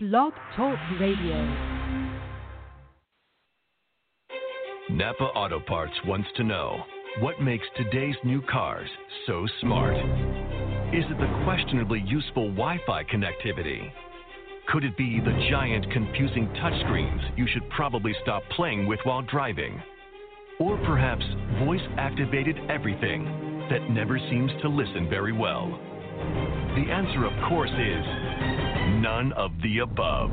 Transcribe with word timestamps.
Blog 0.00 0.32
Talk 0.54 0.78
Radio. 1.00 1.34
Napa 4.90 5.24
Auto 5.34 5.58
Parts 5.58 5.94
wants 6.06 6.28
to 6.36 6.44
know 6.44 6.84
what 7.18 7.40
makes 7.42 7.64
today's 7.76 8.14
new 8.22 8.40
cars 8.42 8.88
so 9.26 9.44
smart. 9.60 9.96
Is 10.94 11.02
it 11.10 11.18
the 11.18 11.42
questionably 11.42 12.00
useful 12.06 12.48
Wi 12.50 12.78
Fi 12.86 13.02
connectivity? 13.12 13.90
Could 14.68 14.84
it 14.84 14.96
be 14.96 15.18
the 15.18 15.36
giant, 15.50 15.90
confusing 15.90 16.46
touchscreens 16.62 17.36
you 17.36 17.48
should 17.52 17.68
probably 17.70 18.14
stop 18.22 18.44
playing 18.54 18.86
with 18.86 19.00
while 19.02 19.22
driving? 19.22 19.82
Or 20.60 20.76
perhaps 20.86 21.24
voice 21.64 21.82
activated 21.96 22.56
everything 22.70 23.24
that 23.68 23.90
never 23.90 24.20
seems 24.30 24.52
to 24.62 24.68
listen 24.68 25.10
very 25.10 25.32
well? 25.32 25.66
The 26.76 26.86
answer, 26.92 27.24
of 27.24 27.48
course, 27.48 27.70
is 27.70 28.67
none 28.98 29.32
of 29.34 29.52
the 29.62 29.78
above. 29.78 30.30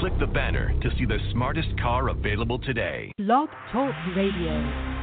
Click 0.00 0.12
the 0.18 0.26
banner 0.26 0.72
to 0.80 0.90
see 0.98 1.04
the 1.04 1.18
smartest 1.32 1.68
car 1.80 2.08
available 2.08 2.58
today. 2.58 3.12
Blog 3.18 3.48
Talk 3.72 3.94
Radio. 4.16 5.02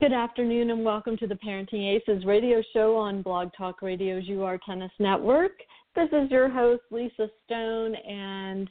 Good 0.00 0.12
afternoon 0.12 0.70
and 0.70 0.84
welcome 0.84 1.16
to 1.16 1.26
the 1.26 1.34
ParentingAces 1.36 2.24
radio 2.26 2.62
show 2.72 2.96
on 2.96 3.22
Blog 3.22 3.48
Talk 3.56 3.82
Radio's 3.82 4.28
UR 4.28 4.58
Tennis 4.64 4.92
Network. 5.00 5.52
This 5.96 6.08
is 6.12 6.30
your 6.30 6.48
host, 6.48 6.82
Lisa 6.90 7.28
Stone, 7.46 7.94
and 7.94 8.68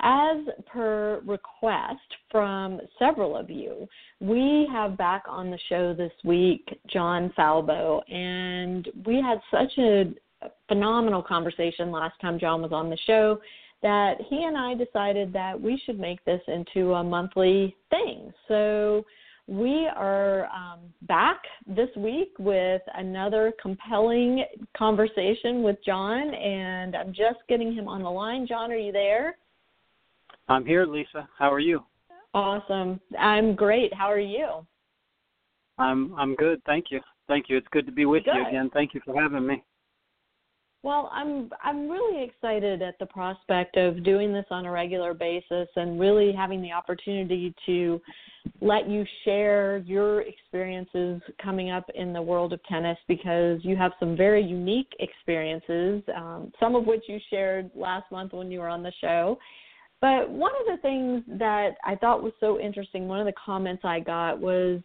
as 0.00 0.38
per 0.66 1.22
request 1.24 2.00
from 2.30 2.80
several 2.98 3.36
of 3.36 3.48
you, 3.48 3.88
we 4.20 4.68
have 4.72 4.98
back 4.98 5.24
on 5.28 5.50
the 5.50 5.58
show 5.68 5.94
this 5.94 6.12
week 6.24 6.66
John 6.92 7.32
Falbo, 7.38 8.02
and 8.12 8.88
we 9.06 9.16
had 9.16 9.40
such 9.50 9.72
a 9.78 10.12
phenomenal 10.68 11.22
conversation 11.22 11.90
last 11.90 12.20
time 12.20 12.38
John 12.38 12.62
was 12.62 12.72
on 12.72 12.90
the 12.90 12.98
show 13.06 13.40
that 13.82 14.14
he 14.28 14.44
and 14.44 14.56
I 14.56 14.74
decided 14.74 15.32
that 15.34 15.60
we 15.60 15.80
should 15.84 16.00
make 16.00 16.24
this 16.24 16.40
into 16.48 16.94
a 16.94 17.04
monthly 17.04 17.76
thing. 17.90 18.32
So 18.48 19.04
we 19.46 19.88
are 19.94 20.46
um, 20.46 20.80
back 21.02 21.42
this 21.66 21.90
week 21.96 22.30
with 22.38 22.80
another 22.94 23.52
compelling 23.60 24.44
conversation 24.74 25.62
with 25.62 25.76
John, 25.84 26.32
and 26.34 26.96
I'm 26.96 27.08
just 27.12 27.40
getting 27.48 27.74
him 27.74 27.86
on 27.86 28.02
the 28.02 28.08
line. 28.08 28.46
John, 28.46 28.72
are 28.72 28.76
you 28.76 28.90
there? 28.90 29.36
I'm 30.48 30.66
here, 30.66 30.86
Lisa. 30.86 31.28
How 31.38 31.52
are 31.52 31.60
you? 31.60 31.80
Awesome. 32.34 33.00
I'm 33.18 33.54
great. 33.54 33.94
How 33.94 34.10
are 34.10 34.18
you? 34.18 34.66
I'm 35.78 36.14
I'm 36.14 36.34
good. 36.34 36.60
Thank 36.66 36.86
you. 36.90 37.00
Thank 37.28 37.46
you. 37.48 37.56
It's 37.56 37.66
good 37.70 37.86
to 37.86 37.92
be 37.92 38.04
with 38.04 38.24
good. 38.24 38.34
you 38.34 38.46
again. 38.46 38.70
Thank 38.72 38.94
you 38.94 39.00
for 39.04 39.20
having 39.20 39.46
me. 39.46 39.62
Well, 40.82 41.10
I'm 41.14 41.50
I'm 41.62 41.88
really 41.88 42.22
excited 42.24 42.82
at 42.82 42.98
the 42.98 43.06
prospect 43.06 43.78
of 43.78 44.04
doing 44.04 44.34
this 44.34 44.44
on 44.50 44.66
a 44.66 44.70
regular 44.70 45.14
basis 45.14 45.66
and 45.76 45.98
really 45.98 46.30
having 46.30 46.60
the 46.60 46.72
opportunity 46.72 47.54
to 47.64 48.00
let 48.60 48.88
you 48.88 49.06
share 49.24 49.78
your 49.86 50.20
experiences 50.22 51.22
coming 51.42 51.70
up 51.70 51.88
in 51.94 52.12
the 52.12 52.20
world 52.20 52.52
of 52.52 52.62
tennis 52.64 52.98
because 53.08 53.60
you 53.64 53.76
have 53.76 53.92
some 53.98 54.14
very 54.14 54.44
unique 54.44 54.92
experiences, 55.00 56.02
um, 56.14 56.52
some 56.60 56.74
of 56.74 56.84
which 56.84 57.04
you 57.08 57.18
shared 57.30 57.70
last 57.74 58.10
month 58.12 58.34
when 58.34 58.50
you 58.50 58.60
were 58.60 58.68
on 58.68 58.82
the 58.82 58.92
show. 59.00 59.38
But 60.04 60.28
one 60.28 60.52
of 60.60 60.66
the 60.66 60.82
things 60.82 61.22
that 61.38 61.76
I 61.82 61.94
thought 61.96 62.22
was 62.22 62.34
so 62.38 62.60
interesting, 62.60 63.08
one 63.08 63.20
of 63.20 63.26
the 63.26 63.32
comments 63.42 63.86
I 63.86 64.00
got 64.00 64.38
was 64.38 64.82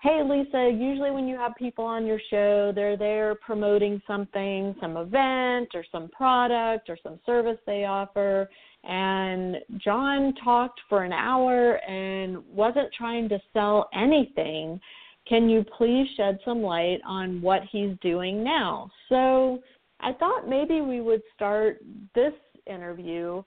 hey 0.00 0.22
lisa 0.22 0.70
usually 0.72 1.10
when 1.10 1.26
you 1.26 1.36
have 1.36 1.56
people 1.58 1.84
on 1.84 2.06
your 2.06 2.20
show 2.30 2.70
they're 2.72 2.96
there 2.96 3.34
promoting 3.36 4.00
something 4.06 4.76
some 4.80 4.96
event 4.96 5.70
or 5.74 5.82
some 5.90 6.08
product 6.10 6.88
or 6.88 6.96
some 7.02 7.18
service 7.26 7.58
they 7.66 7.84
offer. 7.84 8.48
And 8.84 9.56
john 9.78 10.34
talked 10.44 10.80
for 10.88 11.02
an 11.02 11.12
hour 11.12 11.80
and 11.88 12.38
wasn't 12.46 12.92
trying 12.96 13.28
to 13.30 13.40
sell 13.52 13.88
anything. 13.92 14.80
Can 15.28 15.48
you 15.48 15.64
please 15.76 16.06
shed 16.16 16.38
some 16.44 16.62
light 16.62 17.00
on 17.04 17.42
what 17.42 17.62
he's 17.72 17.96
doing 18.02 18.44
now? 18.44 18.88
So 19.08 19.58
i 19.98 20.12
thought 20.12 20.48
maybe 20.48 20.80
we 20.80 21.00
would 21.00 21.22
start 21.34 21.80
this 22.14 22.34
interview 22.68 23.42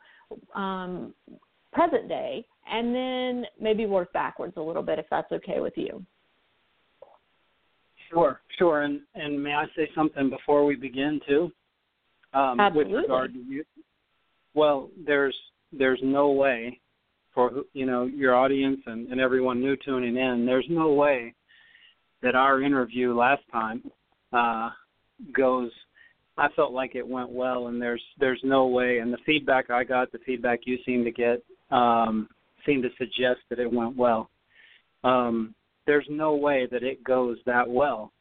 um, 0.56 1.14
present 1.74 2.08
day 2.08 2.46
and 2.70 2.94
then 2.94 3.46
maybe 3.60 3.86
work 3.86 4.12
backwards 4.14 4.54
a 4.58 4.62
little 4.62 4.84
bit 4.84 5.00
if 5.00 5.06
that's 5.10 5.32
okay 5.32 5.60
with 5.60 5.74
you 5.78 6.06
Sure, 8.10 8.40
sure. 8.58 8.82
And 8.84 9.02
and 9.16 9.42
may 9.42 9.54
I 9.54 9.66
say 9.76 9.90
something 9.94 10.30
before 10.30 10.66
we 10.66 10.76
begin 10.76 11.20
too? 11.28 11.52
Um, 12.34 12.60
Absolutely. 12.60 12.94
With 12.94 13.04
regard 13.04 13.34
to 13.34 13.40
you, 13.40 13.64
well, 14.54 14.90
there's 15.06 15.36
there's 15.72 16.00
no 16.04 16.32
way 16.32 16.80
for 17.34 17.64
you 17.74 17.86
know 17.86 18.06
your 18.06 18.36
audience 18.36 18.80
and, 18.86 19.12
and 19.12 19.20
everyone 19.20 19.60
new 19.60 19.76
tuning 19.84 20.18
in. 20.18 20.46
There's 20.46 20.68
no 20.70 20.94
way 20.94 21.34
that 22.22 22.36
our 22.36 22.62
interview 22.62 23.16
last 23.16 23.44
time 23.52 23.84
uh, 24.34 24.70
goes. 25.36 25.72
I 26.38 26.50
felt 26.56 26.72
like 26.72 26.96
it 26.96 27.08
went 27.08 27.30
well, 27.30 27.68
and 27.68 27.82
there's 27.82 28.04
there's 28.20 28.42
no 28.44 28.68
way. 28.68 29.00
And 29.00 29.12
the 29.12 29.18
feedback 29.26 29.70
I 29.70 29.84
got, 29.84 30.12
the 30.12 30.20
feedback 30.20 30.62
you 30.66 30.78
seem 30.86 31.04
to 31.04 31.12
get, 31.12 31.44
um, 31.72 32.30
seemed 32.66 32.84
to 32.84 32.90
suggest 32.98 33.40
that 33.50 33.60
it 33.60 33.72
went 33.72 33.98
well. 33.98 34.30
Um, 35.04 35.56
there's 35.88 36.06
no 36.10 36.36
way 36.36 36.68
that 36.72 36.84
it 36.84 37.04
goes 37.04 37.38
that 37.46 37.68
well 37.68 38.12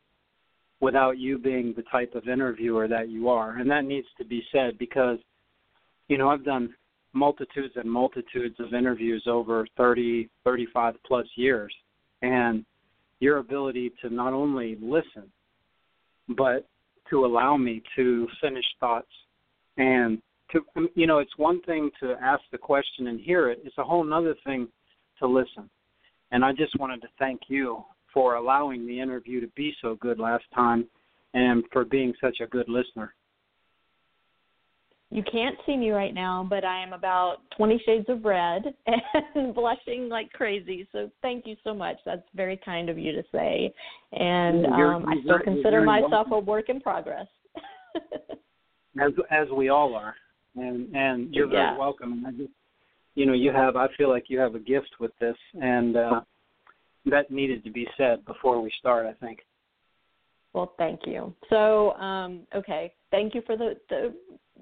without 0.81 1.19
you 1.19 1.39
being 1.39 1.75
the 1.77 1.83
type 1.91 2.15
of 2.15 2.29
interviewer 2.29 2.87
that 2.89 3.09
you 3.09 3.29
are. 3.29 3.57
And 3.59 3.71
that 3.71 3.85
needs 3.85 4.07
to 4.19 4.25
be 4.25 4.43
said 4.53 4.79
because, 4.79 5.19
you 6.09 6.19
know, 6.19 6.29
I've 6.29 6.45
done 6.45 6.75
multitudes 7.13 7.75
and 7.77 7.91
multitudes 7.91 8.57
of 8.61 8.75
interviews 8.75 9.25
over 9.27 9.67
30, 9.77 10.29
35 10.45 10.95
plus 11.07 11.27
years. 11.35 11.75
And 12.23 12.65
your 13.21 13.39
ability 13.39 13.93
to 14.03 14.11
not 14.11 14.33
only 14.33 14.77
listen, 14.81 15.31
but 16.37 16.69
to 17.11 17.25
allow 17.25 17.57
me 17.57 17.83
to 17.97 18.27
finish 18.41 18.65
thoughts. 18.81 19.11
And 19.77 20.21
to, 20.53 20.63
you 20.95 21.07
know, 21.07 21.19
it's 21.19 21.37
one 21.37 21.61
thing 21.63 21.91
to 22.01 22.15
ask 22.23 22.43
the 22.53 22.59
question 22.59 23.09
and 23.09 23.21
hear 23.21 23.51
it, 23.51 23.61
it's 23.65 23.79
a 23.79 23.85
whole 23.85 24.13
other 24.13 24.35
thing 24.45 24.69
to 25.19 25.27
listen. 25.27 25.69
And 26.31 26.45
I 26.45 26.53
just 26.53 26.79
wanted 26.79 27.03
to 27.03 27.09
thank 27.19 27.43
you 27.49 27.85
for 28.13 28.35
allowing 28.35 28.87
the 28.87 29.01
interview 29.01 29.41
to 29.41 29.49
be 29.49 29.75
so 29.83 29.97
good 30.01 30.19
last 30.19 30.45
time 30.55 30.87
and 31.35 31.65
for 31.73 31.85
being 31.85 32.15
such 32.21 32.39
a 32.41 32.47
good 32.47 32.69
listener. 32.69 33.15
You 35.11 35.23
can't 35.31 35.57
see 35.65 35.77
me 35.77 35.91
right 35.91 36.13
now, 36.13 36.45
but 36.49 36.65
I 36.65 36.83
am 36.83 36.93
about 36.93 37.37
20 37.57 37.81
shades 37.87 38.07
of 38.09 38.25
red 38.25 38.63
and 39.35 39.55
blushing 39.55 40.09
like 40.09 40.33
crazy. 40.33 40.87
So 40.91 41.11
thank 41.23 41.47
you 41.47 41.57
so 41.63 41.73
much. 41.73 41.97
That's 42.05 42.27
very 42.35 42.61
kind 42.65 42.89
of 42.89 42.99
you 42.99 43.13
to 43.13 43.23
say. 43.31 43.73
And 44.13 44.67
um, 44.67 45.07
I 45.09 45.15
still 45.23 45.39
consider 45.39 45.83
myself 45.83 46.27
a 46.33 46.39
work 46.39 46.69
in 46.69 46.81
progress. 46.81 47.29
as 49.01 49.13
as 49.31 49.49
we 49.51 49.69
all 49.69 49.95
are, 49.95 50.15
and 50.57 50.95
and 50.95 51.35
you're 51.35 51.47
yeah. 51.47 51.69
very 51.69 51.79
welcome. 51.79 52.25
I 52.27 52.33
just 52.33 52.51
you 53.17 53.27
know 53.27 53.33
you 53.33 53.51
have 53.51 53.75
i 53.75 53.89
feel 53.97 54.09
like 54.09 54.27
you 54.29 54.39
have 54.39 54.55
a 54.55 54.61
gift 54.61 54.91
with 55.01 55.11
this 55.19 55.37
and 55.55 55.97
uh 55.97 56.21
that 57.07 57.31
needed 57.31 57.65
to 57.65 57.71
be 57.71 57.89
said 57.97 58.25
before 58.27 58.61
we 58.61 58.71
start 58.79 59.07
i 59.07 59.13
think 59.25 59.41
well 60.53 60.73
thank 60.79 61.01
you 61.05 61.35
so 61.51 61.93
um 61.95 62.43
okay 62.55 62.93
thank 63.11 63.35
you 63.35 63.43
for 63.45 63.57
the 63.57 63.75
the 63.89 64.15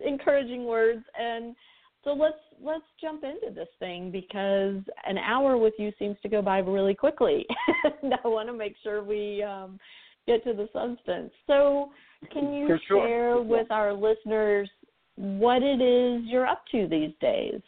encouraging 0.04 0.64
words 0.64 1.04
and 1.18 1.54
so 2.02 2.12
let's 2.12 2.36
let's 2.62 2.84
jump 3.00 3.24
into 3.24 3.54
this 3.54 3.68
thing 3.78 4.10
because 4.10 4.82
an 5.06 5.18
hour 5.18 5.56
with 5.56 5.74
you 5.78 5.90
seems 5.98 6.16
to 6.22 6.28
go 6.28 6.42
by 6.42 6.58
really 6.58 6.94
quickly 6.94 7.46
and 8.02 8.14
i 8.24 8.28
want 8.28 8.48
to 8.48 8.52
make 8.52 8.74
sure 8.82 9.02
we 9.04 9.42
um 9.42 9.78
get 10.26 10.42
to 10.44 10.52
the 10.52 10.68
substance 10.72 11.32
so 11.46 11.90
can 12.32 12.52
you 12.52 12.66
For 12.66 12.80
sure. 12.88 13.06
share 13.06 13.42
with 13.42 13.70
our 13.70 13.92
listeners 13.92 14.68
what 15.16 15.62
it 15.62 15.80
is 15.80 16.22
you're 16.26 16.46
up 16.46 16.64
to 16.72 16.88
these 16.88 17.12
days 17.20 17.60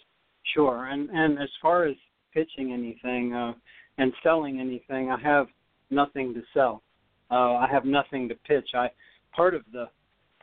Sure, 0.54 0.86
and 0.86 1.10
and 1.10 1.38
as 1.38 1.48
far 1.60 1.84
as 1.84 1.96
pitching 2.32 2.72
anything 2.72 3.34
uh, 3.34 3.52
and 3.98 4.12
selling 4.22 4.60
anything, 4.60 5.10
I 5.10 5.18
have 5.20 5.46
nothing 5.90 6.34
to 6.34 6.42
sell. 6.54 6.82
Uh, 7.30 7.54
I 7.54 7.66
have 7.70 7.84
nothing 7.84 8.28
to 8.28 8.34
pitch. 8.46 8.68
I 8.74 8.88
part 9.34 9.54
of 9.54 9.62
the 9.72 9.86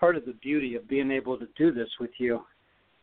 part 0.04 0.18
of 0.18 0.26
the 0.26 0.34
beauty 0.34 0.76
of 0.76 0.88
being 0.90 1.12
able 1.12 1.38
to 1.38 1.48
do 1.58 1.72
this 1.72 1.90
with 2.00 2.12
you 2.18 2.42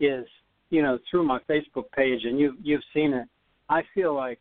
is 0.00 0.26
you 0.68 0.82
know 0.82 0.98
through 1.10 1.24
my 1.24 1.38
Facebook 1.48 1.90
page, 1.96 2.20
and 2.24 2.38
you 2.38 2.54
you've 2.62 2.82
seen 2.92 3.14
it. 3.14 3.26
I 3.68 3.82
feel 3.94 4.14
like 4.14 4.40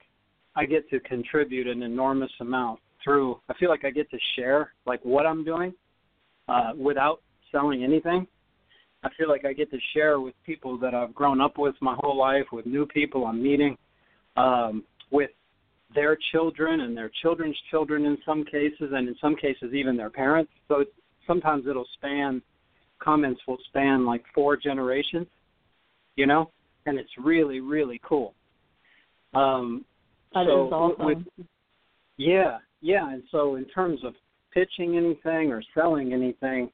I 0.55 0.65
get 0.65 0.89
to 0.89 0.99
contribute 0.99 1.67
an 1.67 1.83
enormous 1.83 2.31
amount 2.41 2.79
through. 3.03 3.39
I 3.47 3.53
feel 3.53 3.69
like 3.69 3.85
I 3.85 3.91
get 3.91 4.09
to 4.11 4.17
share 4.35 4.73
like 4.85 4.99
what 5.03 5.25
I'm 5.25 5.45
doing 5.45 5.73
uh, 6.49 6.71
without 6.77 7.21
selling 7.51 7.83
anything 7.83 8.27
I 9.03 9.09
feel 9.17 9.29
like 9.29 9.45
I 9.45 9.53
get 9.53 9.71
to 9.71 9.77
share 9.93 10.19
with 10.19 10.33
people 10.45 10.77
that 10.79 10.93
I've 10.93 11.15
grown 11.15 11.39
up 11.39 11.57
with 11.57 11.75
my 11.79 11.95
whole 11.99 12.17
life, 12.17 12.47
with 12.51 12.65
new 12.65 12.85
people 12.85 13.25
I'm 13.25 13.41
meeting, 13.41 13.77
um, 14.35 14.83
with 15.11 15.29
their 15.95 16.17
children 16.31 16.81
and 16.81 16.95
their 16.97 17.09
children's 17.21 17.57
children 17.71 18.05
in 18.05 18.17
some 18.25 18.43
cases, 18.43 18.91
and 18.93 19.07
in 19.07 19.15
some 19.21 19.35
cases 19.35 19.73
even 19.73 19.95
their 19.95 20.09
parents. 20.09 20.51
So 20.67 20.81
it's, 20.81 20.91
sometimes 21.25 21.65
it'll 21.67 21.87
span 21.93 22.41
comments 22.99 23.41
will 23.47 23.57
span 23.69 24.05
like 24.05 24.23
four 24.33 24.55
generations, 24.57 25.27
you 26.15 26.25
know, 26.25 26.51
and 26.85 26.97
it's 26.97 27.09
really 27.17 27.59
really 27.59 27.99
cool. 28.03 28.33
Um, 29.33 29.85
That 30.33 30.45
so 30.47 30.67
is 30.67 30.73
awesome. 30.73 31.05
with- 31.05 31.47
yeah, 32.17 32.59
yeah, 32.81 33.11
and 33.11 33.23
so 33.31 33.55
in 33.55 33.65
terms 33.65 34.03
of 34.03 34.13
pitching 34.51 34.97
anything 34.97 35.51
or 35.51 35.61
selling 35.73 36.13
anything, 36.13 36.71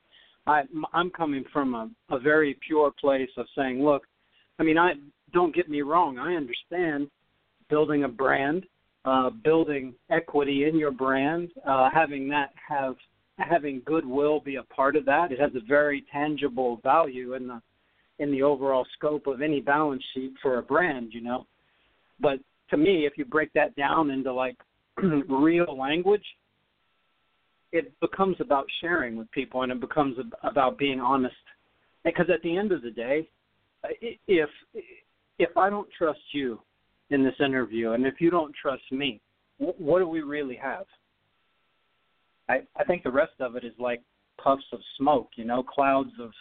I 0.47 0.63
I'm 0.93 1.09
coming 1.11 1.43
from 1.51 1.73
a 1.75 1.89
a 2.09 2.19
very 2.19 2.57
pure 2.67 2.91
place 2.91 3.29
of 3.37 3.47
saying, 3.55 3.83
look, 3.83 4.07
I 4.59 4.63
mean, 4.63 4.77
I 4.77 4.93
don't 5.33 5.53
get 5.55 5.69
me 5.69 5.81
wrong, 5.81 6.17
I 6.17 6.35
understand 6.35 7.09
building 7.69 8.03
a 8.03 8.07
brand, 8.07 8.65
uh, 9.05 9.29
building 9.29 9.93
equity 10.09 10.65
in 10.65 10.77
your 10.77 10.91
brand, 10.91 11.49
uh, 11.67 11.89
having 11.93 12.27
that 12.29 12.53
have 12.67 12.95
having 13.37 13.81
goodwill 13.85 14.39
be 14.39 14.55
a 14.55 14.63
part 14.63 14.95
of 14.95 15.05
that. 15.05 15.31
It 15.31 15.39
has 15.39 15.51
a 15.55 15.65
very 15.67 16.05
tangible 16.11 16.79
value 16.83 17.33
in 17.33 17.47
the 17.47 17.61
in 18.19 18.31
the 18.31 18.41
overall 18.41 18.85
scope 18.97 19.27
of 19.27 19.41
any 19.41 19.59
balance 19.59 20.03
sheet 20.13 20.33
for 20.41 20.57
a 20.57 20.63
brand, 20.63 21.09
you 21.11 21.21
know. 21.21 21.45
But 22.19 22.39
to 22.69 22.77
me, 22.77 23.05
if 23.05 23.17
you 23.17 23.25
break 23.25 23.51
that 23.53 23.75
down 23.75 24.09
into 24.09 24.31
like 24.31 24.55
real 25.29 25.77
language, 25.77 26.23
it 27.73 27.91
becomes 27.99 28.37
about 28.39 28.65
sharing 28.79 29.17
with 29.17 29.29
people 29.31 29.63
and 29.63 29.71
it 29.71 29.81
becomes 29.81 30.15
about 30.43 30.77
being 30.77 31.01
honest. 31.01 31.35
Because 32.05 32.27
at 32.33 32.41
the 32.41 32.55
end 32.55 32.71
of 32.71 32.81
the 32.81 32.91
day, 32.91 33.27
if 34.27 34.49
if 35.37 35.57
I 35.57 35.69
don't 35.69 35.89
trust 35.97 36.19
you 36.31 36.61
in 37.09 37.23
this 37.23 37.35
interview 37.43 37.91
and 37.91 38.05
if 38.05 38.15
you 38.19 38.29
don't 38.29 38.55
trust 38.59 38.83
me, 38.91 39.19
wh- 39.57 39.79
what 39.79 39.99
do 39.99 40.07
we 40.07 40.21
really 40.21 40.55
have? 40.55 40.85
I 42.49 42.61
I 42.75 42.83
think 42.83 43.03
the 43.03 43.11
rest 43.11 43.33
of 43.39 43.55
it 43.55 43.63
is 43.63 43.73
like 43.79 44.01
puffs 44.41 44.65
of 44.71 44.79
smoke, 44.97 45.29
you 45.35 45.45
know, 45.45 45.63
clouds 45.63 46.11
of 46.19 46.31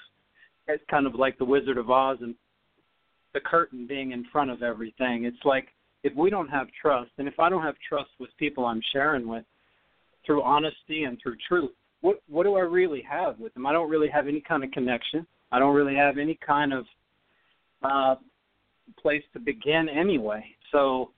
it's 0.67 0.85
kind 0.91 1.06
of 1.06 1.15
like 1.15 1.39
the 1.39 1.45
Wizard 1.45 1.79
of 1.79 1.91
Oz 1.91 2.19
and 2.21 2.35
the 3.35 3.41
curtain 3.41 3.87
being 3.87 4.12
in 4.12 4.25
front 4.33 4.51
of 4.51 4.62
everything. 4.62 5.25
It's 5.25 5.45
like 5.45 5.69
if 6.03 6.15
we 6.15 6.31
don't 6.31 6.49
have 6.49 6.69
trust, 6.81 7.11
and 7.19 7.29
if 7.29 7.39
I 7.39 7.49
don't 7.49 7.62
have 7.62 7.77
trust 7.87 8.11
with 8.19 8.31
people 8.39 8.65
I'm 8.65 8.83
sharing 8.93 9.27
with 9.27 9.45
through 10.25 10.43
honesty 10.43 11.05
and 11.05 11.19
through 11.23 11.37
truth, 11.49 11.73
what 12.01 12.21
what 12.29 12.45
do 12.45 12.56
I 12.56 12.61
really 12.61 13.03
have 13.03 13.39
with 13.39 13.55
them? 13.55 13.67
I 13.67 13.73
don't 13.73 13.91
really 13.91 14.09
have 14.09 14.29
any 14.29 14.41
kind 14.41 14.65
of 14.65 14.71
connection. 14.71 15.27
I 15.53 15.59
don't 15.59 15.75
really 15.75 15.95
have 15.95 16.19
any 16.19 16.39
kind 16.47 16.73
of 16.73 16.85
uh, 17.83 18.17
place 19.01 19.23
to 19.33 19.41
begin 19.41 19.89
anyway. 19.89 20.45
So 20.73 21.11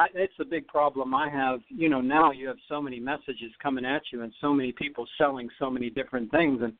I, 0.00 0.06
it's 0.14 0.32
a 0.40 0.44
big 0.46 0.66
problem 0.66 1.14
I 1.14 1.28
have. 1.28 1.60
You 1.68 1.90
know, 1.90 2.00
now 2.00 2.32
you 2.32 2.48
have 2.48 2.56
so 2.70 2.80
many 2.80 2.98
messages 2.98 3.52
coming 3.62 3.84
at 3.84 4.00
you 4.10 4.22
and 4.22 4.32
so 4.40 4.54
many 4.54 4.72
people 4.72 5.06
selling 5.18 5.48
so 5.58 5.68
many 5.68 5.90
different 5.90 6.30
things, 6.30 6.60
and 6.62 6.72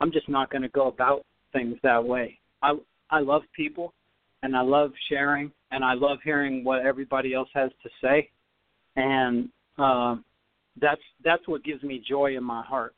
I'm 0.00 0.12
just 0.12 0.28
not 0.28 0.50
going 0.50 0.62
to 0.62 0.68
go 0.68 0.86
about 0.86 1.26
things 1.52 1.76
that 1.82 2.04
way. 2.04 2.38
I 2.62 2.74
I 3.10 3.20
love 3.20 3.42
people, 3.56 3.92
and 4.44 4.56
I 4.56 4.60
love 4.60 4.92
sharing, 5.08 5.50
and 5.72 5.84
I 5.84 5.94
love 5.94 6.18
hearing 6.22 6.62
what 6.62 6.86
everybody 6.86 7.34
else 7.34 7.48
has 7.54 7.72
to 7.82 7.90
say, 8.00 8.30
and 8.94 9.48
uh, 9.76 10.14
that's 10.80 11.02
that's 11.24 11.48
what 11.48 11.64
gives 11.64 11.82
me 11.82 12.00
joy 12.08 12.36
in 12.36 12.44
my 12.44 12.62
heart, 12.62 12.94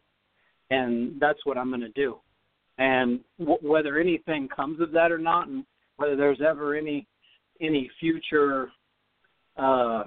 and 0.70 1.18
that's 1.18 1.40
what 1.44 1.56
I'm 1.56 1.70
going 1.70 1.80
to 1.80 1.88
do. 1.88 2.18
And 2.76 3.20
w- 3.38 3.58
whether 3.62 3.98
anything 3.98 4.48
comes 4.54 4.82
of 4.82 4.92
that 4.92 5.10
or 5.10 5.18
not, 5.18 5.48
and 5.48 5.64
whether 5.96 6.14
there's 6.14 6.42
ever 6.46 6.74
any 6.74 7.06
any 7.62 7.90
future 7.98 8.70
uh, 9.56 10.04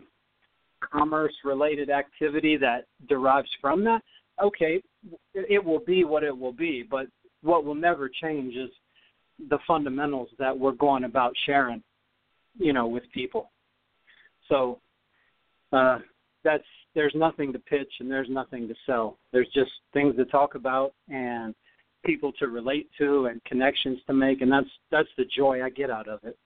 commerce 0.92 1.34
related 1.44 1.90
activity 1.90 2.58
that 2.58 2.86
derives 3.08 3.50
from 3.62 3.84
that, 3.84 4.02
okay, 4.42 4.82
it 5.34 5.64
will 5.64 5.80
be 5.80 6.04
what 6.04 6.24
it 6.24 6.36
will 6.38 6.52
be. 6.52 6.84
But 6.90 7.08
what 7.42 7.64
will 7.64 7.76
never 7.76 8.10
change 8.10 8.56
is 8.56 8.70
the 9.50 9.60
fundamentals 9.68 10.30
that 10.40 10.58
we're 10.58 10.72
going 10.72 11.04
about 11.04 11.34
sharing, 11.46 11.84
you 12.58 12.74
know, 12.74 12.88
with 12.88 13.04
people. 13.14 13.52
So 14.50 14.80
uh, 15.72 16.00
that's 16.44 16.64
there's 16.94 17.14
nothing 17.16 17.52
to 17.52 17.60
pitch 17.60 17.92
and 18.00 18.10
there's 18.10 18.30
nothing 18.30 18.68
to 18.68 18.76
sell. 18.86 19.18
There's 19.34 19.50
just 19.54 19.72
things 19.94 20.16
to 20.16 20.26
talk 20.26 20.56
about 20.56 20.94
and 21.10 21.54
people 22.06 22.32
to 22.40 22.48
relate 22.48 22.90
to 23.00 23.26
and 23.26 23.44
connections 23.44 24.00
to 24.08 24.14
make, 24.14 24.42
and 24.42 24.52
that's 24.52 24.70
that's 24.92 25.10
the 25.18 25.26
joy 25.36 25.64
I 25.64 25.70
get 25.70 25.90
out 25.90 26.08
of 26.08 26.20
it. 26.24 26.38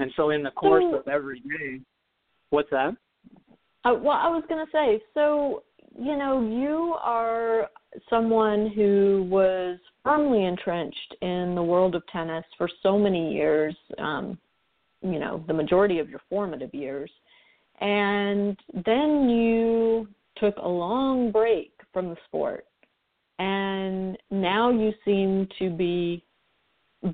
And 0.00 0.10
so, 0.16 0.30
in 0.30 0.42
the 0.42 0.50
course 0.50 0.84
So- 0.90 0.98
of 0.98 1.08
every 1.08 1.40
day, 1.40 1.80
what's 2.50 2.70
that? 2.70 2.96
Uh, 3.84 3.94
well, 3.94 4.16
I 4.16 4.28
was 4.28 4.44
going 4.48 4.64
to 4.64 4.72
say, 4.72 5.02
so 5.14 5.62
you 5.98 6.16
know, 6.16 6.40
you 6.40 6.94
are 7.02 7.68
someone 8.08 8.68
who 8.68 9.26
was 9.28 9.78
firmly 10.04 10.44
entrenched 10.44 11.16
in 11.20 11.54
the 11.54 11.62
world 11.62 11.94
of 11.94 12.06
tennis 12.06 12.44
for 12.56 12.68
so 12.82 12.98
many 12.98 13.34
years. 13.34 13.76
Um, 13.98 14.38
you 15.02 15.18
know, 15.18 15.42
the 15.46 15.54
majority 15.54 15.98
of 15.98 16.08
your 16.08 16.20
formative 16.28 16.74
years, 16.74 17.10
and 17.80 18.56
then 18.84 19.28
you 19.28 20.08
took 20.36 20.56
a 20.58 20.68
long 20.68 21.30
break 21.30 21.72
from 21.92 22.10
the 22.10 22.16
sport, 22.26 22.66
and 23.38 24.16
now 24.30 24.70
you 24.70 24.92
seem 25.04 25.48
to 25.58 25.70
be 25.70 26.22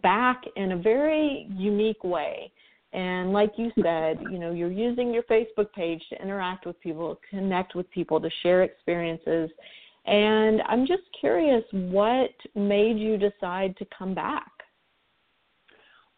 back 0.02 0.42
in 0.56 0.72
a 0.72 0.76
very 0.76 1.46
unique 1.50 2.02
way. 2.02 2.52
And 2.92 3.32
like 3.32 3.52
you 3.56 3.70
said, 3.82 4.18
you 4.30 4.38
know, 4.38 4.52
you're 4.52 4.70
using 4.70 5.12
your 5.12 5.24
Facebook 5.24 5.72
page 5.72 6.02
to 6.10 6.22
interact 6.22 6.66
with 6.66 6.80
people, 6.80 7.18
connect 7.28 7.74
with 7.74 7.90
people, 7.90 8.20
to 8.20 8.30
share 8.42 8.62
experiences. 8.62 9.50
And 10.06 10.62
I'm 10.68 10.86
just 10.86 11.02
curious 11.18 11.64
what 11.72 12.30
made 12.54 12.96
you 12.98 13.18
decide 13.18 13.76
to 13.78 13.86
come 13.96 14.14
back? 14.14 14.50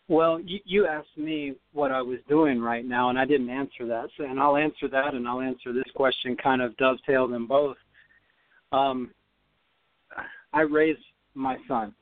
Well, 0.09 0.41
you, 0.41 0.61
you 0.65 0.87
asked 0.87 1.17
me 1.17 1.55
what 1.73 1.91
I 1.91 2.01
was 2.01 2.19
doing 2.29 2.61
right 2.61 2.85
now, 2.85 3.11
and 3.11 3.19
I 3.19 3.25
didn't 3.25 3.51
answer 3.51 3.87
that. 3.87 4.09
So, 4.17 4.25
and 4.25 4.41
I'll 4.41 4.57
answer 4.57 4.89
that, 4.89 5.15
and 5.15 5.29
I'll 5.29 5.41
answer 5.41 5.73
this 5.73 5.91
question, 5.95 6.37
kind 6.37 6.63
of 6.63 6.77
dovetail 6.79 7.29
them 7.29 7.47
both. 7.47 7.77
Um, 8.73 9.11
I 10.53 10.63
raised 10.63 11.01
my 11.35 11.57
son. 11.67 11.95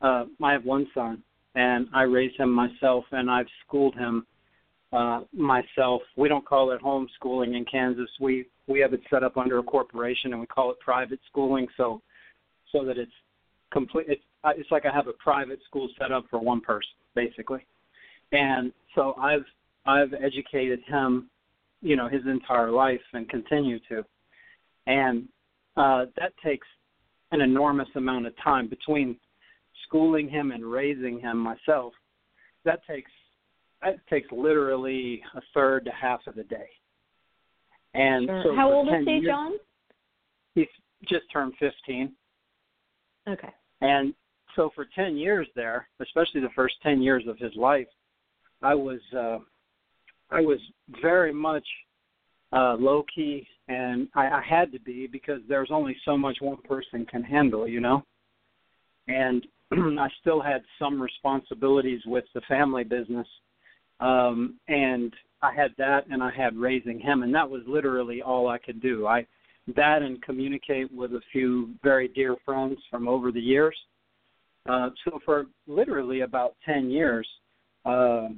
Uh, 0.00 0.26
I 0.42 0.52
have 0.52 0.64
one 0.64 0.86
son, 0.94 1.22
and 1.56 1.88
I 1.92 2.02
raised 2.02 2.38
him 2.38 2.52
myself, 2.52 3.04
and 3.10 3.30
I've 3.30 3.46
schooled 3.66 3.96
him 3.96 4.26
uh, 4.92 5.22
myself. 5.32 6.02
We 6.16 6.28
don't 6.28 6.46
call 6.46 6.70
it 6.70 6.80
homeschooling 6.82 7.56
in 7.56 7.64
Kansas. 7.64 8.08
We 8.20 8.46
we 8.68 8.78
have 8.80 8.92
it 8.92 9.00
set 9.10 9.24
up 9.24 9.36
under 9.36 9.58
a 9.58 9.62
corporation, 9.62 10.32
and 10.32 10.40
we 10.40 10.46
call 10.46 10.70
it 10.70 10.78
private 10.78 11.18
schooling. 11.28 11.66
So 11.76 12.02
so 12.70 12.84
that 12.84 12.98
it's 12.98 13.10
complete. 13.72 14.06
It's 14.08 14.22
uh, 14.44 14.52
it's 14.56 14.70
like 14.70 14.84
I 14.86 14.94
have 14.94 15.08
a 15.08 15.14
private 15.14 15.58
school 15.66 15.88
set 15.98 16.12
up 16.12 16.26
for 16.30 16.38
one 16.38 16.60
person, 16.60 16.90
basically. 17.14 17.66
And 18.32 18.72
so 18.94 19.14
I've 19.14 19.44
I've 19.86 20.12
educated 20.12 20.80
him, 20.86 21.30
you 21.80 21.96
know, 21.96 22.08
his 22.08 22.22
entire 22.26 22.70
life 22.70 23.00
and 23.14 23.28
continue 23.28 23.78
to. 23.88 24.04
And 24.86 25.26
uh, 25.76 26.06
that 26.18 26.32
takes 26.44 26.66
an 27.32 27.40
enormous 27.40 27.88
amount 27.96 28.26
of 28.26 28.34
time 28.42 28.68
between 28.68 29.16
schooling 29.86 30.28
him 30.28 30.50
and 30.52 30.64
raising 30.64 31.20
him 31.20 31.38
myself. 31.38 31.92
That 32.64 32.80
takes 32.86 33.10
that 33.82 34.04
takes 34.08 34.30
literally 34.32 35.22
a 35.34 35.40
third 35.54 35.84
to 35.84 35.90
half 35.92 36.26
of 36.26 36.34
the 36.34 36.44
day. 36.44 36.68
And 37.94 38.26
Sure. 38.26 38.42
so 38.44 38.56
How 38.56 38.72
old 38.72 38.88
is 38.88 39.04
he, 39.06 39.12
years- 39.12 39.26
John? 39.26 39.52
He's 40.54 40.66
just 41.04 41.30
turned 41.30 41.54
15. 41.58 42.12
Okay. 43.28 43.50
And 43.82 44.14
so 44.54 44.70
for 44.74 44.86
10 44.94 45.16
years 45.16 45.46
there, 45.54 45.88
especially 46.00 46.40
the 46.40 46.48
first 46.50 46.74
10 46.82 47.02
years 47.02 47.26
of 47.26 47.38
his 47.38 47.54
life, 47.56 47.88
I 48.62 48.74
was 48.74 49.00
uh 49.14 49.38
I 50.30 50.40
was 50.40 50.58
very 51.02 51.32
much 51.32 51.66
uh 52.52 52.74
low 52.78 53.04
key 53.14 53.46
and 53.68 54.08
I, 54.14 54.28
I 54.28 54.40
had 54.42 54.72
to 54.72 54.80
be 54.80 55.06
because 55.06 55.42
there's 55.48 55.70
only 55.70 55.96
so 56.04 56.16
much 56.16 56.38
one 56.40 56.56
person 56.62 57.04
can 57.06 57.22
handle, 57.22 57.68
you 57.68 57.80
know. 57.80 58.04
And 59.08 59.46
I 59.72 60.08
still 60.20 60.40
had 60.40 60.62
some 60.78 61.00
responsibilities 61.00 62.00
with 62.06 62.24
the 62.34 62.40
family 62.42 62.84
business. 62.84 63.26
Um 64.00 64.58
and 64.68 65.14
I 65.42 65.54
had 65.54 65.72
that 65.78 66.06
and 66.10 66.22
I 66.22 66.30
had 66.30 66.56
raising 66.56 66.98
him 66.98 67.22
and 67.22 67.34
that 67.34 67.48
was 67.48 67.62
literally 67.66 68.22
all 68.22 68.48
I 68.48 68.58
could 68.58 68.80
do. 68.80 69.06
I 69.06 69.26
that 69.74 70.02
and 70.02 70.22
communicate 70.22 70.92
with 70.92 71.12
a 71.12 71.20
few 71.32 71.70
very 71.82 72.08
dear 72.08 72.36
friends 72.44 72.78
from 72.90 73.08
over 73.08 73.32
the 73.32 73.40
years. 73.40 73.76
Uh, 74.68 74.90
so 75.04 75.18
for 75.24 75.46
literally 75.66 76.20
about 76.20 76.54
ten 76.64 76.90
years, 76.90 77.28
uh, 77.84 78.28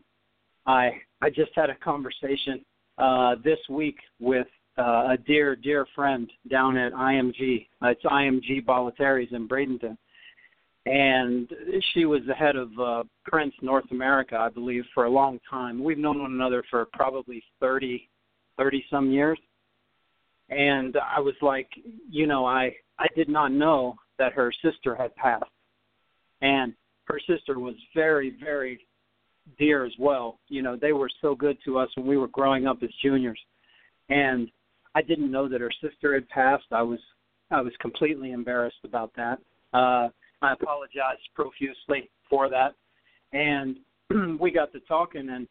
I 0.67 0.91
I 1.21 1.31
just 1.31 1.53
had 1.55 1.71
a 1.71 1.75
conversation 1.77 2.65
uh, 2.99 3.37
this 3.45 3.59
week 3.71 3.97
with 4.21 4.47
uh, 4.79 5.09
a 5.11 5.17
dear 5.27 5.57
dear 5.57 5.87
friend 5.95 6.31
down 6.51 6.77
at 6.77 6.93
IMG. 6.93 7.67
It's 7.83 8.05
IMG 8.05 8.65
Bollettieri's 8.65 9.33
in 9.33 9.49
Bradenton, 9.49 9.97
and 10.87 11.51
she 11.93 12.05
was 12.05 12.21
the 12.27 12.35
head 12.35 12.57
of 12.57 12.69
uh, 12.79 13.03
Prince 13.25 13.55
North 13.63 13.91
America, 13.91 14.37
I 14.37 14.49
believe, 14.49 14.85
for 14.95 15.05
a 15.05 15.11
long 15.11 15.39
time. 15.51 15.83
We've 15.83 15.99
known 15.99 16.21
one 16.21 16.33
another 16.33 16.63
for 16.71 16.87
probably 16.93 17.43
thirty 17.61 18.09
thirty 18.57 18.85
some 18.91 19.11
years 19.11 19.39
and 20.51 20.97
I 20.97 21.21
was 21.21 21.35
like, 21.43 21.69
you 22.11 22.27
know, 22.27 22.47
I 22.47 22.75
I 22.99 23.07
did 23.15 23.29
not 23.29 23.53
know 23.53 23.97
that 24.19 24.33
her 24.33 24.53
sister 24.63 24.95
had 24.95 25.15
passed, 25.17 25.45
and 26.41 26.73
her 27.05 27.21
sister 27.27 27.59
was 27.59 27.75
very, 27.95 28.37
very 28.43 28.81
dear 29.59 29.85
as 29.85 29.93
well. 29.99 30.39
You 30.49 30.63
know, 30.63 30.77
they 30.77 30.93
were 30.93 31.11
so 31.21 31.35
good 31.35 31.59
to 31.65 31.79
us 31.79 31.89
when 31.97 32.07
we 32.07 32.17
were 32.17 32.29
growing 32.29 32.67
up 32.67 32.79
as 32.83 32.91
juniors, 33.03 33.41
and 34.09 34.51
I 34.95 35.03
didn't 35.03 35.31
know 35.31 35.49
that 35.49 35.61
her 35.61 35.73
sister 35.81 36.15
had 36.15 36.29
passed. 36.29 36.67
I 36.73 36.83
was 36.83 37.01
I 37.51 37.61
was 37.61 37.73
completely 37.81 38.33
embarrassed 38.33 38.85
about 38.85 39.13
that. 39.17 39.39
Uh, 39.73 40.09
I 40.43 40.53
apologized 40.53 41.29
profusely 41.35 42.11
for 42.31 42.49
that, 42.49 42.75
and 43.33 43.77
we 44.41 44.51
got 44.51 44.73
to 44.73 44.81
talking, 44.81 45.29
and 45.31 45.49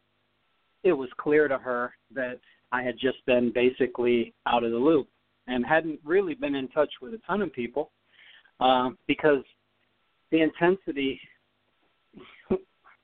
it 0.84 0.94
was 0.94 1.10
clear 1.18 1.48
to 1.48 1.58
her 1.58 1.94
that 2.14 2.40
I 2.72 2.82
had 2.82 2.96
just 3.00 3.26
been 3.26 3.52
basically 3.54 4.34
out 4.46 4.64
of 4.64 4.72
the 4.72 4.78
loop 4.78 5.08
and 5.48 5.66
hadn't 5.66 6.00
really 6.04 6.34
been 6.34 6.56
in 6.56 6.68
touch 6.70 6.92
with 7.02 7.14
a 7.14 7.20
ton 7.26 7.42
of 7.42 7.54
people 7.54 7.92
uh, 8.60 8.90
because 9.08 9.44
the 10.32 10.42
intensity 10.42 11.20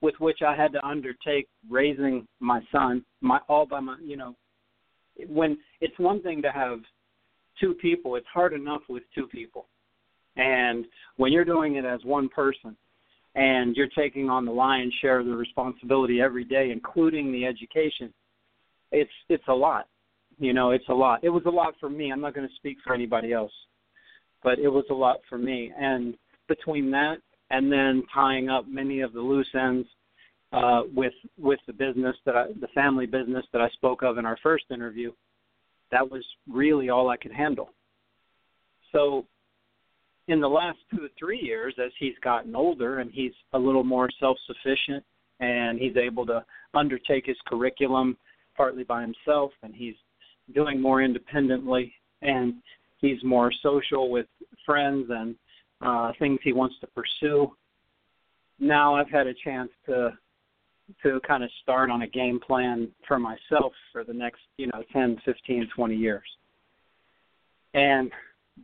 with 0.02 0.16
which 0.20 0.40
I 0.46 0.56
had 0.56 0.74
to 0.74 0.86
undertake 0.86 1.48
raising 1.70 2.28
my 2.40 2.62
son, 2.72 3.06
my 3.22 3.40
all 3.48 3.66
by 3.66 3.80
my, 3.80 3.98
you 4.04 4.18
know, 4.18 4.36
when 5.28 5.58
it's 5.80 5.98
one 5.98 6.22
thing 6.22 6.42
to 6.42 6.52
have 6.52 6.80
two 7.60 7.74
people, 7.76 8.16
it's 8.16 8.28
hard 8.34 8.54
enough 8.54 8.82
with 8.90 9.04
two 9.16 9.28
people. 9.28 9.68
And 10.36 10.86
when 11.18 11.32
you're 11.32 11.46
doing 11.46 11.76
it 11.76 11.86
as 11.86 12.00
one 12.04 12.30
person 12.30 12.76
and 13.36 13.76
you're 13.76 13.88
taking 13.96 14.30
on 14.30 14.46
the 14.46 14.52
lion's 14.52 14.94
share 15.02 15.20
of 15.20 15.26
the 15.26 15.36
responsibility 15.36 16.22
every 16.22 16.44
day, 16.44 16.72
including 16.72 17.32
the 17.32 17.46
education, 17.46 18.14
it's 18.92 19.12
it's 19.30 19.48
a 19.48 19.54
lot. 19.54 19.88
You 20.40 20.54
know, 20.54 20.72
it's 20.72 20.88
a 20.90 20.94
lot. 20.94 21.24
It 21.24 21.30
was 21.30 21.44
a 21.46 21.50
lot 21.50 21.76
for 21.80 21.90
me. 21.90 22.12
I'm 22.12 22.22
not 22.22 22.34
going 22.34 22.48
to 22.48 22.56
speak 22.56 22.78
for 22.84 22.94
anybody 22.94 23.34
else, 23.34 23.52
but 24.44 24.60
it 24.60 24.70
was 24.70 24.86
a 24.90 24.94
lot 24.94 25.18
for 25.30 25.38
me. 25.38 25.72
And 25.78 26.16
between 26.48 26.92
that 26.92 27.18
and 27.50 27.72
then 27.72 28.04
tying 28.14 28.50
up 28.50 28.68
many 28.68 29.02
of 29.02 29.14
the 29.14 29.22
loose 29.22 29.50
ends 29.54 29.88
uh, 30.52 30.82
with 30.94 31.14
with 31.38 31.60
the 31.68 31.74
business 31.74 32.16
that 32.26 32.36
I, 32.36 32.48
the 32.60 32.68
family 32.76 33.06
business 33.06 33.46
that 33.54 33.62
I 33.62 33.70
spoke 33.70 34.04
of 34.04 34.18
in 34.18 34.26
our 34.26 34.38
first 34.44 34.66
interview, 34.72 35.12
that 35.92 36.10
was 36.10 36.24
really 36.52 36.90
all 36.90 37.10
I 37.10 37.18
could 37.18 37.32
handle. 37.32 37.70
So, 38.92 39.26
in 40.28 40.40
the 40.40 40.48
last 40.48 40.78
two 40.90 41.04
or 41.04 41.10
three 41.20 41.40
years, 41.40 41.76
as 41.84 41.92
he's 42.00 42.18
gotten 42.24 42.56
older 42.56 43.00
and 43.00 43.12
he's 43.12 43.34
a 43.54 43.60
little 43.60 43.84
more 43.84 44.10
self-sufficient 44.20 45.04
and 45.40 45.80
he's 45.80 45.98
able 45.98 46.26
to 46.26 46.44
undertake 46.74 47.26
his 47.26 47.38
curriculum 47.46 48.18
partly 48.56 48.84
by 48.84 49.02
himself 49.02 49.52
and 49.64 49.74
he's 49.76 49.96
doing 50.54 50.82
more 50.82 51.02
independently 51.02 51.94
and 52.22 52.56
he's 53.00 53.24
more 53.24 53.52
social 53.62 54.10
with 54.10 54.28
friends 54.66 55.08
and 55.10 55.36
uh, 55.82 56.12
things 56.20 56.40
he 56.44 56.54
wants 56.54 56.76
to 56.80 56.88
pursue. 56.88 57.52
Now 58.60 58.96
I've 58.96 59.10
had 59.10 59.28
a 59.28 59.34
chance 59.34 59.70
to 59.88 60.18
to 61.02 61.20
kind 61.26 61.44
of 61.44 61.50
start 61.62 61.90
on 61.90 62.02
a 62.02 62.08
game 62.08 62.40
plan 62.40 62.90
for 63.08 63.18
myself 63.18 63.72
for 63.92 64.04
the 64.04 64.14
next, 64.14 64.42
you 64.58 64.68
know, 64.68 64.84
10, 64.92 65.18
15, 65.24 65.70
20 65.74 65.96
years. 65.96 66.24
And 67.74 68.12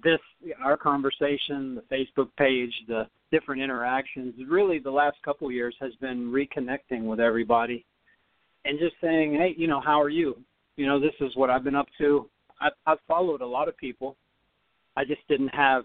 this 0.03 0.19
our 0.63 0.77
conversation, 0.77 1.75
the 1.75 1.83
Facebook 1.91 2.29
page, 2.37 2.73
the 2.87 3.07
different 3.31 3.61
interactions, 3.61 4.33
really 4.47 4.79
the 4.79 4.91
last 4.91 5.17
couple 5.23 5.47
of 5.47 5.53
years 5.53 5.75
has 5.79 5.93
been 5.95 6.31
reconnecting 6.31 7.03
with 7.03 7.19
everybody 7.19 7.85
and 8.65 8.79
just 8.79 8.95
saying, 9.01 9.33
"Hey, 9.33 9.53
you 9.57 9.67
know, 9.67 9.81
how 9.81 10.01
are 10.01 10.09
you? 10.09 10.37
You 10.75 10.85
know, 10.85 10.99
this 10.99 11.13
is 11.19 11.35
what 11.35 11.49
I've 11.49 11.63
been 11.63 11.75
up 11.75 11.87
to." 11.99 12.29
I 12.61 12.69
I've 12.85 13.01
followed 13.07 13.41
a 13.41 13.47
lot 13.47 13.67
of 13.67 13.77
people. 13.77 14.15
I 14.95 15.05
just 15.05 15.25
didn't 15.27 15.49
have 15.49 15.83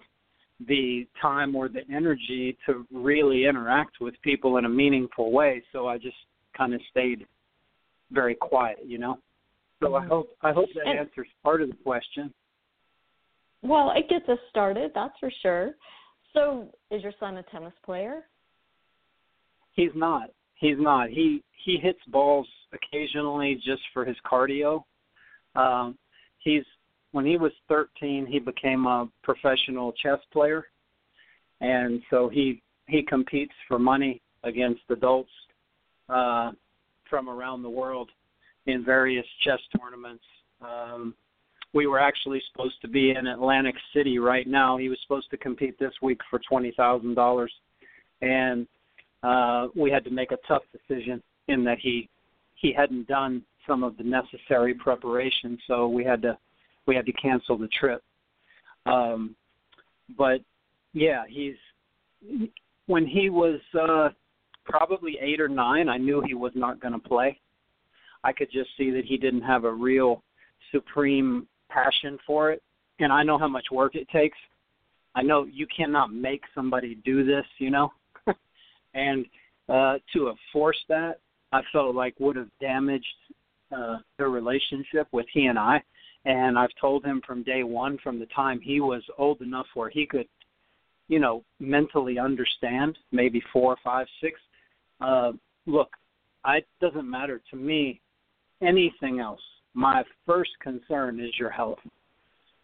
the 0.66 1.06
time 1.20 1.56
or 1.56 1.68
the 1.68 1.82
energy 1.92 2.56
to 2.66 2.86
really 2.92 3.46
interact 3.46 4.00
with 4.00 4.14
people 4.22 4.56
in 4.58 4.64
a 4.64 4.68
meaningful 4.68 5.32
way. 5.32 5.62
So 5.72 5.88
I 5.88 5.98
just 5.98 6.16
kind 6.56 6.74
of 6.74 6.80
stayed 6.90 7.26
very 8.12 8.34
quiet, 8.34 8.78
you 8.84 8.98
know. 8.98 9.18
So 9.82 9.94
I 9.94 10.00
mm-hmm. 10.00 10.08
hope 10.08 10.36
I 10.42 10.52
hope 10.52 10.68
that 10.74 10.86
answers 10.88 11.26
part 11.42 11.62
of 11.62 11.68
the 11.68 11.76
question. 11.76 12.32
Well, 13.64 13.92
it 13.96 14.08
gets 14.10 14.28
us 14.28 14.38
started, 14.50 14.92
that's 14.94 15.14
for 15.18 15.32
sure. 15.42 15.74
So, 16.34 16.68
is 16.90 17.02
your 17.02 17.12
son 17.18 17.38
a 17.38 17.42
tennis 17.44 17.72
player? 17.84 18.24
He's 19.72 19.90
not. 19.94 20.30
He's 20.56 20.76
not. 20.78 21.08
He 21.08 21.42
he 21.64 21.78
hits 21.78 21.98
balls 22.08 22.46
occasionally 22.72 23.54
just 23.64 23.82
for 23.92 24.04
his 24.04 24.16
cardio. 24.30 24.84
Um, 25.56 25.96
he's 26.38 26.64
when 27.12 27.24
he 27.24 27.36
was 27.36 27.52
13, 27.68 28.26
he 28.26 28.38
became 28.38 28.86
a 28.86 29.08
professional 29.22 29.92
chess 29.92 30.18
player, 30.32 30.66
and 31.60 32.02
so 32.10 32.28
he 32.28 32.60
he 32.86 33.02
competes 33.02 33.54
for 33.66 33.78
money 33.78 34.20
against 34.42 34.82
adults 34.90 35.30
uh, 36.08 36.52
from 37.08 37.30
around 37.30 37.62
the 37.62 37.70
world 37.70 38.10
in 38.66 38.84
various 38.84 39.26
chess 39.42 39.60
tournaments. 39.78 40.24
Um, 40.60 41.14
we 41.74 41.88
were 41.88 41.98
actually 41.98 42.40
supposed 42.50 42.80
to 42.80 42.88
be 42.88 43.10
in 43.10 43.26
Atlantic 43.26 43.74
City 43.92 44.18
right 44.18 44.46
now. 44.46 44.78
He 44.78 44.88
was 44.88 44.98
supposed 45.02 45.28
to 45.30 45.36
compete 45.36 45.78
this 45.78 45.92
week 46.00 46.20
for 46.30 46.40
twenty 46.48 46.72
thousand 46.76 47.14
dollars, 47.14 47.52
and 48.22 48.66
uh, 49.22 49.66
we 49.74 49.90
had 49.90 50.04
to 50.04 50.10
make 50.10 50.32
a 50.32 50.38
tough 50.46 50.62
decision 50.72 51.22
in 51.48 51.64
that 51.64 51.78
he 51.80 52.08
he 52.54 52.72
hadn't 52.72 53.08
done 53.08 53.42
some 53.66 53.82
of 53.82 53.96
the 53.96 54.04
necessary 54.04 54.72
preparation, 54.74 55.58
so 55.66 55.88
we 55.88 56.04
had 56.04 56.22
to 56.22 56.38
we 56.86 56.94
had 56.94 57.06
to 57.06 57.12
cancel 57.12 57.58
the 57.58 57.68
trip. 57.68 58.02
Um, 58.86 59.34
but 60.16 60.40
yeah, 60.92 61.24
he's 61.28 61.56
when 62.86 63.06
he 63.06 63.30
was 63.30 63.60
uh, 63.78 64.10
probably 64.64 65.18
eight 65.20 65.40
or 65.40 65.48
nine. 65.48 65.88
I 65.88 65.96
knew 65.96 66.22
he 66.24 66.34
was 66.34 66.52
not 66.54 66.80
going 66.80 66.92
to 66.92 67.00
play. 67.00 67.40
I 68.22 68.32
could 68.32 68.50
just 68.50 68.70
see 68.78 68.90
that 68.92 69.04
he 69.04 69.16
didn't 69.16 69.42
have 69.42 69.64
a 69.64 69.72
real 69.72 70.22
supreme 70.72 71.46
passion 71.74 72.18
for 72.26 72.52
it, 72.52 72.62
and 73.00 73.12
I 73.12 73.22
know 73.22 73.38
how 73.38 73.48
much 73.48 73.66
work 73.72 73.96
it 73.96 74.08
takes. 74.08 74.38
I 75.14 75.22
know 75.22 75.44
you 75.44 75.66
cannot 75.74 76.12
make 76.12 76.42
somebody 76.54 76.96
do 77.04 77.24
this, 77.24 77.44
you 77.58 77.70
know, 77.70 77.92
and 78.94 79.26
uh, 79.68 79.94
to 80.12 80.26
have 80.26 80.36
forced 80.52 80.84
that, 80.88 81.20
I 81.52 81.62
felt 81.72 81.94
like 81.94 82.14
would 82.18 82.36
have 82.36 82.48
damaged 82.60 83.06
uh, 83.74 83.98
the 84.18 84.26
relationship 84.26 85.08
with 85.12 85.26
he 85.32 85.46
and 85.46 85.58
I. 85.58 85.82
And 86.24 86.58
I've 86.58 86.74
told 86.80 87.04
him 87.04 87.20
from 87.26 87.42
day 87.42 87.64
one, 87.64 87.98
from 88.02 88.18
the 88.18 88.26
time 88.26 88.60
he 88.60 88.80
was 88.80 89.02
old 89.18 89.40
enough 89.42 89.66
where 89.74 89.90
he 89.90 90.06
could, 90.06 90.26
you 91.08 91.18
know, 91.18 91.44
mentally 91.60 92.18
understand, 92.18 92.96
maybe 93.12 93.42
four, 93.52 93.76
five, 93.84 94.06
six. 94.22 94.40
Uh, 95.00 95.32
look, 95.66 95.90
it 96.46 96.66
doesn't 96.80 97.08
matter 97.08 97.42
to 97.50 97.56
me 97.56 98.00
anything 98.62 99.20
else. 99.20 99.40
My 99.74 100.02
first 100.24 100.50
concern 100.60 101.20
is 101.20 101.30
your 101.38 101.50
health, 101.50 101.78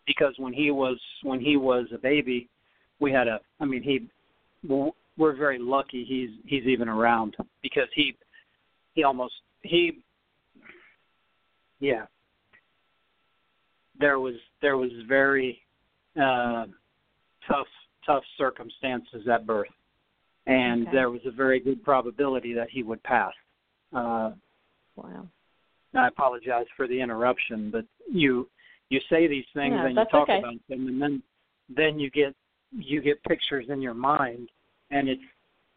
because 0.06 0.34
when 0.38 0.52
he 0.52 0.70
was 0.70 0.98
when 1.22 1.40
he 1.40 1.56
was 1.56 1.86
a 1.94 1.98
baby, 1.98 2.48
we 3.00 3.12
had 3.12 3.28
a. 3.28 3.40
I 3.60 3.64
mean, 3.64 3.82
he. 3.82 4.08
We're 5.16 5.36
very 5.36 5.58
lucky 5.58 6.04
he's 6.08 6.30
he's 6.46 6.66
even 6.66 6.88
around 6.88 7.36
because 7.62 7.88
he 7.94 8.16
he 8.94 9.04
almost 9.04 9.34
he 9.62 9.98
yeah 11.80 12.06
there 14.00 14.18
was 14.18 14.34
there 14.62 14.76
was 14.76 14.90
very 15.06 15.60
uh, 16.16 16.64
tough 17.46 17.66
tough 18.06 18.22
circumstances 18.38 19.28
at 19.32 19.46
birth, 19.46 19.68
and 20.46 20.82
okay. 20.82 20.96
there 20.96 21.10
was 21.10 21.20
a 21.26 21.30
very 21.30 21.60
good 21.60 21.84
probability 21.84 22.54
that 22.54 22.68
he 22.70 22.82
would 22.82 23.02
pass. 23.02 23.32
Uh, 23.94 24.32
wow. 24.96 25.26
I 25.94 26.08
apologize 26.08 26.66
for 26.76 26.86
the 26.86 27.00
interruption, 27.00 27.70
but 27.70 27.84
you 28.10 28.48
you 28.90 29.00
say 29.08 29.26
these 29.26 29.44
things 29.54 29.74
and 29.76 29.96
you 29.96 30.04
talk 30.10 30.28
okay. 30.28 30.38
about 30.38 30.54
them, 30.68 30.86
and 30.88 31.00
then 31.00 31.22
then 31.74 31.98
you 31.98 32.10
get 32.10 32.34
you 32.72 33.00
get 33.00 33.22
pictures 33.24 33.66
in 33.68 33.80
your 33.80 33.94
mind, 33.94 34.48
and 34.90 35.08
it's 35.08 35.22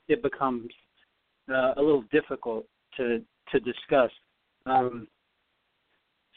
it 0.08 0.22
becomes 0.22 0.70
uh, 1.50 1.74
a 1.78 1.82
little 1.82 2.04
difficult 2.12 2.66
to 2.98 3.22
to 3.52 3.60
discuss. 3.60 4.12
Um, 4.66 5.08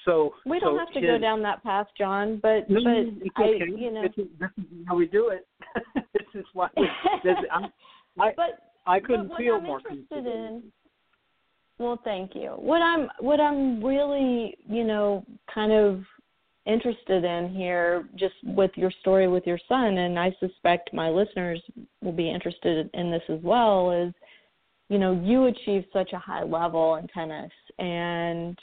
so 0.04 0.34
we 0.46 0.60
don't 0.60 0.74
so 0.74 0.78
have 0.78 0.92
to 0.92 1.00
his, 1.00 1.08
go 1.08 1.18
down 1.18 1.42
that 1.42 1.62
path, 1.62 1.88
John. 1.98 2.38
But 2.42 2.70
no, 2.70 2.80
but 2.82 3.24
it's 3.24 3.34
I, 3.36 3.64
you 3.76 3.92
know, 3.92 4.02
this 4.02 4.24
is, 4.24 4.30
how 4.86 4.96
we 4.96 5.06
do 5.06 5.28
it. 5.28 5.46
this 5.94 6.26
is 6.34 6.44
why. 6.52 6.68
This, 7.24 7.34
I, 7.52 7.66
I, 8.22 8.32
but 8.36 8.60
I 8.86 9.00
couldn't 9.00 9.32
feel 9.36 9.60
more 9.60 9.80
interested 9.80 10.26
in. 10.26 10.62
Well, 11.78 12.00
thank 12.04 12.34
you. 12.34 12.50
What 12.56 12.80
I'm 12.80 13.08
what 13.20 13.40
I'm 13.40 13.82
really 13.84 14.56
you 14.68 14.84
know 14.84 15.24
kind 15.52 15.72
of 15.72 16.02
interested 16.64 17.22
in 17.24 17.54
here, 17.54 18.08
just 18.16 18.34
with 18.42 18.72
your 18.74 18.90
story 19.00 19.28
with 19.28 19.46
your 19.46 19.58
son, 19.68 19.98
and 19.98 20.18
I 20.18 20.34
suspect 20.40 20.92
my 20.92 21.08
listeners 21.08 21.62
will 22.02 22.12
be 22.12 22.30
interested 22.30 22.90
in 22.94 23.10
this 23.10 23.22
as 23.28 23.40
well. 23.42 23.90
Is 23.92 24.14
you 24.88 24.98
know 24.98 25.20
you 25.22 25.46
achieved 25.46 25.86
such 25.92 26.12
a 26.12 26.18
high 26.18 26.44
level 26.44 26.96
in 26.96 27.06
tennis 27.08 27.52
and 27.78 28.58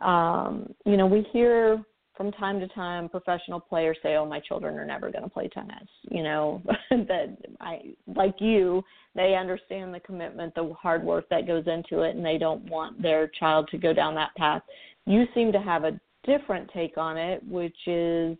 um, 0.00 0.74
you 0.84 0.96
know, 0.96 1.06
we 1.06 1.26
hear 1.32 1.82
from 2.16 2.32
time 2.32 2.58
to 2.60 2.68
time 2.68 3.08
professional 3.08 3.60
players 3.60 3.98
say, 4.02 4.16
"Oh, 4.16 4.26
my 4.26 4.40
children 4.40 4.78
are 4.78 4.84
never 4.84 5.10
going 5.10 5.24
to 5.24 5.30
play 5.30 5.48
tennis." 5.48 5.88
You 6.10 6.22
know, 6.22 6.62
that 6.90 7.36
I 7.60 7.94
like 8.06 8.40
you, 8.40 8.82
they 9.14 9.34
understand 9.34 9.92
the 9.92 10.00
commitment, 10.00 10.54
the 10.54 10.72
hard 10.74 11.02
work 11.04 11.28
that 11.30 11.46
goes 11.46 11.66
into 11.66 12.02
it 12.02 12.16
and 12.16 12.24
they 12.24 12.38
don't 12.38 12.64
want 12.68 13.00
their 13.00 13.28
child 13.28 13.68
to 13.70 13.78
go 13.78 13.92
down 13.92 14.14
that 14.14 14.34
path. 14.36 14.62
You 15.06 15.26
seem 15.34 15.52
to 15.52 15.60
have 15.60 15.84
a 15.84 16.00
different 16.24 16.70
take 16.72 16.98
on 16.98 17.16
it, 17.16 17.42
which 17.46 17.76
is 17.86 18.36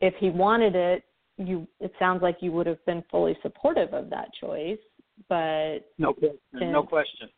if 0.00 0.14
he 0.18 0.30
wanted 0.30 0.74
it, 0.74 1.04
you 1.38 1.66
it 1.80 1.92
sounds 1.98 2.22
like 2.22 2.38
you 2.40 2.52
would 2.52 2.66
have 2.66 2.84
been 2.86 3.04
fully 3.10 3.36
supportive 3.42 3.92
of 3.92 4.10
that 4.10 4.28
choice, 4.40 4.78
but 5.28 5.78
no 5.98 6.12
question. 6.12 6.72
No 6.72 6.82
question. 6.82 7.28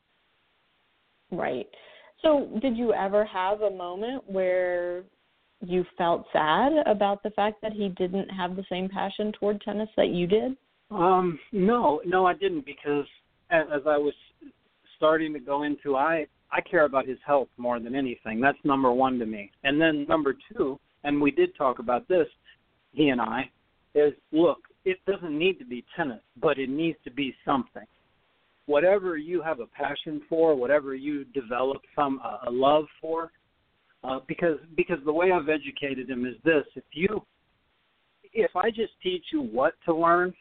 Right. 1.31 1.67
So, 2.23 2.59
did 2.61 2.77
you 2.77 2.93
ever 2.93 3.25
have 3.25 3.63
a 3.63 3.71
moment 3.71 4.25
where 4.29 5.05
you 5.61 5.85
felt 5.97 6.27
sad 6.33 6.73
about 6.87 7.23
the 7.23 7.31
fact 7.31 7.61
that 7.63 7.73
he 7.73 7.89
didn't 7.91 8.29
have 8.29 8.57
the 8.57 8.65
same 8.69 8.89
passion 8.89 9.33
toward 9.33 9.61
tennis 9.61 9.89
that 9.97 10.09
you 10.09 10.27
did? 10.27 10.57
Um, 10.91 11.39
no, 11.53 12.01
no, 12.07 12.27
I 12.27 12.35
didn't 12.35 12.65
because 12.65 13.05
as, 13.51 13.67
as 13.75 13.83
I 13.87 13.99
was 13.99 14.15
starting 14.97 15.33
to 15.33 15.41
go 15.41 15.65
into, 15.65 15.97
I 15.97 16.27
I 16.51 16.61
care 16.63 16.85
about 16.85 17.07
his 17.07 17.19
health 17.27 17.49
more 17.59 17.79
than 17.79 17.95
anything. 17.95 18.41
That's 18.41 18.59
number 18.65 18.91
one 18.91 19.19
to 19.19 19.27
me. 19.27 19.51
And 19.65 19.79
then 19.81 20.07
number 20.09 20.35
two, 20.51 20.79
and 21.05 21.21
we 21.21 21.31
did 21.31 21.55
talk 21.57 21.79
about 21.79 22.09
this, 22.09 22.27
he 22.93 23.11
and 23.11 23.21
I, 23.21 23.51
is 23.95 24.15
look, 24.33 24.61
it 24.85 24.99
doesn't 25.07 25.37
need 25.37 25.59
to 25.59 25.67
be 25.67 25.85
tennis, 25.95 26.23
but 26.41 26.59
it 26.59 26.71
needs 26.71 26.97
to 27.05 27.11
be 27.11 27.35
something. 27.45 27.85
Whatever 28.65 29.17
you 29.17 29.43
have 29.43 29.61
a 29.61 29.67
passion 29.67 30.23
for, 30.29 30.55
whatever 30.55 30.95
you 30.95 31.25
develop 31.27 31.83
some 31.95 32.21
a 32.47 32.51
love 32.51 32.85
for, 33.01 33.31
uh, 34.05 34.21
because 34.27 34.59
because 34.77 34.99
the 35.05 35.13
way 35.13 35.33
I've 35.33 35.49
educated 35.49 36.09
him 36.09 36.27
is 36.27 36.35
this: 36.45 36.65
if 36.77 36.85
you, 36.93 37.23
if 38.33 38.55
I 38.57 38.71
just 38.71 38.93
teach 39.03 39.25
you 39.33 39.43
what 39.43 39.75
to 39.87 39.95
learn, 39.95 40.33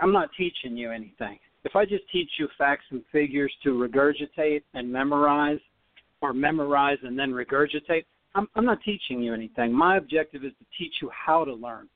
I'm 0.00 0.12
not 0.12 0.30
teaching 0.36 0.76
you 0.76 0.90
anything. 0.90 1.38
If 1.64 1.76
I 1.76 1.84
just 1.84 2.04
teach 2.10 2.30
you 2.38 2.48
facts 2.58 2.84
and 2.90 3.02
figures 3.12 3.52
to 3.62 3.70
regurgitate 3.70 4.62
and 4.74 4.90
memorize, 4.90 5.60
or 6.20 6.32
memorize 6.32 6.98
and 7.02 7.18
then 7.18 7.30
regurgitate, 7.30 8.04
I'm, 8.34 8.48
I'm 8.56 8.64
not 8.64 8.78
teaching 8.84 9.20
you 9.20 9.34
anything. 9.34 9.72
My 9.72 9.96
objective 9.96 10.44
is 10.44 10.52
to 10.58 10.64
teach 10.78 10.94
you 11.02 11.10
how 11.10 11.44
to 11.44 11.52
learn. 11.52 11.88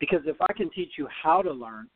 Because 0.00 0.20
if 0.26 0.36
I 0.40 0.52
can 0.52 0.70
teach 0.70 0.92
you 0.96 1.08
how 1.22 1.42
to 1.42 1.50
learn, 1.52 1.88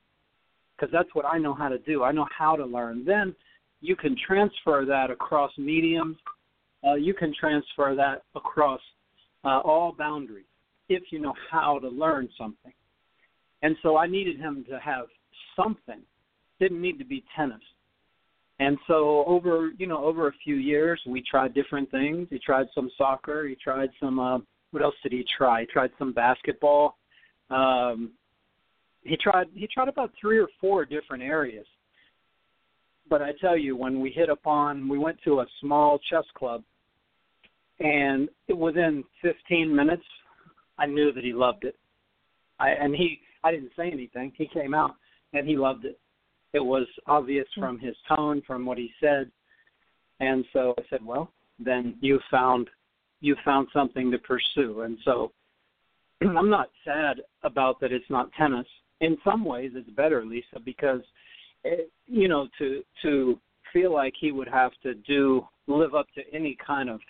because 0.76 0.92
that's 0.92 1.14
what 1.14 1.24
I 1.24 1.38
know 1.38 1.54
how 1.54 1.68
to 1.68 1.78
do, 1.78 2.02
I 2.02 2.10
know 2.10 2.26
how 2.36 2.56
to 2.56 2.64
learn, 2.64 3.04
then 3.04 3.34
you 3.80 3.94
can 3.94 4.16
transfer 4.26 4.84
that 4.86 5.10
across 5.10 5.52
mediums 5.56 6.16
uh, 6.86 6.94
you 6.94 7.14
can 7.14 7.32
transfer 7.38 7.94
that 7.96 8.22
across 8.34 8.80
uh, 9.44 9.60
all 9.60 9.94
boundaries 9.96 10.46
if 10.88 11.04
you 11.10 11.20
know 11.20 11.34
how 11.50 11.78
to 11.78 11.88
learn 11.88 12.28
something. 12.36 12.72
And 13.62 13.76
so 13.82 13.96
I 13.96 14.06
needed 14.06 14.38
him 14.38 14.64
to 14.68 14.78
have 14.80 15.06
something. 15.56 16.00
Didn't 16.60 16.80
need 16.80 16.98
to 16.98 17.04
be 17.04 17.24
tennis. 17.36 17.62
And 18.58 18.78
so 18.86 19.24
over 19.26 19.70
you 19.78 19.86
know 19.86 20.04
over 20.04 20.28
a 20.28 20.32
few 20.44 20.56
years 20.56 21.00
we 21.06 21.22
tried 21.22 21.54
different 21.54 21.90
things. 21.90 22.28
He 22.30 22.38
tried 22.38 22.66
some 22.74 22.90
soccer. 22.96 23.46
He 23.46 23.56
tried 23.56 23.90
some. 23.98 24.18
Uh, 24.18 24.38
what 24.70 24.82
else 24.82 24.94
did 25.02 25.12
he 25.12 25.24
try? 25.36 25.60
He 25.60 25.66
tried 25.66 25.90
some 25.98 26.12
basketball. 26.12 26.96
Um, 27.50 28.12
he 29.02 29.16
tried 29.16 29.46
he 29.54 29.66
tried 29.66 29.88
about 29.88 30.12
three 30.20 30.38
or 30.38 30.48
four 30.60 30.84
different 30.84 31.22
areas. 31.22 31.66
But 33.08 33.22
I 33.22 33.32
tell 33.40 33.56
you, 33.56 33.76
when 33.76 34.00
we 34.00 34.10
hit 34.10 34.28
upon, 34.28 34.88
we 34.88 34.98
went 34.98 35.18
to 35.24 35.40
a 35.40 35.46
small 35.60 35.98
chess 36.10 36.24
club 36.34 36.62
and 37.82 38.28
within 38.56 39.04
15 39.22 39.74
minutes, 39.74 40.04
I 40.78 40.86
knew 40.86 41.12
that 41.12 41.24
he 41.24 41.32
loved 41.32 41.64
it. 41.64 41.76
I 42.58 42.70
and 42.70 42.94
he 42.94 43.20
I 43.42 43.50
didn't 43.50 43.72
say 43.76 43.90
anything. 43.90 44.32
He 44.36 44.46
came 44.46 44.72
out 44.72 44.92
and 45.32 45.48
he 45.48 45.56
loved 45.56 45.84
it. 45.84 45.98
It 46.52 46.64
was 46.64 46.86
obvious 47.06 47.46
hmm. 47.54 47.60
from 47.60 47.78
his 47.78 47.96
tone, 48.08 48.42
from 48.46 48.64
what 48.64 48.78
he 48.78 48.90
said. 49.00 49.30
And 50.20 50.44
so 50.52 50.74
I 50.78 50.82
said, 50.90 51.04
"Well, 51.04 51.32
then 51.58 51.96
you 52.00 52.20
found 52.30 52.68
you 53.20 53.36
found 53.44 53.68
something 53.72 54.10
to 54.12 54.18
pursue." 54.18 54.82
And 54.82 54.96
so 55.04 55.32
I'm 56.22 56.50
not 56.50 56.70
sad 56.84 57.20
about 57.42 57.80
that 57.80 57.92
it's 57.92 58.10
not 58.10 58.30
tennis. 58.38 58.66
In 59.00 59.18
some 59.24 59.44
ways 59.44 59.72
it's 59.74 59.90
better, 59.90 60.24
Lisa, 60.24 60.60
because 60.64 61.00
you 62.06 62.28
know 62.28 62.48
to 62.58 62.82
to 63.02 63.38
feel 63.72 63.92
like 63.92 64.14
he 64.20 64.32
would 64.32 64.48
have 64.48 64.72
to 64.82 64.94
do 64.94 65.46
live 65.66 65.94
up 65.94 66.06
to 66.14 66.22
any 66.32 66.56
kind 66.64 66.90
of 66.90 67.00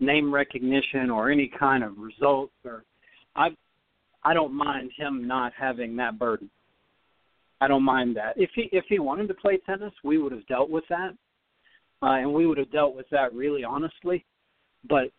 name 0.00 0.32
recognition 0.32 1.10
or 1.10 1.30
any 1.30 1.50
kind 1.58 1.84
of 1.84 1.98
results 1.98 2.52
or 2.64 2.84
I 3.36 3.48
I 4.22 4.34
don't 4.34 4.54
mind 4.54 4.90
him 4.96 5.26
not 5.26 5.52
having 5.58 5.96
that 5.96 6.18
burden. 6.18 6.50
I 7.60 7.68
don't 7.68 7.82
mind 7.82 8.16
that. 8.16 8.34
If 8.36 8.50
he 8.54 8.68
if 8.72 8.84
he 8.88 8.98
wanted 8.98 9.28
to 9.28 9.34
play 9.34 9.58
tennis, 9.64 9.92
we 10.02 10.18
would 10.18 10.32
have 10.32 10.46
dealt 10.46 10.70
with 10.70 10.84
that. 10.88 11.12
Uh, 12.02 12.16
and 12.18 12.32
we 12.32 12.46
would 12.46 12.58
have 12.58 12.72
dealt 12.72 12.96
with 12.96 13.06
that 13.10 13.32
really 13.34 13.64
honestly. 13.64 14.24
But 14.88 15.10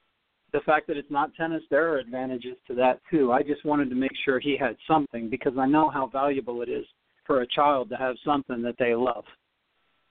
the 0.51 0.59
fact 0.65 0.87
that 0.87 0.97
it's 0.97 1.09
not 1.11 1.33
tennis, 1.35 1.63
there 1.69 1.91
are 1.91 1.97
advantages 1.97 2.57
to 2.67 2.75
that 2.75 2.99
too. 3.09 3.31
I 3.31 3.41
just 3.41 3.65
wanted 3.65 3.89
to 3.89 3.95
make 3.95 4.11
sure 4.23 4.39
he 4.39 4.57
had 4.57 4.75
something 4.87 5.29
because 5.29 5.53
I 5.57 5.65
know 5.65 5.89
how 5.89 6.07
valuable 6.07 6.61
it 6.61 6.69
is 6.69 6.85
for 7.25 7.41
a 7.41 7.47
child 7.47 7.89
to 7.89 7.95
have 7.95 8.15
something 8.25 8.61
that 8.61 8.75
they 8.79 8.95
love 8.95 9.25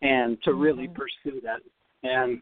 and 0.02 0.38
to 0.42 0.54
really 0.54 0.88
mm-hmm. 0.88 0.94
pursue 0.94 1.40
that. 1.42 1.60
And 2.02 2.40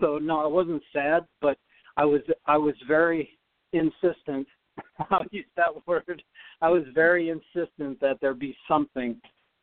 so 0.00 0.18
no, 0.18 0.40
I 0.40 0.46
wasn't 0.46 0.82
sad, 0.92 1.24
but 1.40 1.58
I 1.96 2.04
was 2.04 2.20
I 2.46 2.56
was 2.56 2.74
very 2.88 3.38
insistent. 3.72 4.46
I'll 5.10 5.26
use 5.30 5.46
that 5.56 5.86
word. 5.86 6.22
I 6.60 6.68
was 6.68 6.82
very 6.94 7.30
insistent 7.30 8.00
that 8.00 8.18
there 8.20 8.34
be 8.34 8.56
something 8.66 9.20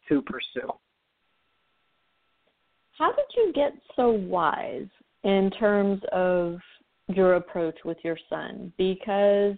to 0.08 0.21
pursue. 0.21 0.71
How 2.97 3.12
did 3.12 3.26
you 3.36 3.52
get 3.54 3.74
so 3.95 4.12
wise 4.12 4.88
in 5.24 5.52
terms 5.60 6.02
of 6.12 6.60
your 7.08 7.36
approach 7.36 7.78
with 7.84 7.97
your 8.04 8.17
son? 8.30 8.71
Because 8.78 9.56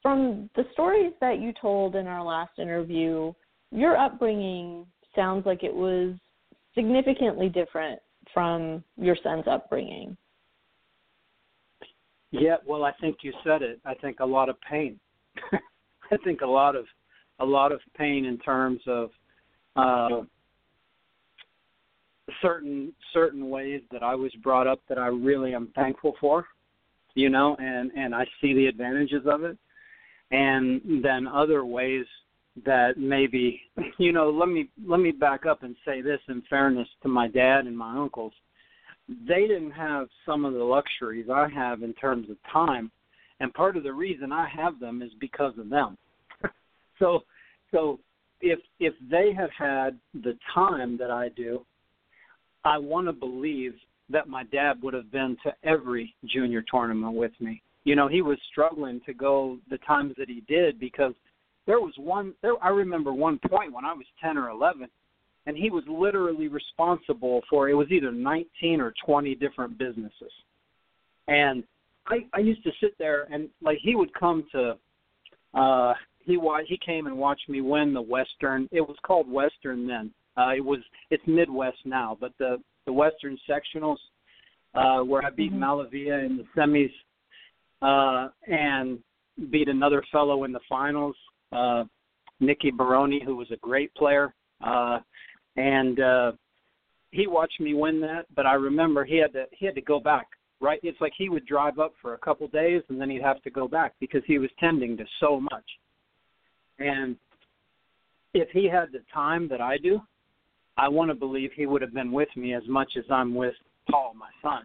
from 0.00 0.50
the 0.56 0.64
stories 0.72 1.12
that 1.20 1.40
you 1.40 1.52
told 1.60 1.94
in 1.94 2.06
our 2.06 2.24
last 2.24 2.58
interview, 2.58 3.32
your 3.72 3.96
upbringing 3.96 4.86
sounds 5.16 5.46
like 5.46 5.64
it 5.64 5.74
was 5.74 6.14
significantly 6.74 7.48
different 7.48 8.00
from 8.32 8.84
your 8.96 9.16
son's 9.22 9.44
upbringing. 9.50 10.16
Yeah, 12.30 12.56
well, 12.66 12.84
I 12.84 12.92
think 13.00 13.18
you 13.22 13.32
said 13.44 13.62
it. 13.62 13.80
I 13.84 13.94
think 13.94 14.20
a 14.20 14.26
lot 14.26 14.48
of 14.48 14.56
pain. 14.60 14.98
I 15.52 16.16
think 16.24 16.40
a 16.40 16.46
lot 16.46 16.76
of 16.76 16.86
a 17.40 17.44
lot 17.44 17.72
of 17.72 17.80
pain 17.96 18.24
in 18.24 18.38
terms 18.38 18.80
of 18.86 19.10
uh, 19.76 20.20
certain 22.40 22.92
certain 23.12 23.48
ways 23.50 23.82
that 23.90 24.02
I 24.02 24.14
was 24.14 24.32
brought 24.42 24.66
up 24.66 24.80
that 24.88 24.98
I 24.98 25.06
really 25.06 25.54
am 25.54 25.68
thankful 25.74 26.14
for, 26.20 26.46
you 27.14 27.28
know, 27.28 27.56
and 27.58 27.90
and 27.96 28.14
I 28.14 28.24
see 28.40 28.54
the 28.54 28.66
advantages 28.66 29.22
of 29.26 29.44
it, 29.44 29.58
and 30.30 31.02
then 31.02 31.26
other 31.26 31.64
ways 31.64 32.06
that 32.64 32.98
maybe 32.98 33.60
you 33.98 34.12
know 34.12 34.30
let 34.30 34.48
me 34.48 34.68
let 34.86 35.00
me 35.00 35.10
back 35.10 35.46
up 35.46 35.62
and 35.62 35.74
say 35.84 36.00
this 36.00 36.20
in 36.28 36.42
fairness 36.50 36.88
to 37.02 37.08
my 37.08 37.28
dad 37.28 37.66
and 37.66 37.76
my 37.76 37.96
uncles 37.96 38.32
they 39.26 39.46
didn't 39.46 39.72
have 39.72 40.08
some 40.24 40.44
of 40.44 40.54
the 40.54 40.62
luxuries 40.62 41.26
I 41.32 41.48
have 41.48 41.82
in 41.82 41.92
terms 41.94 42.30
of 42.30 42.36
time, 42.52 42.90
and 43.40 43.52
part 43.52 43.76
of 43.76 43.82
the 43.82 43.92
reason 43.92 44.32
I 44.32 44.48
have 44.48 44.78
them 44.78 45.02
is 45.02 45.10
because 45.20 45.54
of 45.58 45.68
them. 45.68 45.96
so, 46.98 47.20
so 47.70 47.98
if 48.40 48.58
if 48.80 48.94
they 49.10 49.32
had 49.32 49.50
had 49.56 49.98
the 50.14 50.36
time 50.54 50.96
that 50.98 51.10
I 51.10 51.28
do, 51.30 51.64
I 52.64 52.78
want 52.78 53.06
to 53.08 53.12
believe 53.12 53.74
that 54.10 54.28
my 54.28 54.44
dad 54.44 54.82
would 54.82 54.94
have 54.94 55.10
been 55.10 55.36
to 55.44 55.52
every 55.64 56.14
junior 56.24 56.62
tournament 56.70 57.14
with 57.14 57.32
me. 57.40 57.62
You 57.84 57.96
know, 57.96 58.08
he 58.08 58.22
was 58.22 58.38
struggling 58.50 59.00
to 59.06 59.14
go 59.14 59.58
the 59.70 59.78
times 59.78 60.14
that 60.18 60.28
he 60.28 60.42
did 60.46 60.78
because 60.78 61.14
there 61.66 61.80
was 61.80 61.94
one 61.96 62.34
there 62.42 62.52
I 62.62 62.68
remember 62.68 63.12
one 63.12 63.38
point 63.48 63.72
when 63.72 63.84
I 63.84 63.92
was 63.92 64.06
10 64.22 64.36
or 64.36 64.50
11 64.50 64.88
and 65.46 65.56
he 65.56 65.70
was 65.70 65.84
literally 65.88 66.48
responsible 66.48 67.42
for 67.48 67.68
it 67.68 67.74
was 67.74 67.90
either 67.90 68.12
19 68.12 68.80
or 68.80 68.92
20 69.04 69.34
different 69.36 69.76
businesses 69.78 70.32
and 71.28 71.64
i 72.06 72.18
i 72.34 72.38
used 72.38 72.62
to 72.64 72.70
sit 72.80 72.96
there 72.98 73.26
and 73.32 73.48
like 73.62 73.78
he 73.82 73.94
would 73.94 74.12
come 74.14 74.44
to 74.52 74.76
uh 75.54 75.92
he 76.20 76.38
he 76.66 76.78
came 76.84 77.06
and 77.06 77.16
watched 77.16 77.48
me 77.48 77.60
win 77.60 77.92
the 77.92 78.02
western 78.02 78.68
it 78.72 78.80
was 78.80 78.96
called 79.04 79.30
western 79.30 79.86
then 79.86 80.10
uh 80.36 80.50
it 80.50 80.64
was 80.64 80.80
it's 81.10 81.22
midwest 81.26 81.78
now 81.84 82.16
but 82.20 82.32
the 82.38 82.56
the 82.86 82.92
western 82.92 83.38
sectionals 83.48 83.98
uh 84.74 85.00
where 85.02 85.24
i 85.24 85.30
beat 85.30 85.52
mm-hmm. 85.52 85.62
malavia 85.62 86.24
in 86.24 86.36
the 86.36 86.44
semis 86.56 86.90
uh 87.82 88.28
and 88.46 88.98
beat 89.50 89.68
another 89.68 90.02
fellow 90.12 90.44
in 90.44 90.52
the 90.52 90.60
finals 90.68 91.16
uh 91.52 91.84
Nicky 92.40 92.70
Baroni 92.70 93.22
who 93.24 93.36
was 93.36 93.50
a 93.50 93.56
great 93.56 93.94
player 93.94 94.34
uh 94.64 94.98
and 95.56 96.00
uh 96.00 96.32
he 97.10 97.26
watched 97.26 97.60
me 97.60 97.74
win 97.74 98.00
that 98.00 98.26
but 98.34 98.46
i 98.46 98.54
remember 98.54 99.04
he 99.04 99.16
had 99.16 99.32
to 99.32 99.44
he 99.52 99.66
had 99.66 99.74
to 99.74 99.82
go 99.82 100.00
back 100.00 100.26
right? 100.62 100.78
It's 100.82 101.00
like 101.00 101.12
he 101.18 101.28
would 101.28 101.44
drive 101.44 101.78
up 101.78 101.92
for 102.00 102.14
a 102.14 102.18
couple 102.18 102.46
days 102.48 102.82
and 102.88 102.98
then 102.98 103.10
he'd 103.10 103.20
have 103.20 103.42
to 103.42 103.50
go 103.50 103.66
back 103.66 103.94
because 104.00 104.22
he 104.26 104.38
was 104.38 104.48
tending 104.58 104.96
to 104.96 105.04
so 105.20 105.40
much. 105.40 105.64
And 106.78 107.16
if 108.32 108.48
he 108.50 108.68
had 108.68 108.92
the 108.92 109.02
time 109.12 109.48
that 109.48 109.60
I 109.60 109.76
do, 109.76 110.00
I 110.78 110.88
want 110.88 111.10
to 111.10 111.14
believe 111.14 111.50
he 111.54 111.66
would 111.66 111.82
have 111.82 111.92
been 111.92 112.12
with 112.12 112.28
me 112.36 112.54
as 112.54 112.62
much 112.66 112.92
as 112.96 113.04
I'm 113.10 113.34
with 113.34 113.54
Paul, 113.90 114.14
my 114.16 114.30
son. 114.40 114.62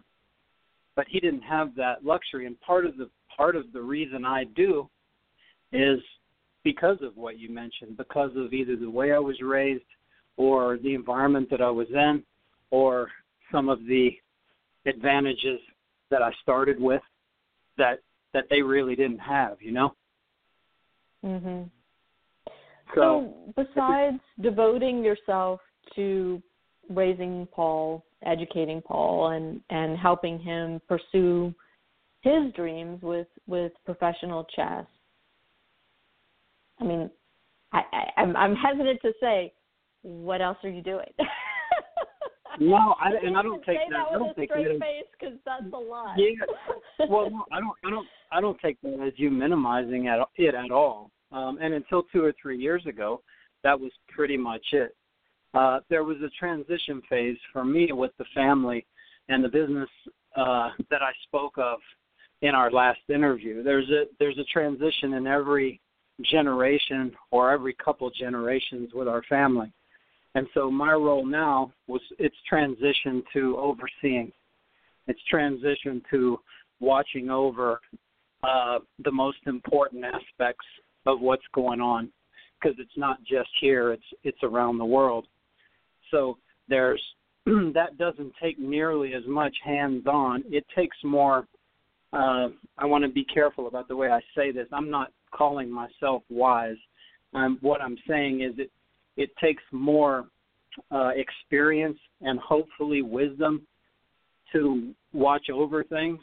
But 0.96 1.06
he 1.08 1.20
didn't 1.20 1.42
have 1.42 1.74
that 1.74 2.04
luxury, 2.04 2.46
and 2.46 2.58
part 2.60 2.86
of 2.86 2.96
the 2.96 3.10
part 3.36 3.54
of 3.54 3.72
the 3.72 3.82
reason 3.82 4.24
I 4.24 4.44
do 4.56 4.88
is 5.72 6.00
because 6.64 6.98
of 7.02 7.16
what 7.16 7.38
you 7.38 7.50
mentioned, 7.50 7.96
because 7.96 8.30
of 8.36 8.52
either 8.52 8.76
the 8.76 8.90
way 8.90 9.12
I 9.12 9.18
was 9.18 9.40
raised, 9.40 9.84
or 10.36 10.78
the 10.78 10.94
environment 10.94 11.48
that 11.50 11.60
I 11.60 11.70
was 11.70 11.88
in, 11.92 12.22
or 12.70 13.08
some 13.50 13.68
of 13.68 13.80
the 13.86 14.10
advantages 14.86 15.60
that 16.10 16.22
I 16.22 16.30
started 16.42 16.80
with 16.80 17.02
that 17.76 18.00
that 18.34 18.44
they 18.50 18.62
really 18.62 18.94
didn't 18.94 19.18
have, 19.18 19.60
you 19.60 19.72
know. 19.72 19.94
Mhm. 21.24 21.70
So, 22.94 22.94
so 22.94 23.52
besides 23.56 24.20
devoting 24.40 25.02
yourself 25.04 25.60
to 25.94 26.42
raising 26.90 27.46
Paul, 27.46 28.04
educating 28.22 28.80
Paul, 28.82 29.28
and 29.28 29.62
and 29.70 29.98
helping 29.98 30.38
him 30.38 30.80
pursue 30.88 31.54
his 32.20 32.52
dreams 32.52 33.02
with 33.02 33.28
with 33.46 33.72
professional 33.84 34.44
chess. 34.44 34.86
I 36.80 36.84
mean, 36.84 37.10
I, 37.72 37.82
I 37.92 38.20
I'm 38.20 38.36
I'm 38.36 38.54
hesitant 38.54 39.00
to 39.02 39.12
say, 39.20 39.52
what 40.02 40.40
else 40.40 40.58
are 40.62 40.70
you 40.70 40.82
doing? 40.82 41.06
no, 42.60 42.94
I 43.00 43.10
and 43.24 43.36
I 43.36 43.42
don't 43.42 43.64
take 43.64 43.78
that, 43.90 44.06
I 44.10 44.18
don't 44.18 44.30
a 44.30 44.34
take 44.34 44.50
straight 44.50 44.78
that. 44.78 44.80
face 44.80 45.06
because 45.18 45.36
that's 45.44 45.72
a 45.72 45.76
lot. 45.76 46.16
Yeah. 46.16 47.06
Well, 47.08 47.30
no, 47.30 47.44
I 47.52 47.60
don't 47.60 47.76
I 47.84 47.90
don't 47.90 48.06
I 48.32 48.40
don't 48.40 48.60
take 48.60 48.80
that 48.82 49.00
as 49.06 49.12
you 49.16 49.30
minimizing 49.30 50.08
at, 50.08 50.18
it 50.36 50.54
at 50.54 50.70
all. 50.70 51.10
Um, 51.30 51.58
and 51.60 51.74
until 51.74 52.04
two 52.04 52.24
or 52.24 52.32
three 52.40 52.58
years 52.58 52.86
ago, 52.86 53.22
that 53.62 53.78
was 53.78 53.92
pretty 54.08 54.36
much 54.36 54.64
it. 54.72 54.96
Uh, 55.54 55.80
there 55.90 56.04
was 56.04 56.16
a 56.18 56.30
transition 56.38 57.02
phase 57.08 57.36
for 57.52 57.64
me 57.64 57.90
with 57.92 58.12
the 58.18 58.24
family 58.34 58.86
and 59.28 59.44
the 59.44 59.48
business 59.48 59.88
uh, 60.36 60.70
that 60.90 61.02
I 61.02 61.12
spoke 61.24 61.58
of 61.58 61.78
in 62.42 62.54
our 62.54 62.70
last 62.70 63.00
interview. 63.08 63.62
There's 63.62 63.88
a 63.90 64.04
there's 64.18 64.38
a 64.38 64.44
transition 64.44 65.14
in 65.14 65.26
every 65.26 65.80
generation 66.22 67.12
or 67.30 67.50
every 67.50 67.74
couple 67.74 68.10
generations 68.10 68.90
with 68.94 69.08
our 69.08 69.22
family. 69.28 69.72
And 70.34 70.46
so 70.54 70.70
my 70.70 70.92
role 70.92 71.24
now 71.24 71.72
was 71.86 72.00
it's 72.18 72.36
transition 72.48 73.22
to 73.32 73.56
overseeing. 73.56 74.32
It's 75.06 75.20
transition 75.30 76.02
to 76.10 76.38
watching 76.80 77.30
over 77.30 77.80
uh, 78.42 78.78
the 79.04 79.10
most 79.10 79.38
important 79.46 80.04
aspects 80.04 80.66
of 81.06 81.20
what's 81.20 81.42
going 81.54 81.80
on 81.80 82.10
because 82.60 82.76
it's 82.78 82.96
not 82.96 83.18
just 83.24 83.48
here 83.60 83.92
it's 83.92 84.02
it's 84.24 84.42
around 84.42 84.78
the 84.78 84.84
world 84.84 85.26
so 86.10 86.38
there's 86.68 87.02
that 87.46 87.96
doesn't 87.98 88.32
take 88.40 88.58
nearly 88.58 89.14
as 89.14 89.22
much 89.26 89.56
hands 89.64 90.06
on 90.06 90.42
it 90.48 90.64
takes 90.74 90.96
more 91.02 91.46
uh, 92.12 92.48
i 92.78 92.84
want 92.84 93.02
to 93.02 93.10
be 93.10 93.24
careful 93.24 93.66
about 93.66 93.88
the 93.88 93.96
way 93.96 94.08
i 94.08 94.20
say 94.36 94.50
this 94.50 94.66
i'm 94.72 94.90
not 94.90 95.10
calling 95.30 95.70
myself 95.70 96.22
wise 96.28 96.76
um, 97.34 97.58
what 97.60 97.80
i'm 97.80 97.96
saying 98.06 98.42
is 98.42 98.52
it 98.58 98.70
it 99.16 99.30
takes 99.42 99.62
more 99.72 100.26
uh, 100.92 101.10
experience 101.16 101.98
and 102.20 102.38
hopefully 102.38 103.02
wisdom 103.02 103.66
to 104.52 104.92
watch 105.12 105.50
over 105.52 105.82
things 105.84 106.20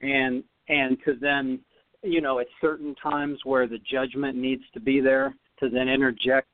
and 0.00 0.42
and 0.68 0.98
to 1.04 1.14
then 1.20 1.58
you 2.02 2.20
know 2.20 2.38
at 2.38 2.46
certain 2.60 2.94
times 2.96 3.38
where 3.44 3.66
the 3.66 3.78
judgment 3.90 4.36
needs 4.36 4.62
to 4.74 4.80
be 4.80 5.00
there 5.00 5.34
to 5.60 5.68
then 5.68 5.88
interject 5.88 6.48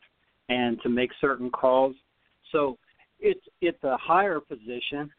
and 0.49 0.81
to 0.83 0.89
make 0.89 1.11
certain 1.21 1.51
calls. 1.51 1.95
So 2.53 2.79
it's 3.19 3.45
it's 3.61 3.83
a 3.83 3.97
higher 3.97 4.41
position 4.41 5.11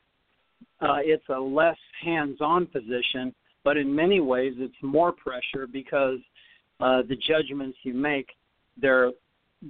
uh, 0.81 0.97
it's 0.99 1.27
a 1.29 1.39
less 1.39 1.77
hands-on 2.03 2.67
position 2.67 3.33
but 3.65 3.75
in 3.75 3.93
many 3.93 4.21
ways 4.21 4.53
it's 4.57 4.81
more 4.81 5.11
pressure 5.11 5.67
because 5.67 6.19
uh, 6.79 7.01
the 7.09 7.17
judgments 7.27 7.77
you 7.83 7.93
make 7.93 8.27
they're 8.77 9.11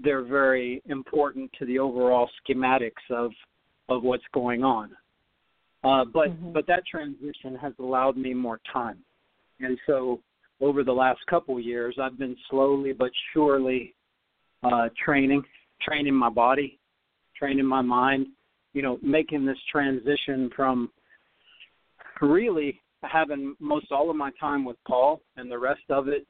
they're 0.04 0.24
very 0.24 0.84
important 0.86 1.50
to 1.58 1.66
the 1.66 1.80
overall 1.80 2.30
schematics 2.40 3.06
of 3.10 3.32
of 3.90 4.04
what's 4.04 4.30
going 4.34 4.64
on 4.64 4.92
uh, 5.84 6.06
but 6.06 6.30
Mhm. 6.30 6.54
but 6.54 6.68
that 6.68 6.86
transition 6.86 7.56
has 7.56 7.74
allowed 7.80 8.16
me 8.18 8.34
more 8.34 8.60
time 8.72 9.00
and 9.60 9.80
so 9.88 10.22
over 10.62 10.84
the 10.84 10.92
last 10.92 11.20
couple 11.28 11.58
of 11.58 11.64
years, 11.64 11.98
I've 12.02 12.18
been 12.18 12.36
slowly 12.50 12.94
but 12.94 13.12
surely 13.34 13.94
uh, 14.64 14.90
training, 15.04 15.44
training 15.82 16.16
my 16.16 16.30
body, 16.30 16.80
training 17.38 17.66
my 17.66 17.82
mind, 17.82 18.28
you 18.74 18.82
know, 18.82 18.98
making 19.02 19.46
this 19.46 19.58
transition 19.72 20.50
from 20.56 20.90
really 22.22 22.82
having 23.12 23.56
most 23.60 23.92
all 23.92 24.10
of 24.10 24.16
my 24.16 24.32
time 24.40 24.66
with 24.66 24.78
Paul 24.88 25.22
and 25.38 25.50
the 25.50 25.58
rest 25.58 25.84
of 25.90 26.08
it, 26.08 26.26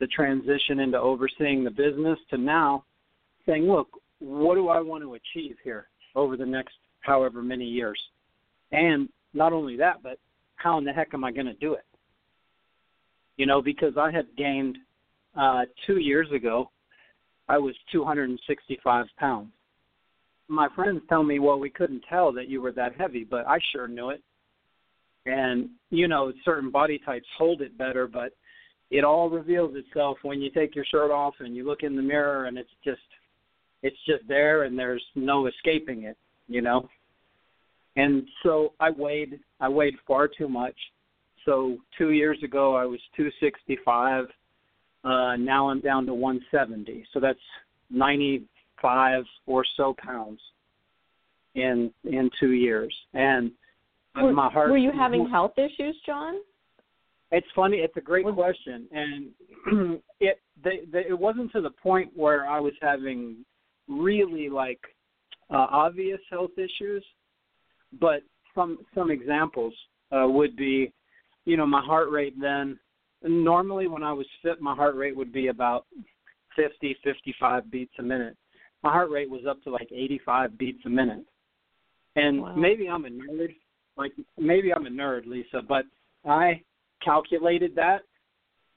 the 0.00 0.06
transition 0.08 0.80
into 0.80 0.98
overseeing 0.98 1.64
the 1.64 1.70
business 1.70 2.18
to 2.30 2.38
now 2.38 2.84
saying, 3.46 3.64
look, 3.64 3.88
what 4.18 4.54
do 4.54 4.68
I 4.68 4.80
want 4.80 5.02
to 5.02 5.14
achieve 5.14 5.56
here 5.62 5.88
over 6.14 6.36
the 6.36 6.46
next 6.46 6.74
however 7.00 7.42
many 7.42 7.64
years? 7.64 8.00
And 8.72 9.08
not 9.34 9.52
only 9.52 9.76
that, 9.76 10.02
but 10.02 10.18
how 10.56 10.78
in 10.78 10.84
the 10.84 10.92
heck 10.92 11.14
am 11.14 11.24
I 11.24 11.32
going 11.32 11.46
to 11.46 11.54
do 11.54 11.74
it? 11.74 11.84
You 13.36 13.46
know, 13.46 13.60
because 13.60 13.94
I 13.98 14.10
had 14.10 14.26
gained 14.36 14.78
uh, 15.36 15.62
two 15.86 15.98
years 15.98 16.30
ago, 16.32 16.70
I 17.48 17.58
was 17.58 17.74
265 17.92 19.06
pounds. 19.18 19.50
My 20.48 20.68
friends 20.74 21.02
tell 21.08 21.22
me, 21.22 21.38
well, 21.38 21.58
we 21.58 21.70
couldn't 21.70 22.04
tell 22.08 22.32
that 22.32 22.48
you 22.48 22.60
were 22.60 22.72
that 22.72 22.96
heavy, 22.96 23.24
but 23.24 23.46
I 23.46 23.58
sure 23.72 23.88
knew 23.88 24.10
it. 24.10 24.22
And, 25.26 25.70
you 25.90 26.08
know, 26.08 26.32
certain 26.44 26.70
body 26.70 26.98
types 26.98 27.26
hold 27.38 27.62
it 27.62 27.76
better, 27.78 28.06
but 28.06 28.32
it 28.90 29.04
all 29.04 29.30
reveals 29.30 29.74
itself 29.74 30.18
when 30.22 30.40
you 30.40 30.50
take 30.50 30.74
your 30.74 30.84
shirt 30.84 31.10
off 31.10 31.34
and 31.40 31.56
you 31.56 31.64
look 31.64 31.82
in 31.82 31.96
the 31.96 32.02
mirror 32.02 32.44
and 32.44 32.58
it's 32.58 32.70
just 32.84 33.00
it's 33.82 33.96
just 34.06 34.26
there 34.28 34.62
and 34.62 34.78
there's 34.78 35.04
no 35.14 35.46
escaping 35.46 36.04
it, 36.04 36.16
you 36.48 36.62
know. 36.62 36.88
And 37.96 38.26
so 38.42 38.72
I 38.80 38.90
weighed 38.90 39.40
I 39.60 39.68
weighed 39.68 39.94
far 40.06 40.28
too 40.28 40.48
much. 40.48 40.76
So 41.44 41.78
two 41.96 42.12
years 42.12 42.38
ago 42.42 42.74
I 42.74 42.84
was 42.84 43.00
265. 43.16 44.26
Uh, 45.04 45.36
now 45.36 45.68
I'm 45.68 45.80
down 45.80 46.06
to 46.06 46.14
170. 46.14 47.04
So 47.12 47.20
that's 47.20 47.38
95 47.90 49.24
or 49.46 49.64
so 49.76 49.94
pounds 49.98 50.40
in 51.54 51.92
in 52.04 52.30
two 52.40 52.52
years. 52.52 52.94
And 53.12 53.50
Were, 54.22 54.32
my 54.32 54.50
heart. 54.50 54.70
were 54.70 54.76
you 54.76 54.92
having 54.92 55.28
health 55.28 55.52
issues, 55.58 55.96
John? 56.06 56.36
It's 57.32 57.46
funny. 57.54 57.78
It's 57.78 57.96
a 57.96 58.00
great 58.00 58.24
Was- 58.24 58.34
question, 58.34 58.86
and 58.92 60.00
it 60.20 60.40
they, 60.62 60.80
they, 60.92 61.06
it 61.08 61.18
wasn't 61.18 61.50
to 61.52 61.60
the 61.60 61.70
point 61.70 62.10
where 62.14 62.46
I 62.46 62.60
was 62.60 62.74
having 62.80 63.44
really 63.88 64.48
like 64.48 64.80
uh, 65.50 65.66
obvious 65.70 66.20
health 66.30 66.52
issues, 66.56 67.04
but 68.00 68.22
some 68.54 68.78
some 68.94 69.10
examples 69.10 69.74
uh, 70.12 70.26
would 70.28 70.56
be, 70.56 70.92
you 71.44 71.56
know, 71.56 71.66
my 71.66 71.82
heart 71.82 72.10
rate 72.10 72.34
then. 72.40 72.78
Normally, 73.22 73.88
when 73.88 74.02
I 74.02 74.12
was 74.12 74.26
fit, 74.42 74.60
my 74.60 74.74
heart 74.74 74.96
rate 74.96 75.16
would 75.16 75.32
be 75.32 75.48
about 75.48 75.86
50, 76.56 76.94
55 77.02 77.70
beats 77.70 77.94
a 77.98 78.02
minute. 78.02 78.36
My 78.82 78.92
heart 78.92 79.10
rate 79.10 79.30
was 79.30 79.40
up 79.48 79.62
to 79.62 79.70
like 79.70 79.88
85 79.90 80.58
beats 80.58 80.82
a 80.84 80.90
minute, 80.90 81.24
and 82.16 82.42
Wow. 82.42 82.54
maybe 82.54 82.86
I'm 82.88 83.06
a 83.06 83.08
nerd. 83.08 83.56
Like 83.96 84.12
maybe 84.38 84.72
I'm 84.72 84.86
a 84.86 84.90
nerd, 84.90 85.26
Lisa, 85.26 85.62
but 85.66 85.84
I 86.24 86.62
calculated 87.02 87.74
that, 87.76 88.02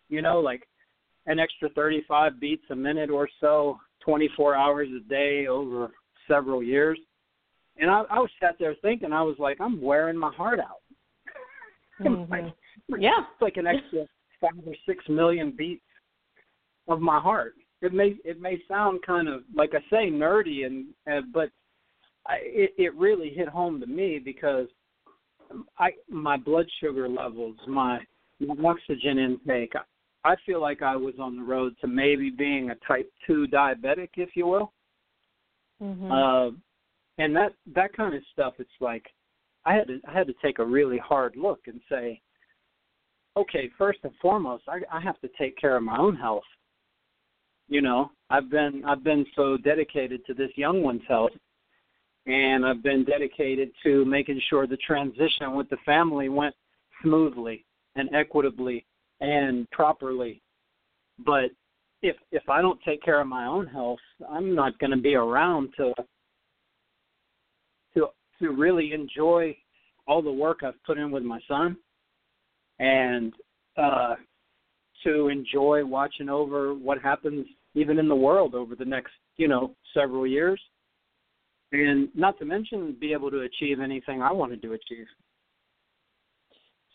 you 0.10 0.22
know, 0.22 0.40
like 0.40 0.68
an 1.26 1.40
extra 1.40 1.70
35 1.70 2.40
beats 2.40 2.64
a 2.70 2.76
minute 2.76 3.10
or 3.10 3.28
so, 3.40 3.80
24 4.02 4.56
hours 4.56 4.88
a 4.96 5.08
day 5.10 5.48
over 5.48 5.92
several 6.28 6.62
years. 6.64 7.00
And 7.78 7.90
I, 7.92 8.04
I 8.10 8.20
was 8.20 8.30
sat 8.40 8.56
there 8.60 8.76
thinking, 8.82 9.14
I 9.14 9.22
was 9.22 9.36
like, 9.40 9.60
I'm 9.60 9.82
wearing 9.82 10.18
my 10.18 10.34
heart 10.34 10.60
out. 10.60 10.82
Mhm. 12.00 12.30
Like, 12.30 12.54
Yeah. 13.00 13.22
It's 13.22 13.42
like 13.42 13.58
an 13.58 13.66
extra 13.66 14.06
five 14.40 14.52
or 14.68 14.76
six 14.86 15.04
million 15.10 15.50
beats 15.50 15.82
of 16.88 17.02
my 17.02 17.20
heart. 17.20 17.56
It 17.82 17.92
may 17.92 18.16
it 18.24 18.40
may 18.40 18.62
sound 18.68 19.02
kind 19.04 19.28
of 19.28 19.42
like 19.56 19.72
I 19.74 19.80
say 19.90 20.10
nerdy 20.12 20.66
and 20.68 20.86
uh, 21.12 21.22
but 21.34 21.50
I, 22.28 22.38
it 22.44 22.74
it 22.78 22.96
really 22.96 23.32
hit 23.32 23.48
home 23.48 23.80
to 23.82 23.88
me 23.88 24.20
because 24.20 24.68
I 25.78 25.92
my 26.10 26.38
blood 26.38 26.68
sugar 26.82 27.08
levels, 27.08 27.58
my, 27.68 28.00
my 28.40 28.70
oxygen 28.70 29.18
intake. 29.18 29.74
I, 30.24 30.36
feel 30.46 30.62
like 30.62 30.82
I 30.82 30.96
was 30.96 31.16
on 31.20 31.38
the 31.38 31.44
road 31.44 31.76
to 31.82 31.88
maybe 31.88 32.30
being 32.30 32.70
a 32.70 32.76
type 32.88 33.10
two 33.26 33.48
diabetic, 33.48 34.10
if 34.18 34.36
you 34.36 34.48
will. 34.48 34.74
Mhm. 35.82 36.12
Uh, 36.12 36.56
and 37.18 37.36
that 37.36 37.54
that 37.76 37.94
kind 37.94 38.14
of 38.16 38.22
stuff, 38.34 38.56
it's 38.60 38.70
like 38.80 39.06
I 39.66 39.74
had 39.74 39.88
to 39.88 40.00
I 40.08 40.14
had 40.14 40.28
to 40.28 40.34
take 40.42 40.60
a 40.60 40.66
really 40.66 40.98
hard 40.98 41.36
look 41.36 41.62
and 41.68 41.80
say, 41.90 42.22
okay, 43.36 43.70
first 43.78 44.00
and 44.04 44.14
foremost, 44.22 44.64
I, 44.68 44.80
I 44.92 45.00
have 45.00 45.20
to 45.22 45.30
take 45.38 45.58
care 45.58 45.78
of 45.78 45.84
my 45.84 45.98
own 45.98 46.16
health. 46.16 46.44
You 47.70 47.82
know, 47.82 48.12
I've 48.30 48.50
been 48.50 48.84
I've 48.86 49.04
been 49.04 49.26
so 49.36 49.58
dedicated 49.58 50.26
to 50.26 50.34
this 50.34 50.52
young 50.56 50.84
one's 50.84 51.02
health, 51.08 51.32
and 52.28 52.66
I've 52.66 52.84
been 52.84 53.06
dedicated 53.06 53.72
to 53.84 54.04
making 54.06 54.42
sure 54.50 54.68
the 54.68 54.78
transition 54.78 55.56
with 55.56 55.70
the 55.70 55.78
family 55.86 56.28
went 56.28 56.54
smoothly 57.02 57.66
and 57.96 58.14
equitably 58.14 58.86
and 59.22 59.70
properly. 59.72 60.42
But 61.26 61.52
if 62.04 62.16
if 62.32 62.48
I 62.50 62.62
don't 62.62 62.80
take 62.86 63.02
care 63.02 63.22
of 63.22 63.28
my 63.28 63.46
own 63.46 63.66
health, 63.66 64.00
I'm 64.30 64.54
not 64.54 64.78
going 64.78 64.92
to 64.92 64.98
be 64.98 65.16
around 65.16 65.70
to 65.78 65.94
to 67.96 68.08
to 68.40 68.50
really 68.50 68.94
enjoy 68.94 69.56
all 70.06 70.22
the 70.22 70.32
work 70.32 70.60
I've 70.64 70.84
put 70.86 70.98
in 70.98 71.12
with 71.12 71.24
my 71.24 71.40
son 71.48 71.78
and 72.80 73.34
uh 73.78 74.16
to 75.04 75.30
enjoy 75.30 75.86
watching 75.86 76.30
over 76.30 76.74
what 76.74 77.02
happens 77.02 77.46
even 77.76 78.00
in 78.00 78.08
the 78.08 78.16
world 78.16 78.56
over 78.56 78.76
the 78.76 78.86
next, 78.86 79.12
you 79.38 79.48
know, 79.48 79.76
several 79.94 80.26
years. 80.26 80.60
And 81.72 82.10
not 82.16 82.40
to 82.40 82.46
mention 82.46 82.96
be 83.00 83.12
able 83.12 83.30
to 83.32 83.42
achieve 83.42 83.80
anything 83.80 84.22
I 84.22 84.32
wanted 84.32 84.62
to 84.62 84.74
achieve. 84.74 85.06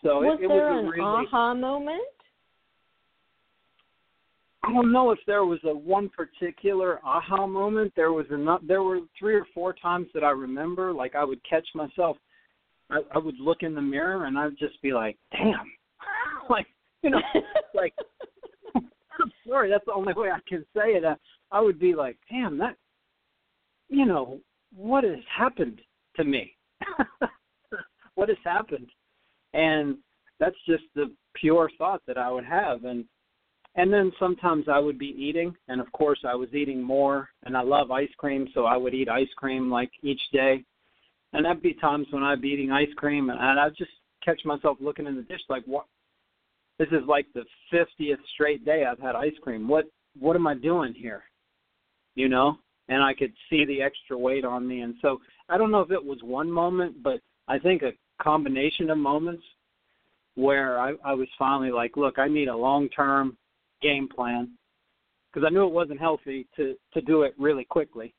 So 0.03 0.21
was 0.21 0.39
it, 0.41 0.45
it 0.45 0.49
there 0.49 0.73
was 0.73 0.75
a 0.75 0.79
an 0.79 0.87
really 0.89 1.27
aha 1.29 1.55
moment? 1.55 2.01
I 4.65 4.73
don't 4.73 4.93
know 4.93 5.11
if 5.11 5.19
there 5.27 5.45
was 5.45 5.59
a 5.65 5.75
one 5.75 6.09
particular 6.09 7.01
aha 7.05 7.47
moment. 7.47 7.93
There 7.97 8.13
was 8.13 8.27
enough. 8.31 8.61
There 8.67 8.83
were 8.83 9.01
three 9.19 9.35
or 9.35 9.47
four 9.53 9.75
times 9.75 10.07
that 10.15 10.25
I 10.25 10.31
remember. 10.31 10.93
Like 10.93 11.15
I 11.15 11.25
would 11.25 11.41
catch 11.49 11.67
myself. 11.75 12.17
I, 12.91 13.01
I 13.15 13.19
would 13.19 13.39
look 13.39 13.59
in 13.63 13.75
the 13.75 13.83
mirror 13.83 14.27
and 14.27 14.39
I'd 14.39 14.59
just 14.59 14.81
be 14.81 14.93
like, 14.93 15.19
"Damn!" 15.33 15.71
like 16.51 16.67
you 17.03 17.11
know, 17.11 17.21
like 17.75 17.93
I'm 18.75 19.33
sorry. 19.47 19.69
That's 19.69 19.85
the 19.85 19.93
only 19.93 20.15
way 20.15 20.31
I 20.31 20.41
can 20.49 20.65
say 20.75 20.93
it. 20.93 21.05
I, 21.05 21.17
I 21.51 21.61
would 21.61 21.79
be 21.79 21.95
like, 21.95 22.17
"Damn, 22.31 22.57
that." 22.59 22.77
You 23.89 24.07
know 24.07 24.41
what 24.77 25.05
has 25.05 25.19
happened 25.37 25.81
to 26.17 26.25
me? 26.25 26.55
what 28.15 28.29
has 28.29 28.39
happened? 28.45 28.89
And 29.55 29.99
that's 30.41 30.57
just 30.67 30.85
the 30.95 31.13
pure 31.35 31.71
thought 31.79 32.03
that 32.07 32.19
I 32.19 32.31
would 32.31 32.45
have. 32.45 32.85
And 32.85 33.05
and 33.75 33.91
then 33.93 34.13
sometimes 34.19 34.67
I 34.69 34.79
would 34.79 34.99
be 34.99 35.15
eating, 35.19 35.55
and 35.69 35.81
of 35.81 35.91
course 35.93 36.19
I 36.29 36.35
was 36.35 36.53
eating 36.53 36.83
more. 36.83 37.31
And 37.45 37.57
I 37.57 37.63
love 37.63 37.91
ice 37.91 38.11
cream, 38.19 38.49
so 38.53 38.67
I 38.67 38.77
would 38.77 38.93
eat 38.93 39.09
ice 39.09 39.33
cream 39.37 39.71
like 39.71 39.91
each 40.03 40.21
day. 40.31 40.63
And 41.33 41.47
there'd 41.47 41.63
be 41.63 41.75
times 41.75 42.07
when 42.11 42.23
I'd 42.23 42.43
be 42.43 42.49
eating 42.49 42.71
ice 42.71 42.93
cream, 42.97 43.31
and 43.31 43.41
I'd 43.41 43.77
just 43.79 43.91
catch 44.23 44.45
myself 44.45 44.77
looking 44.81 45.07
in 45.07 45.17
the 45.17 45.23
dish 45.23 45.41
like, 45.49 45.65
"What? 45.65 45.87
This 46.79 46.89
is 46.89 47.07
like 47.07 47.27
the 47.33 47.45
fiftieth 47.71 48.21
straight 48.35 48.65
day 48.65 48.85
I've 48.85 48.99
had 48.99 49.17
ice 49.17 49.39
cream. 49.43 49.67
What? 49.69 49.87
What 50.19 50.37
am 50.37 50.47
I 50.47 50.55
doing 50.55 50.93
here?" 50.93 51.25
You 52.15 52.29
know. 52.29 52.59
And 52.93 53.03
I 53.03 53.15
could 53.15 53.33
see 53.49 53.65
the 53.65 53.81
extra 53.81 54.19
weight 54.19 54.45
on 54.45 54.69
me, 54.69 54.83
and 54.83 54.95
so 55.01 55.19
I 55.49 55.57
don't 55.57 55.71
know 55.71 55.81
if 55.81 55.91
it 55.91 56.05
was 56.05 56.19
one 56.23 56.51
moment, 56.53 57.03
but 57.03 57.21
I 57.49 57.59
think 57.59 57.81
a 57.81 57.93
combination 58.23 58.91
of 58.91 58.99
moments 58.99 59.43
where 60.35 60.79
I, 60.79 60.93
I 61.03 61.15
was 61.15 61.29
finally 61.39 61.71
like, 61.71 61.97
"Look, 61.97 62.19
I 62.19 62.29
need 62.29 62.49
a 62.49 62.57
long-term 62.69 63.39
game 63.81 64.09
plan 64.15 64.51
because 65.33 65.47
I 65.47 65.51
knew 65.51 65.67
it 65.67 65.73
wasn't 65.73 66.01
healthy 66.01 66.47
to 66.57 66.77
to 66.93 67.01
do 67.01 67.23
it 67.23 67.35
really 67.39 67.65
quickly, 67.65 68.13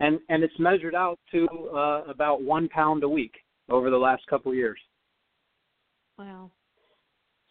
and 0.00 0.18
and 0.30 0.42
it's 0.42 0.58
measured 0.58 0.94
out 0.94 1.18
to 1.32 1.46
uh, 1.76 2.04
about 2.08 2.42
one 2.42 2.70
pound 2.70 3.02
a 3.02 3.08
week 3.08 3.34
over 3.68 3.90
the 3.90 4.04
last 4.08 4.26
couple 4.28 4.50
of 4.50 4.56
years. 4.56 4.80
Wow. 6.18 6.50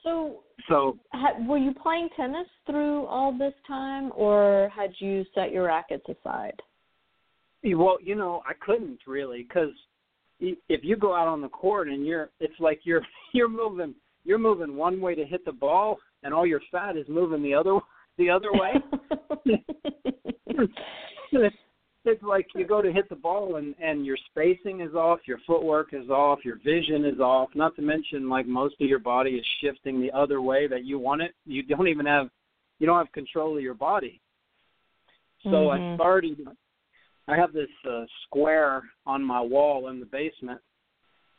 So, 0.04 0.44
So 0.68 0.98
ha- 1.14 1.38
were 1.48 1.58
you 1.58 1.74
playing 1.74 2.10
tennis 2.16 2.48
through 2.66 3.06
all 3.06 3.36
this 3.38 3.54
time, 3.68 4.12
or 4.16 4.70
had 4.76 4.92
you 5.00 5.26
set 5.34 5.52
your 5.52 5.66
rackets 5.66 6.06
aside? 6.08 6.60
well, 7.64 7.98
you 8.02 8.16
know, 8.16 8.42
I 8.46 8.54
couldn't 8.60 9.00
really 9.08 9.44
because 9.44 9.72
if 10.40 10.84
you 10.84 10.98
go 10.98 11.16
out 11.16 11.28
on 11.28 11.42
the 11.42 11.48
court 11.48 11.88
and 11.88 12.06
you're, 12.06 12.30
it's 12.40 12.60
like 12.60 12.82
you're 12.84 13.02
you're 13.34 13.50
moving 13.50 13.96
you're 14.26 14.40
moving 14.40 14.76
one 14.76 15.02
way 15.02 15.16
to 15.16 15.26
hit 15.26 15.44
the 15.46 15.52
ball, 15.52 15.98
and 16.24 16.34
all 16.34 16.46
your 16.46 16.62
fat 16.72 16.98
is 16.98 17.06
moving 17.08 17.42
the 17.42 17.54
other 17.54 17.80
the 18.18 18.30
other 18.30 18.52
way. 18.52 18.74
it's 22.06 22.24
like 22.24 22.48
you 22.56 22.66
go 22.66 22.82
to 22.82 22.92
hit 22.92 23.08
the 23.10 23.16
ball 23.16 23.56
and 23.56 23.76
and 23.82 24.06
your 24.06 24.18
spacing 24.30 24.82
is 24.82 24.94
off, 24.94 25.20
your 25.26 25.40
footwork 25.48 25.94
is 25.94 26.10
off, 26.10 26.40
your 26.44 26.58
vision 26.64 27.06
is 27.06 27.20
off. 27.20 27.50
Not 27.56 27.76
to 27.78 27.82
mention 27.82 28.30
like 28.30 28.46
most 28.46 28.76
of 28.82 28.88
your 28.88 29.00
body 29.00 29.32
is 29.32 29.46
shifting 29.62 30.02
the 30.02 30.12
other 30.12 30.42
way 30.42 30.68
that 30.68 30.84
you 30.84 31.00
want 31.00 31.22
it. 31.22 31.34
You 31.46 31.64
don't 31.64 31.88
even 31.88 32.06
have 32.06 32.30
you 32.80 32.88
don't 32.88 32.98
have 32.98 33.12
control 33.12 33.56
of 33.56 33.64
your 33.64 33.74
body. 33.74 34.20
So 35.44 35.50
Mhm. 35.50 35.94
I 35.94 35.96
started 35.96 36.48
I 37.28 37.38
have 37.38 37.54
this 37.54 37.70
uh, 37.90 38.06
square 38.26 38.84
on 39.06 39.24
my 39.24 39.40
wall 39.40 39.88
in 39.88 40.00
the 40.00 40.06
basement 40.06 40.60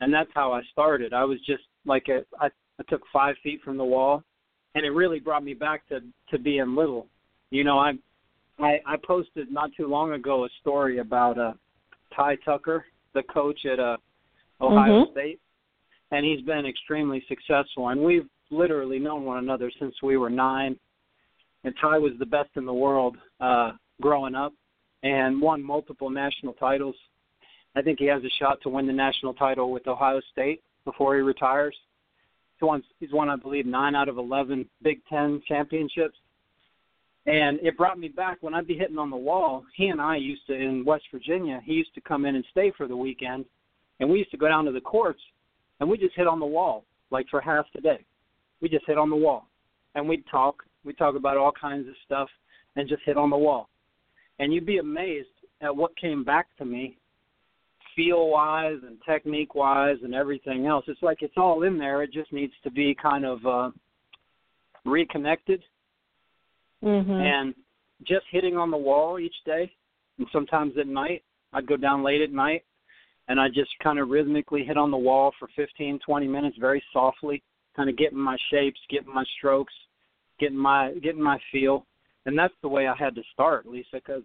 and 0.01 0.13
that's 0.13 0.33
how 0.35 0.53
I 0.53 0.63
started. 0.73 1.13
I 1.13 1.25
was 1.25 1.41
just 1.43 1.65
like 1.85 2.09
a, 2.09 2.25
I 2.41 2.51
I 2.81 2.83
took 2.89 3.03
5 3.13 3.37
feet 3.39 3.63
from 3.63 3.77
the 3.77 3.85
wall 3.85 4.25
and 4.75 4.85
it 4.85 4.91
really 4.91 5.21
brought 5.21 5.45
me 5.45 5.55
back 5.55 5.87
to 5.89 6.01
to 6.31 6.39
being 6.39 6.75
little. 6.75 7.07
You 7.51 7.65
know, 7.65 7.79
I 7.79 7.93
I, 8.59 8.81
I 8.87 8.97
posted 9.05 9.51
not 9.51 9.71
too 9.77 9.89
long 9.89 10.13
ago 10.13 10.45
a 10.45 10.49
story 10.61 10.99
about 10.99 11.39
uh, 11.39 11.53
Ty 12.15 12.37
Tucker, 12.45 12.85
the 13.13 13.23
coach 13.25 13.65
at 13.67 13.81
uh, 13.81 13.97
Ohio 14.61 15.05
Mhm. 15.05 15.13
State, 15.13 15.41
and 16.11 16.25
he's 16.25 16.43
been 16.43 16.67
extremely 16.67 17.25
successful. 17.29 17.89
And 17.89 18.01
we've 18.01 18.29
literally 18.51 18.99
known 18.99 19.25
one 19.25 19.39
another 19.39 19.71
since 19.79 19.95
we 20.03 20.17
were 20.17 20.31
nine. 20.31 20.79
And 21.65 21.75
Ty 21.81 21.99
was 21.99 22.13
the 22.19 22.27
best 22.27 22.51
in 22.57 22.65
the 22.67 22.75
world 22.75 23.17
uh, 23.41 23.73
growing 24.01 24.35
up, 24.35 24.53
and 25.03 25.41
won 25.41 25.63
multiple 25.63 26.11
national 26.11 26.53
titles. 26.55 26.97
I 27.75 27.83
think 27.83 27.99
he 27.99 28.07
has 28.07 28.23
a 28.23 28.31
shot 28.39 28.61
to 28.63 28.69
win 28.69 28.87
the 28.87 28.93
national 28.93 29.35
title 29.35 29.73
with 29.73 29.89
Ohio 29.89 30.21
State 30.31 30.63
before 30.85 31.17
he 31.17 31.23
retires. 31.23 31.77
He 32.61 32.65
won, 32.65 32.85
he's 33.01 33.13
won, 33.13 33.29
I 33.29 33.37
believe, 33.37 33.67
nine 33.67 33.97
out 33.97 34.09
of 34.09 34.17
eleven 34.19 34.69
Big 34.83 35.01
Ten 35.07 35.43
championships 35.49 36.17
and 37.27 37.59
it 37.61 37.77
brought 37.77 37.99
me 37.99 38.09
back 38.09 38.39
when 38.43 38.55
I'd 38.55 38.67
be 38.67 38.77
hitting 38.77 38.99
on 38.99 39.11
the 39.11 39.17
wall. 39.17 39.65
He 39.75 39.87
and 39.87 40.01
I 40.01 40.17
used 40.17 40.47
to 40.49 40.55
in 40.55 40.85
West 40.85 41.05
Virginia. 41.11 41.61
He 41.65 41.73
used 41.73 41.95
to 41.95 42.01
come 42.01 42.27
in 42.27 42.35
and 42.37 42.45
stay 42.51 42.73
for 42.77 42.87
the 42.87 42.97
weekend, 42.97 43.47
and 44.01 44.11
we 44.11 44.19
used 44.19 44.31
to 44.33 44.37
go 44.37 44.49
down 44.49 44.67
to 44.67 44.73
the 44.73 44.81
courts, 44.81 45.21
and 45.81 45.89
we 45.89 45.97
just 45.97 46.17
hit 46.17 46.27
on 46.27 46.41
the 46.41 46.47
wall 46.47 46.85
like 47.11 47.27
for 47.31 47.41
half 47.41 47.67
the 47.75 47.81
day. 47.81 48.05
We 48.61 48.69
just 48.69 48.87
hit 48.87 48.99
on 48.99 49.11
the 49.11 49.17
wall, 49.17 49.49
and 49.95 50.09
we'd 50.09 50.27
talk. 50.31 50.65
We 50.85 50.89
would 50.89 50.99
talk 50.99 51.17
about 51.17 51.39
all 51.39 51.53
kinds 51.53 51.89
of 51.89 51.95
stuff, 52.05 52.29
and 52.77 52.89
just 52.89 53.03
hit 53.07 53.17
on 53.17 53.31
the 53.31 53.37
wall. 53.39 53.71
And 54.39 54.53
you'd 54.53 54.67
be 54.67 54.79
amazed 54.79 55.29
at 55.63 55.75
what 55.75 55.97
came 55.97 56.25
back 56.25 56.47
to 56.59 56.65
me, 56.65 56.99
feel 57.97 58.29
wise 58.29 58.79
and 58.87 58.99
technique 59.07 59.55
wise 59.55 59.97
and 60.03 60.15
everything 60.15 60.67
else. 60.67 60.85
It's 60.89 61.03
like 61.03 61.23
it's 61.23 61.39
all 61.39 61.63
in 61.63 61.79
there. 61.79 62.03
It 62.03 62.13
just 62.13 62.33
needs 62.33 62.53
to 62.65 62.71
be 62.71 62.95
kind 63.01 63.25
of 63.25 63.47
uh, 63.47 63.71
reconnected 64.85 65.63
Mhm. 66.85 67.21
and 67.21 67.55
just 68.03 68.27
hitting 68.31 68.57
on 68.57 68.71
the 68.71 68.77
wall 68.77 69.19
each 69.19 69.37
day 69.45 69.73
and 70.19 70.29
sometimes 70.31 70.77
at 70.77 70.87
night 70.87 71.25
i'd 71.55 71.67
go 71.67 71.77
down 71.77 72.03
late 72.03 72.21
at 72.21 72.31
night 72.31 72.65
and 73.29 73.41
i 73.41 73.49
just 73.49 73.71
kind 73.83 73.99
of 73.99 74.11
rhythmically 74.11 74.65
hit 74.65 74.77
on 74.77 74.91
the 74.91 74.97
wall 74.97 75.33
for 75.39 75.49
fifteen 75.57 75.99
twenty 76.01 76.29
minutes 76.29 76.57
very 76.59 76.83
softly 76.93 77.43
kind 77.75 77.89
of 77.89 77.97
getting 77.97 78.19
my 78.19 78.37
shapes 78.51 78.81
getting 78.91 79.13
my 79.13 79.25
strokes 79.39 79.73
getting 80.39 80.59
my 80.59 80.93
getting 81.03 81.23
my 81.23 81.39
feel 81.51 81.87
and 82.27 82.39
that's 82.39 82.55
the 82.61 82.69
way 82.69 82.87
i 82.87 82.95
had 82.95 83.15
to 83.15 83.23
start 83.33 83.67
lisa 83.67 83.89
because 83.95 84.23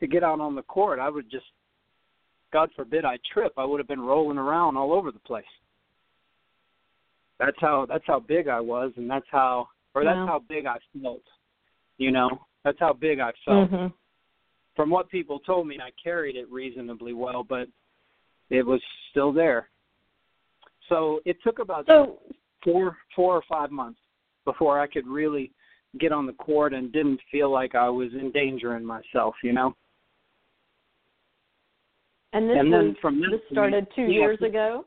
to 0.00 0.06
get 0.06 0.22
out 0.22 0.40
on 0.40 0.54
the 0.54 0.62
court 0.62 0.98
i 0.98 1.08
would 1.08 1.30
just 1.30 1.46
god 2.52 2.68
forbid 2.76 3.04
i 3.04 3.16
trip 3.32 3.52
i 3.56 3.64
would 3.64 3.80
have 3.80 3.88
been 3.88 4.00
rolling 4.00 4.38
around 4.38 4.76
all 4.76 4.92
over 4.92 5.10
the 5.10 5.18
place 5.20 5.44
that's 7.38 7.56
how 7.60 7.86
that's 7.88 8.06
how 8.06 8.20
big 8.20 8.48
i 8.48 8.60
was 8.60 8.92
and 8.96 9.08
that's 9.08 9.26
how 9.30 9.66
or 9.94 10.04
that's 10.04 10.16
Wow. 10.16 10.26
how 10.26 10.38
big 10.48 10.66
i 10.66 10.76
felt 11.00 11.22
you 11.98 12.10
know, 12.10 12.46
that's 12.64 12.78
how 12.80 12.92
big 12.92 13.20
I 13.20 13.32
felt. 13.44 13.70
Mhm. 13.70 13.92
From 14.74 14.90
what 14.90 15.08
people 15.08 15.38
told 15.40 15.66
me, 15.66 15.78
I 15.80 15.90
carried 15.92 16.36
it 16.36 16.50
reasonably 16.50 17.12
well, 17.12 17.44
but 17.44 17.68
it 18.50 18.64
was 18.66 18.82
still 19.10 19.32
there. 19.32 19.70
So 20.88 21.20
it 21.24 21.40
took 21.42 21.60
about 21.60 21.86
So, 21.86 22.20
four, 22.62 22.98
four 23.14 23.36
or 23.36 23.42
five 23.42 23.70
months 23.70 24.00
before 24.44 24.80
I 24.80 24.86
could 24.86 25.06
really 25.06 25.52
get 25.98 26.12
on 26.12 26.26
the 26.26 26.32
court 26.34 26.74
and 26.74 26.92
didn't 26.92 27.20
feel 27.30 27.50
like 27.50 27.74
I 27.74 27.88
was 27.88 28.12
endangering 28.14 28.84
myself. 28.84 29.36
You 29.42 29.52
know. 29.52 29.76
and 32.32 32.50
this 32.50 32.58
and 32.58 32.72
then 32.72 32.88
was 32.88 32.96
from 33.00 33.20
this 33.20 33.30
this 33.30 33.40
started 33.52 33.86
two 33.94 34.06
years 34.06 34.40
ago. 34.42 34.84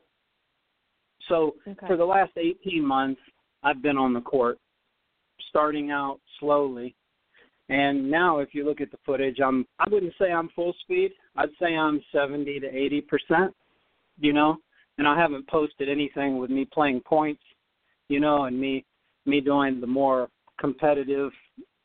So 1.28 1.56
Okay. 1.66 1.86
for 1.86 1.96
the 1.96 2.04
last 2.04 2.32
18 2.36 2.84
months, 2.84 3.20
I've 3.62 3.82
been 3.82 3.96
on 3.98 4.12
the 4.12 4.20
court, 4.20 4.58
starting 5.48 5.90
out 5.90 6.20
slowly. 6.40 6.94
And 7.70 8.10
now, 8.10 8.38
if 8.38 8.54
you 8.54 8.64
look 8.64 8.80
at 8.80 8.90
the 8.90 8.98
footage, 9.04 9.40
I'm 9.44 9.66
I 9.78 9.88
wouldn't 9.90 10.14
say 10.18 10.32
I'm 10.32 10.48
full 10.54 10.74
speed. 10.80 11.12
I'd 11.36 11.50
say 11.60 11.76
I'm 11.76 12.00
70 12.12 12.60
to 12.60 12.66
80 12.66 13.00
percent. 13.02 13.54
You 14.20 14.32
know, 14.32 14.56
and 14.96 15.06
I 15.06 15.16
haven't 15.18 15.46
posted 15.48 15.88
anything 15.88 16.38
with 16.38 16.50
me 16.50 16.64
playing 16.64 17.02
points, 17.02 17.42
you 18.08 18.20
know, 18.20 18.44
and 18.44 18.58
me 18.58 18.84
me 19.26 19.40
doing 19.40 19.80
the 19.80 19.86
more 19.86 20.28
competitive 20.58 21.30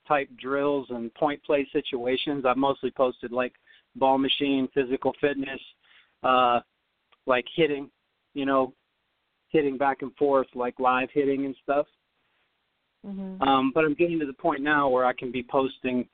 type 0.08 0.30
drills 0.40 0.88
and 0.90 1.14
point 1.14 1.44
play 1.44 1.68
situations. 1.72 2.46
I've 2.46 2.58
mostly 2.58 2.92
posted 2.92 3.32
like 3.32 3.54
ball 3.96 4.18
machine, 4.18 4.68
physical 4.74 5.14
fitness, 5.22 5.60
uh, 6.24 6.60
like 7.26 7.46
hitting, 7.56 7.90
you 8.34 8.46
know, 8.46 8.74
hitting 9.50 9.78
back 9.78 10.02
and 10.02 10.14
forth, 10.16 10.48
like 10.56 10.80
live 10.80 11.10
hitting 11.14 11.46
and 11.46 11.56
stuff. 11.64 11.86
Mm-hmm. 13.06 13.42
Um, 13.42 13.72
but 13.74 13.84
I'm 13.84 13.96
getting 13.96 14.20
to 14.20 14.26
the 14.26 14.34
point 14.34 14.62
now 14.62 14.88
where 14.88 15.06
I 15.06 15.14
can 15.14 15.32
be 15.32 15.44
posting 15.44 16.08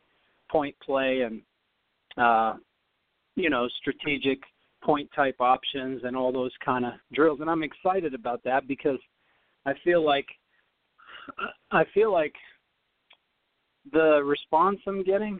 point 0.49 0.75
play 0.83 1.21
and 1.21 1.41
uh, 2.17 2.57
you 3.35 3.49
know 3.49 3.67
strategic 3.79 4.39
point 4.83 5.09
type 5.15 5.35
options 5.39 6.01
and 6.03 6.15
all 6.15 6.31
those 6.31 6.53
kind 6.63 6.85
of 6.85 6.93
drills, 7.13 7.41
and 7.41 7.49
I'm 7.49 7.63
excited 7.63 8.13
about 8.13 8.43
that 8.43 8.67
because 8.67 8.99
I 9.65 9.73
feel 9.83 10.03
like 10.03 10.27
I 11.71 11.83
feel 11.93 12.11
like 12.11 12.33
the 13.91 14.21
response 14.23 14.79
I'm 14.87 15.03
getting, 15.03 15.39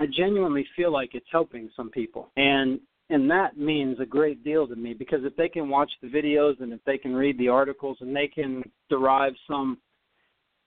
I 0.00 0.06
genuinely 0.06 0.66
feel 0.76 0.92
like 0.92 1.14
it's 1.14 1.26
helping 1.30 1.70
some 1.76 1.90
people, 1.90 2.30
and 2.36 2.78
and 3.10 3.30
that 3.30 3.56
means 3.56 4.00
a 4.00 4.06
great 4.06 4.42
deal 4.44 4.66
to 4.66 4.76
me 4.76 4.92
because 4.92 5.20
if 5.24 5.34
they 5.36 5.48
can 5.48 5.68
watch 5.68 5.90
the 6.02 6.08
videos 6.08 6.60
and 6.60 6.72
if 6.72 6.80
they 6.84 6.98
can 6.98 7.14
read 7.14 7.38
the 7.38 7.48
articles 7.48 7.98
and 8.00 8.14
they 8.14 8.26
can 8.26 8.62
derive 8.90 9.32
some 9.48 9.78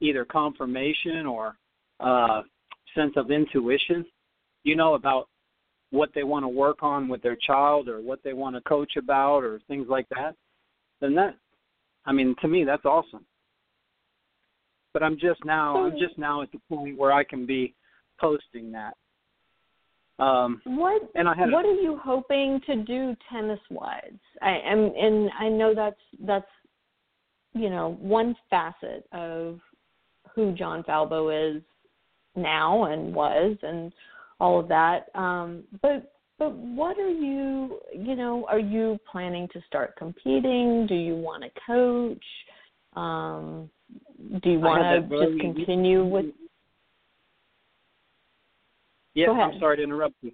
either 0.02 0.26
confirmation 0.26 1.26
or 1.26 1.56
uh, 2.00 2.42
sense 2.96 3.14
of 3.16 3.32
intuition, 3.32 4.06
you 4.64 4.76
know, 4.76 4.94
about 4.94 5.28
what 5.92 6.10
they 6.14 6.24
want 6.24 6.44
to 6.44 6.50
work 6.50 6.84
on 6.84 7.08
with 7.08 7.22
their 7.22 7.36
child 7.36 7.90
or 7.90 8.02
what 8.02 8.20
they 8.24 8.34
want 8.34 8.56
to 8.56 8.62
coach 8.62 8.96
about 8.98 9.44
or 9.44 9.60
things 9.68 9.88
like 9.90 10.08
that, 10.10 10.36
then 11.02 11.16
that, 11.16 11.36
I 12.06 12.12
mean, 12.12 12.36
to 12.42 12.48
me, 12.48 12.64
that's 12.64 12.86
awesome. 12.86 13.26
But 14.94 15.04
I'm 15.04 15.18
just 15.20 15.44
now, 15.46 15.86
I'm 15.86 15.98
just 16.00 16.18
now 16.18 16.42
at 16.42 16.52
the 16.52 16.60
point 16.70 16.98
where 16.98 17.12
I 17.12 17.24
can 17.24 17.46
be 17.46 17.76
posting 18.20 18.72
that. 18.72 18.96
Um, 20.20 20.62
what 20.66 21.02
and 21.16 21.30
I 21.30 21.36
had 21.36 21.50
what 21.50 21.64
are 21.64 21.74
you 21.74 21.98
hoping 22.04 22.60
to 22.66 22.76
do 22.84 23.16
tennis 23.32 23.60
wise? 23.70 24.12
I 24.42 24.60
am 24.66 24.92
and 24.98 25.30
I 25.40 25.48
know 25.48 25.74
that's 25.74 26.02
that's 26.26 26.50
you 27.54 27.70
know 27.70 27.98
one 28.02 28.36
facet 28.50 29.06
of 29.14 29.60
who 30.40 30.54
John 30.54 30.84
Falbo 30.84 31.58
is 31.58 31.62
now 32.38 32.86
and 32.86 33.14
was 33.14 33.58
and 33.62 33.92
all 34.40 34.58
of 34.58 34.70
that. 34.70 35.08
Um, 35.16 35.64
but 35.82 36.14
but 36.38 36.56
what 36.56 36.98
are 36.98 37.10
you 37.10 37.80
you 37.94 38.16
know 38.16 38.46
are 38.48 38.60
you 38.60 38.98
planning 39.12 39.50
to 39.52 39.62
start 39.68 39.98
competing? 39.98 40.88
Do 40.88 40.96
you 40.96 41.16
want 41.16 41.44
to 41.44 41.50
coach? 41.68 42.24
Um, 42.96 43.70
do 44.42 44.50
you 44.50 44.60
want 44.60 45.10
to 45.10 45.26
just 45.26 45.42
continue 45.42 46.06
with? 46.06 46.28
Yeah, 49.14 49.32
I'm 49.32 49.60
sorry 49.60 49.78
to 49.78 49.84
interrupt 49.84 50.16
you. 50.22 50.32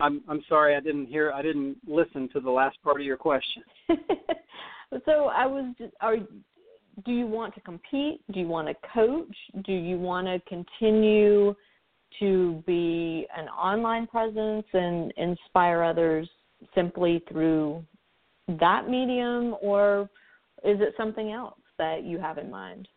I'm 0.00 0.20
I'm 0.28 0.44
sorry 0.50 0.76
I 0.76 0.80
didn't 0.80 1.06
hear 1.06 1.32
I 1.32 1.40
didn't 1.40 1.78
listen 1.86 2.28
to 2.34 2.40
the 2.40 2.50
last 2.50 2.76
part 2.82 3.00
of 3.00 3.06
your 3.06 3.16
question. 3.16 3.62
so 5.06 5.30
I 5.34 5.46
was 5.46 5.74
just, 5.78 5.94
are 6.02 6.16
do 7.04 7.12
you 7.12 7.26
want 7.26 7.54
to 7.54 7.60
compete? 7.60 8.20
Do 8.32 8.40
you 8.40 8.48
want 8.48 8.68
to 8.68 8.74
coach? 8.92 9.36
Do 9.64 9.72
you 9.72 9.98
want 9.98 10.26
to 10.26 10.40
continue 10.48 11.54
to 12.18 12.62
be 12.66 13.26
an 13.36 13.48
online 13.48 14.06
presence 14.06 14.66
and 14.72 15.12
inspire 15.16 15.82
others 15.82 16.28
simply 16.74 17.22
through 17.30 17.84
that 18.58 18.88
medium 18.88 19.54
or 19.62 20.10
is 20.64 20.80
it 20.80 20.94
something 20.96 21.32
else 21.32 21.58
that 21.78 22.04
you 22.04 22.18
have 22.18 22.38
in 22.38 22.50
mind? 22.50 22.88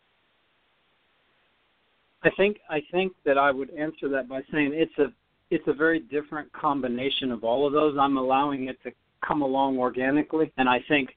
I 2.24 2.30
think 2.38 2.58
I 2.70 2.82
think 2.92 3.14
that 3.26 3.38
I 3.38 3.52
would 3.52 3.70
answer 3.72 4.08
that 4.10 4.28
by 4.28 4.42
saying 4.52 4.72
it's 4.74 4.98
a 4.98 5.14
it's 5.50 5.68
a 5.68 5.74
very 5.74 6.00
different 6.00 6.52
combination 6.54 7.32
of 7.32 7.44
all 7.44 7.68
of 7.68 7.74
those. 7.74 7.98
I'm 8.00 8.18
allowing 8.18 8.70
it 8.70 8.82
to 8.84 8.92
come 9.26 9.42
along 9.42 9.78
organically, 9.78 10.52
and 10.58 10.70
I 10.70 10.80
think 10.88 11.10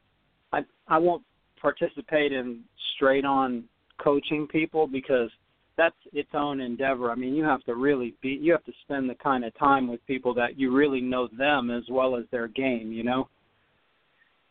I 0.53 0.65
I 0.89 0.99
won't 0.99 1.23
participate 1.61 2.33
in 2.33 2.61
straight 2.95 3.25
on 3.25 3.65
coaching 3.99 4.47
people 4.47 4.87
because 4.87 5.31
that's 5.77 5.97
its 6.13 6.31
own 6.35 6.61
endeavor. 6.61 7.11
I 7.11 7.15
mean, 7.15 7.35
you 7.35 7.45
have 7.45 7.63
to 7.65 7.75
really 7.75 8.15
be 8.23 8.31
you 8.41 8.53
have 8.53 8.65
to 8.65 8.73
spend 8.83 9.11
the 9.11 9.15
kind 9.17 9.45
of 9.45 9.57
time 9.59 9.89
with 9.89 10.05
people 10.07 10.33
that 10.35 10.59
you 10.59 10.75
really 10.75 11.01
know 11.01 11.29
them 11.39 11.71
as 11.71 11.85
well 11.91 12.17
as 12.17 12.25
their 12.31 12.49
game, 12.49 12.93
you 12.93 13.05
know. 13.05 13.29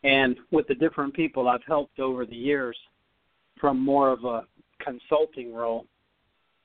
And 0.04 0.36
with 0.52 0.68
the 0.68 0.74
different 0.74 1.14
people 1.14 1.48
I've 1.48 1.64
helped 1.66 1.98
over 1.98 2.24
the 2.24 2.36
years 2.36 2.76
from 3.60 3.84
more 3.84 4.10
of 4.10 4.24
a 4.24 4.44
consulting 4.80 5.52
role, 5.52 5.86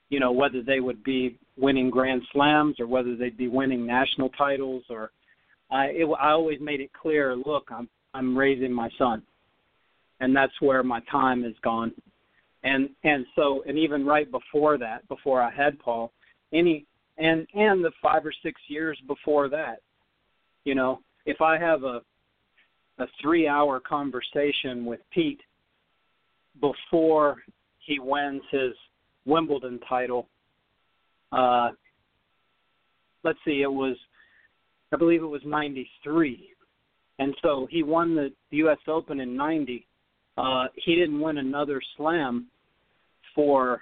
you 0.09 0.19
know, 0.19 0.31
whether 0.31 0.61
they 0.61 0.79
would 0.79 1.03
be 1.03 1.37
winning 1.57 1.89
grand 1.89 2.21
slams 2.31 2.79
or 2.79 2.85
whether 2.85 3.15
they'd 3.15 3.37
be 3.37 3.47
winning 3.47 3.85
national 3.85 4.29
titles 4.29 4.83
or 4.89 5.11
I 5.71 5.85
it, 5.87 6.05
I 6.19 6.31
always 6.31 6.59
made 6.59 6.81
it 6.81 6.91
clear, 6.93 7.35
look, 7.35 7.69
I'm 7.71 7.89
I'm 8.13 8.37
raising 8.37 8.73
my 8.73 8.89
son. 8.97 9.23
And 10.21 10.35
that's 10.35 10.53
where 10.61 10.83
my 10.83 11.01
time 11.11 11.43
is 11.43 11.55
gone 11.63 11.91
and 12.63 12.89
and 13.03 13.25
so 13.35 13.63
and 13.67 13.77
even 13.77 14.05
right 14.05 14.29
before 14.29 14.77
that, 14.77 15.07
before 15.07 15.41
I 15.41 15.51
had 15.51 15.79
Paul, 15.79 16.11
any 16.53 16.85
and 17.17 17.47
and 17.53 17.83
the 17.83 17.91
five 18.01 18.25
or 18.25 18.33
six 18.43 18.59
years 18.67 18.97
before 19.07 19.49
that, 19.49 19.81
you 20.63 20.75
know, 20.75 20.99
if 21.25 21.41
I 21.41 21.57
have 21.57 21.83
a 21.83 22.01
a 22.99 23.05
three 23.21 23.47
hour 23.47 23.79
conversation 23.79 24.85
with 24.85 24.99
Pete 25.11 25.41
before 26.59 27.37
he 27.79 27.99
wins 27.99 28.43
his 28.51 28.73
Wimbledon 29.25 29.79
title, 29.87 30.27
uh, 31.31 31.69
let's 33.23 33.39
see, 33.43 33.61
it 33.63 33.71
was 33.71 33.97
I 34.91 34.97
believe 34.97 35.23
it 35.23 35.27
was 35.27 35.41
ninety 35.45 35.89
three. 36.03 36.49
And 37.17 37.35
so 37.41 37.67
he 37.69 37.83
won 37.83 38.15
the 38.15 38.31
US 38.51 38.79
Open 38.87 39.19
in 39.19 39.35
ninety 39.35 39.87
uh, 40.37 40.65
he 40.75 40.95
didn't 40.95 41.19
win 41.19 41.37
another 41.37 41.81
slam 41.97 42.47
for 43.35 43.81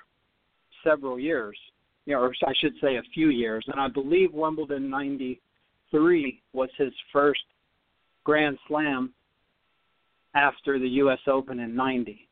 several 0.84 1.20
years, 1.20 1.58
you 2.06 2.14
know, 2.14 2.22
or 2.22 2.34
I 2.46 2.54
should 2.60 2.74
say 2.82 2.98
a 2.98 3.04
few 3.14 3.30
years. 3.30 3.64
And 3.68 3.80
I 3.80 3.88
believe 3.88 4.34
Wimbledon 4.34 4.90
93 4.90 6.42
was 6.54 6.70
his 6.78 6.94
first 7.12 7.42
Grand 8.24 8.58
Slam 8.68 9.14
after 10.36 10.80
the 10.80 10.88
U.S. 10.88 11.20
Open 11.28 11.60
in 11.60 11.76
90. 11.76 12.28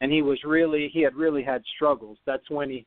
And 0.00 0.12
he 0.12 0.22
was 0.22 0.38
really, 0.44 0.90
he 0.92 1.02
had 1.02 1.14
really 1.14 1.42
had 1.42 1.62
struggles. 1.74 2.18
That's 2.24 2.48
when 2.50 2.70
he, 2.70 2.86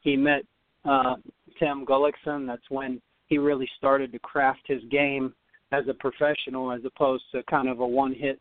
he 0.00 0.16
met 0.16 0.42
uh, 0.84 1.16
Tim 1.58 1.84
Gullikson. 1.84 2.46
That's 2.46 2.68
when 2.68 3.00
he 3.28 3.38
really 3.38 3.68
started 3.76 4.10
to 4.12 4.18
craft 4.18 4.62
his 4.66 4.82
game 4.90 5.34
as 5.70 5.84
a 5.88 5.94
professional 5.94 6.72
as 6.72 6.80
opposed 6.84 7.24
to 7.32 7.42
kind 7.44 7.68
of 7.68 7.80
a 7.80 7.86
one 7.86 8.14
hit 8.14 8.40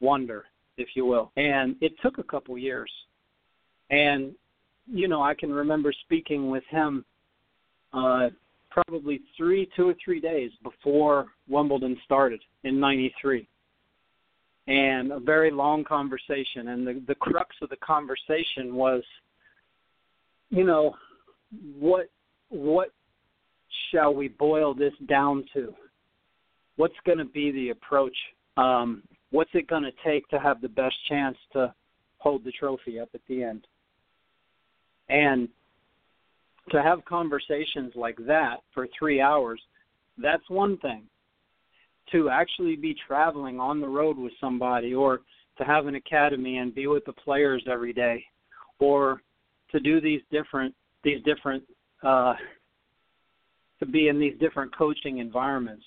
wonder 0.00 0.44
if 0.76 0.88
you 0.94 1.04
will. 1.04 1.30
And 1.36 1.76
it 1.80 1.92
took 2.02 2.18
a 2.18 2.22
couple 2.22 2.56
years. 2.58 2.90
And, 3.90 4.32
you 4.86 5.08
know, 5.08 5.22
I 5.22 5.34
can 5.34 5.52
remember 5.52 5.92
speaking 6.04 6.50
with 6.50 6.64
him 6.70 7.04
uh, 7.92 8.30
probably 8.70 9.20
three, 9.36 9.68
two 9.76 9.88
or 9.88 9.94
three 10.02 10.20
days 10.20 10.50
before 10.62 11.26
Wimbledon 11.48 11.98
started 12.04 12.40
in 12.64 12.80
93. 12.80 13.46
And 14.68 15.12
a 15.12 15.18
very 15.18 15.50
long 15.50 15.84
conversation. 15.84 16.68
And 16.68 16.86
the, 16.86 17.02
the 17.06 17.14
crux 17.16 17.54
of 17.62 17.68
the 17.68 17.76
conversation 17.76 18.74
was, 18.74 19.02
you 20.50 20.64
know, 20.64 20.94
what 21.78 22.08
what 22.48 22.90
shall 23.90 24.14
we 24.14 24.28
boil 24.28 24.74
this 24.74 24.92
down 25.08 25.44
to? 25.54 25.74
What's 26.76 26.94
going 27.04 27.18
to 27.18 27.24
be 27.24 27.50
the 27.50 27.70
approach? 27.70 28.16
Um, 28.56 29.02
what's 29.32 29.50
it 29.54 29.66
going 29.66 29.82
to 29.82 29.90
take 30.04 30.28
to 30.28 30.38
have 30.38 30.60
the 30.60 30.68
best 30.68 30.94
chance 31.08 31.36
to 31.52 31.74
hold 32.18 32.44
the 32.44 32.52
trophy 32.52 33.00
up 33.00 33.08
at 33.14 33.20
the 33.28 33.42
end? 33.42 33.66
And 35.08 35.48
to 36.70 36.80
have 36.80 37.04
conversations 37.04 37.92
like 37.96 38.16
that 38.26 38.58
for 38.72 38.86
three 38.96 39.20
hours, 39.20 39.60
that's 40.16 40.48
one 40.48 40.78
thing. 40.78 41.02
To 42.12 42.28
actually 42.28 42.76
be 42.76 42.94
traveling 43.06 43.58
on 43.58 43.80
the 43.80 43.88
road 43.88 44.18
with 44.18 44.32
somebody, 44.40 44.94
or 44.94 45.20
to 45.58 45.64
have 45.64 45.86
an 45.86 45.94
academy 45.94 46.58
and 46.58 46.74
be 46.74 46.86
with 46.86 47.04
the 47.04 47.12
players 47.12 47.64
every 47.70 47.92
day, 47.92 48.24
or 48.78 49.22
to 49.70 49.80
do 49.80 50.00
these 50.00 50.20
different 50.30 50.74
these 51.04 51.22
different 51.24 51.62
uh, 52.02 52.34
to 53.80 53.86
be 53.86 54.08
in 54.08 54.18
these 54.18 54.34
different 54.40 54.76
coaching 54.76 55.18
environments. 55.18 55.84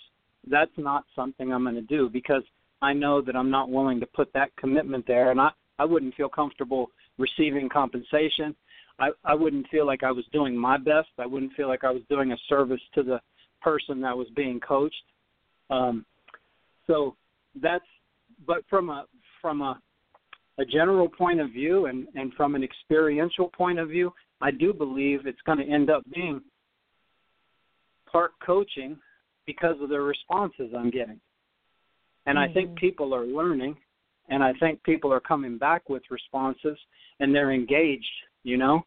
That's 0.49 0.71
not 0.77 1.05
something 1.15 1.51
I'm 1.51 1.63
going 1.63 1.75
to 1.75 1.81
do 1.81 2.09
because 2.09 2.43
I 2.81 2.93
know 2.93 3.21
that 3.21 3.35
I'm 3.35 3.49
not 3.49 3.69
willing 3.69 3.99
to 3.99 4.05
put 4.05 4.31
that 4.33 4.55
commitment 4.57 5.05
there, 5.07 5.31
and 5.31 5.39
I 5.39 5.49
I 5.77 5.85
wouldn't 5.85 6.15
feel 6.15 6.29
comfortable 6.29 6.91
receiving 7.17 7.69
compensation. 7.69 8.55
I 8.99 9.09
I 9.23 9.33
wouldn't 9.33 9.67
feel 9.69 9.85
like 9.85 10.03
I 10.03 10.11
was 10.11 10.25
doing 10.31 10.55
my 10.55 10.77
best. 10.77 11.09
I 11.17 11.25
wouldn't 11.25 11.53
feel 11.53 11.67
like 11.67 11.83
I 11.83 11.91
was 11.91 12.03
doing 12.09 12.31
a 12.31 12.37
service 12.47 12.81
to 12.95 13.03
the 13.03 13.19
person 13.61 14.01
that 14.01 14.17
was 14.17 14.27
being 14.35 14.59
coached. 14.59 14.95
Um, 15.69 16.05
so 16.87 17.15
that's 17.61 17.85
but 18.45 18.63
from 18.69 18.89
a 18.89 19.05
from 19.41 19.61
a 19.61 19.79
a 20.57 20.65
general 20.65 21.09
point 21.09 21.39
of 21.39 21.49
view 21.51 21.87
and 21.87 22.07
and 22.15 22.33
from 22.33 22.55
an 22.55 22.63
experiential 22.63 23.49
point 23.49 23.79
of 23.79 23.89
view, 23.89 24.13
I 24.41 24.51
do 24.51 24.73
believe 24.73 25.25
it's 25.25 25.41
going 25.45 25.57
to 25.57 25.65
end 25.65 25.89
up 25.89 26.03
being 26.13 26.41
part 28.11 28.31
coaching 28.45 28.97
because 29.45 29.75
of 29.81 29.89
the 29.89 29.99
responses 29.99 30.71
I'm 30.77 30.89
getting. 30.89 31.19
And 32.25 32.37
mm-hmm. 32.37 32.49
I 32.49 32.53
think 32.53 32.69
mm-hmm. 32.69 32.77
people 32.77 33.13
are 33.13 33.25
learning 33.25 33.77
and 34.29 34.43
I 34.43 34.53
think 34.53 34.81
people 34.83 35.13
are 35.13 35.19
coming 35.19 35.57
back 35.57 35.89
with 35.89 36.03
responses 36.09 36.77
and 37.19 37.33
they're 37.33 37.51
engaged, 37.51 38.05
you 38.43 38.57
know? 38.57 38.81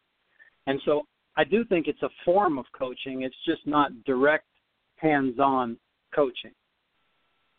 And 0.67 0.79
so 0.85 1.03
I 1.37 1.43
do 1.43 1.63
think 1.65 1.87
it's 1.87 2.01
a 2.03 2.09
form 2.25 2.57
of 2.57 2.65
coaching. 2.77 3.21
It's 3.21 3.35
just 3.45 3.65
not 3.65 3.91
direct 4.03 4.45
hands-on 4.97 5.77
coaching. 6.13 6.51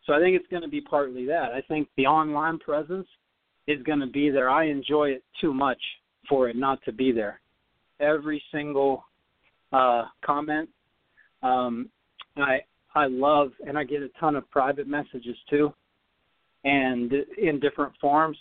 So 0.06 0.12
I 0.12 0.20
think 0.20 0.36
it's 0.36 0.46
going 0.48 0.62
to 0.62 0.68
be 0.68 0.80
partly 0.80 1.26
that. 1.26 1.52
I 1.52 1.62
think 1.68 1.88
the 1.96 2.06
online 2.06 2.58
presence 2.58 3.06
is 3.66 3.82
going 3.84 4.00
to 4.00 4.06
be 4.06 4.30
there. 4.30 4.50
I 4.50 4.66
enjoy 4.66 5.10
it 5.10 5.24
too 5.40 5.54
much 5.54 5.80
for 6.28 6.48
it 6.48 6.56
not 6.56 6.82
to 6.84 6.92
be 6.92 7.12
there. 7.12 7.40
Every 8.00 8.42
single 8.52 9.04
uh, 9.72 10.04
comment, 10.24 10.68
um, 11.42 11.88
I 12.36 12.60
I 12.94 13.06
love, 13.06 13.50
and 13.66 13.78
I 13.78 13.84
get 13.84 14.02
a 14.02 14.08
ton 14.20 14.36
of 14.36 14.50
private 14.50 14.86
messages 14.86 15.36
too, 15.48 15.72
and 16.64 17.12
in 17.38 17.60
different 17.60 17.92
forms, 18.00 18.36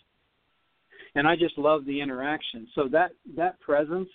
and 1.15 1.27
I 1.27 1.35
just 1.35 1.57
love 1.57 1.85
the 1.85 2.01
interaction. 2.01 2.67
So 2.75 2.87
that 2.91 3.11
that 3.35 3.59
presence 3.59 4.09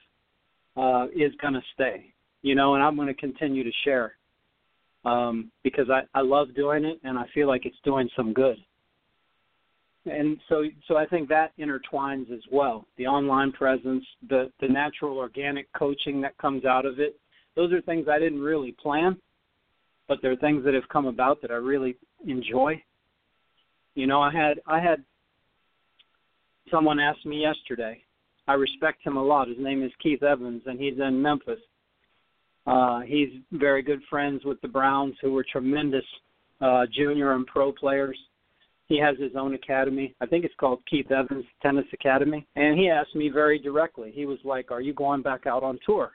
uh, 0.77 1.07
is 1.15 1.33
going 1.41 1.55
to 1.55 1.63
stay, 1.75 2.13
you 2.43 2.55
know, 2.55 2.75
and 2.75 2.83
I'm 2.83 2.97
going 2.97 3.09
to 3.09 3.15
continue 3.15 3.65
to 3.65 3.73
share 3.85 4.13
um, 5.05 5.51
because 5.63 5.89
I 5.91 6.03
I 6.19 6.23
love 6.23 6.55
doing 6.55 6.85
it, 6.85 7.01
and 7.05 7.19
I 7.19 7.25
feel 7.33 7.49
like 7.49 7.67
it's 7.67 7.77
doing 7.85 8.09
some 8.17 8.33
good 8.33 8.57
and 10.07 10.39
so 10.49 10.65
so 10.87 10.97
I 10.97 11.07
think 11.07 11.29
that 11.29 11.53
intertwines 11.59 12.31
as 12.33 12.43
well. 12.51 12.87
The 12.99 13.07
online 13.07 13.53
presence, 13.53 14.05
the 14.29 14.51
the 14.61 14.69
natural 14.69 15.17
organic 15.17 15.73
coaching 15.73 16.21
that 16.21 16.37
comes 16.39 16.65
out 16.65 16.87
of 16.87 16.99
it. 16.99 17.19
Those 17.57 17.73
are 17.73 17.81
things 17.83 18.07
I 18.11 18.19
didn't 18.19 18.41
really 18.41 18.73
plan, 18.73 19.17
but 20.09 20.19
they're 20.23 20.37
things 20.37 20.65
that 20.65 20.75
have 20.75 20.89
come 20.89 21.07
about 21.07 21.41
that 21.43 21.51
I 21.51 21.55
really 21.55 21.97
enjoy. 22.27 22.83
You 23.95 24.07
know, 24.07 24.21
I 24.21 24.33
had 24.33 24.61
I 24.67 24.81
had 24.81 25.03
someone 26.71 26.99
ask 26.99 27.25
me 27.25 27.43
yesterday. 27.43 28.03
I 28.47 28.55
respect 28.55 29.05
him 29.05 29.17
a 29.17 29.23
lot. 29.23 29.49
His 29.49 29.59
name 29.59 29.83
is 29.83 29.91
Keith 30.03 30.23
Evans, 30.23 30.63
and 30.67 30.79
he's 30.79 30.99
in 30.99 31.21
Memphis. 31.21 31.61
Uh, 32.67 33.01
he's 33.01 33.29
very 33.53 33.83
good 33.83 34.01
friends 34.11 34.45
with 34.45 34.61
the 34.61 34.69
Browns, 34.69 35.15
who 35.23 35.33
were 35.33 35.45
tremendous 35.51 36.05
uh, 36.61 36.85
junior 36.95 37.33
and 37.33 37.47
pro 37.47 37.73
players 37.73 38.19
he 38.87 38.99
has 38.99 39.17
his 39.19 39.33
own 39.37 39.55
academy. 39.55 40.15
I 40.21 40.27
think 40.27 40.45
it's 40.45 40.55
called 40.61 40.83
Keith 40.89 41.11
Evans 41.11 41.45
Tennis 41.63 41.87
Academy. 41.93 42.47
And 42.57 42.79
he 42.79 42.89
asked 42.89 43.15
me 43.15 43.29
very 43.29 43.59
directly. 43.59 44.13
He 44.15 44.27
was 44.27 44.39
like, 44.45 44.71
"Are 44.71 44.81
you 44.81 44.93
going 44.93 45.23
back 45.23 45.47
out 45.47 45.63
on 45.63 45.79
tour?" 45.87 46.13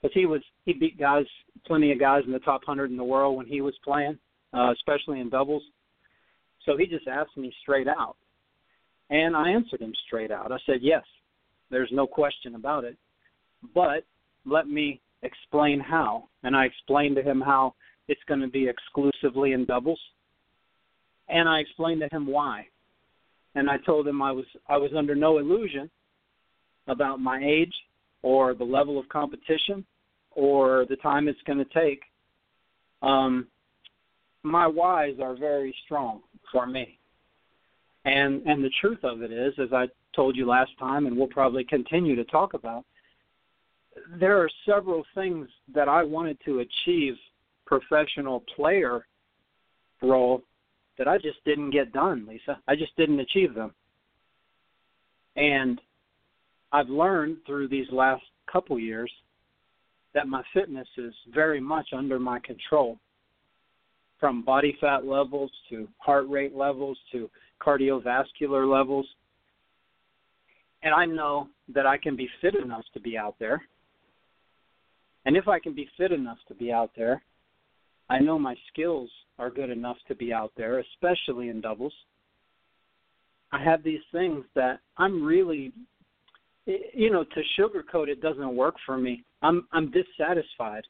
Because 0.00 0.14
he 0.14 0.26
was 0.26 0.42
he 0.64 0.72
beat 0.72 0.98
guys, 0.98 1.26
plenty 1.66 1.92
of 1.92 2.00
guys 2.00 2.22
in 2.26 2.32
the 2.32 2.38
top 2.40 2.62
hundred 2.64 2.90
in 2.90 2.96
the 2.96 3.04
world 3.04 3.36
when 3.36 3.46
he 3.46 3.60
was 3.60 3.74
playing, 3.84 4.18
uh, 4.52 4.72
especially 4.72 5.20
in 5.20 5.28
doubles. 5.28 5.62
So 6.64 6.76
he 6.76 6.86
just 6.86 7.08
asked 7.08 7.36
me 7.36 7.52
straight 7.62 7.88
out, 7.88 8.16
and 9.10 9.36
I 9.36 9.50
answered 9.50 9.80
him 9.80 9.94
straight 10.06 10.30
out. 10.30 10.52
I 10.52 10.58
said, 10.66 10.78
"Yes, 10.82 11.04
there's 11.70 11.90
no 11.92 12.06
question 12.06 12.54
about 12.54 12.84
it, 12.84 12.96
but 13.74 14.04
let 14.44 14.68
me 14.68 15.00
explain 15.22 15.80
how." 15.80 16.28
And 16.42 16.56
I 16.56 16.64
explained 16.64 17.16
to 17.16 17.22
him 17.22 17.40
how 17.40 17.74
it's 18.06 18.22
going 18.28 18.40
to 18.40 18.48
be 18.48 18.68
exclusively 18.68 19.52
in 19.52 19.64
doubles 19.64 20.00
and 21.28 21.48
I 21.48 21.60
explained 21.60 22.00
to 22.00 22.16
him 22.16 22.26
why. 22.26 22.66
And 23.54 23.68
I 23.68 23.76
told 23.78 24.06
him 24.06 24.22
I 24.22 24.32
was 24.32 24.44
I 24.68 24.76
was 24.76 24.90
under 24.96 25.14
no 25.14 25.38
illusion 25.38 25.90
about 26.86 27.20
my 27.20 27.40
age 27.44 27.72
or 28.22 28.54
the 28.54 28.64
level 28.64 28.98
of 28.98 29.08
competition 29.08 29.84
or 30.32 30.86
the 30.88 30.96
time 30.96 31.28
it's 31.28 31.42
going 31.46 31.58
to 31.58 31.64
take. 31.66 32.00
Um, 33.02 33.46
my 34.42 34.66
whys 34.66 35.16
are 35.22 35.36
very 35.36 35.74
strong 35.84 36.20
for 36.52 36.66
me. 36.66 36.98
And 38.04 38.42
and 38.46 38.64
the 38.64 38.70
truth 38.80 39.00
of 39.02 39.22
it 39.22 39.32
is, 39.32 39.52
as 39.58 39.72
I 39.72 39.88
told 40.14 40.36
you 40.36 40.46
last 40.46 40.70
time, 40.78 41.06
and 41.06 41.16
we'll 41.16 41.26
probably 41.26 41.64
continue 41.64 42.16
to 42.16 42.24
talk 42.24 42.54
about, 42.54 42.84
there 44.18 44.38
are 44.38 44.48
several 44.64 45.04
things 45.14 45.48
that 45.74 45.88
I 45.88 46.02
wanted 46.04 46.38
to 46.44 46.60
achieve 46.60 47.14
professional 47.66 48.44
player 48.56 49.06
role 50.00 50.42
that 50.96 51.08
I 51.08 51.18
just 51.18 51.44
didn't 51.44 51.70
get 51.70 51.92
done, 51.92 52.26
Lisa. 52.28 52.58
I 52.66 52.74
just 52.74 52.96
didn't 52.96 53.20
achieve 53.20 53.54
them. 53.54 53.72
And 55.36 55.80
I've 56.72 56.88
learned 56.88 57.38
through 57.46 57.68
these 57.68 57.86
last 57.90 58.22
couple 58.50 58.78
years 58.78 59.10
that 60.14 60.28
my 60.28 60.42
fitness 60.52 60.88
is 60.96 61.14
very 61.32 61.60
much 61.60 61.88
under 61.96 62.18
my 62.18 62.38
control 62.40 62.98
from 64.18 64.42
body 64.42 64.76
fat 64.80 65.06
levels 65.06 65.50
to 65.70 65.88
heart 65.98 66.28
rate 66.28 66.54
levels 66.54 66.98
to 67.12 67.30
cardiovascular 67.60 68.70
levels. 68.70 69.06
And 70.82 70.94
I 70.94 71.06
know 71.06 71.48
that 71.74 71.86
I 71.86 71.98
can 71.98 72.16
be 72.16 72.28
fit 72.40 72.54
enough 72.54 72.84
to 72.94 73.00
be 73.00 73.16
out 73.16 73.36
there. 73.38 73.62
And 75.24 75.36
if 75.36 75.48
I 75.48 75.58
can 75.58 75.74
be 75.74 75.88
fit 75.96 76.12
enough 76.12 76.38
to 76.48 76.54
be 76.54 76.72
out 76.72 76.90
there, 76.96 77.22
I 78.08 78.18
know 78.20 78.38
my 78.38 78.56
skills 78.72 79.10
are 79.38 79.50
good 79.50 79.70
enough 79.70 79.98
to 80.08 80.14
be 80.14 80.32
out 80.32 80.52
there, 80.56 80.78
especially 80.78 81.48
in 81.48 81.60
doubles. 81.60 81.92
I 83.52 83.62
have 83.62 83.82
these 83.82 84.00
things 84.12 84.44
that 84.54 84.80
I'm 84.96 85.22
really 85.22 85.72
you 86.94 87.10
know, 87.10 87.24
to 87.24 87.42
sugarcoat 87.58 88.08
it 88.08 88.20
doesn't 88.20 88.56
work 88.56 88.74
for 88.84 88.98
me. 88.98 89.24
I'm 89.42 89.66
I'm 89.72 89.90
dissatisfied 89.90 90.84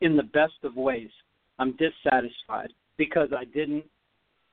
in 0.00 0.16
the 0.16 0.22
best 0.22 0.54
of 0.62 0.76
ways. 0.76 1.10
I'm 1.58 1.76
dissatisfied 1.76 2.72
because 2.96 3.28
I 3.36 3.44
didn't 3.44 3.84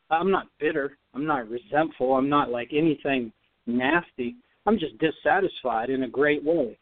I'm 0.09 0.31
not 0.31 0.47
bitter, 0.59 0.97
I'm 1.13 1.25
not 1.25 1.49
resentful, 1.49 2.13
I'm 2.13 2.29
not 2.29 2.49
like 2.49 2.69
anything 2.71 3.31
nasty. 3.65 4.35
I'm 4.65 4.79
just 4.79 4.97
dissatisfied 4.99 5.89
in 5.89 6.03
a 6.03 6.09
great 6.09 6.43
way. 6.43 6.77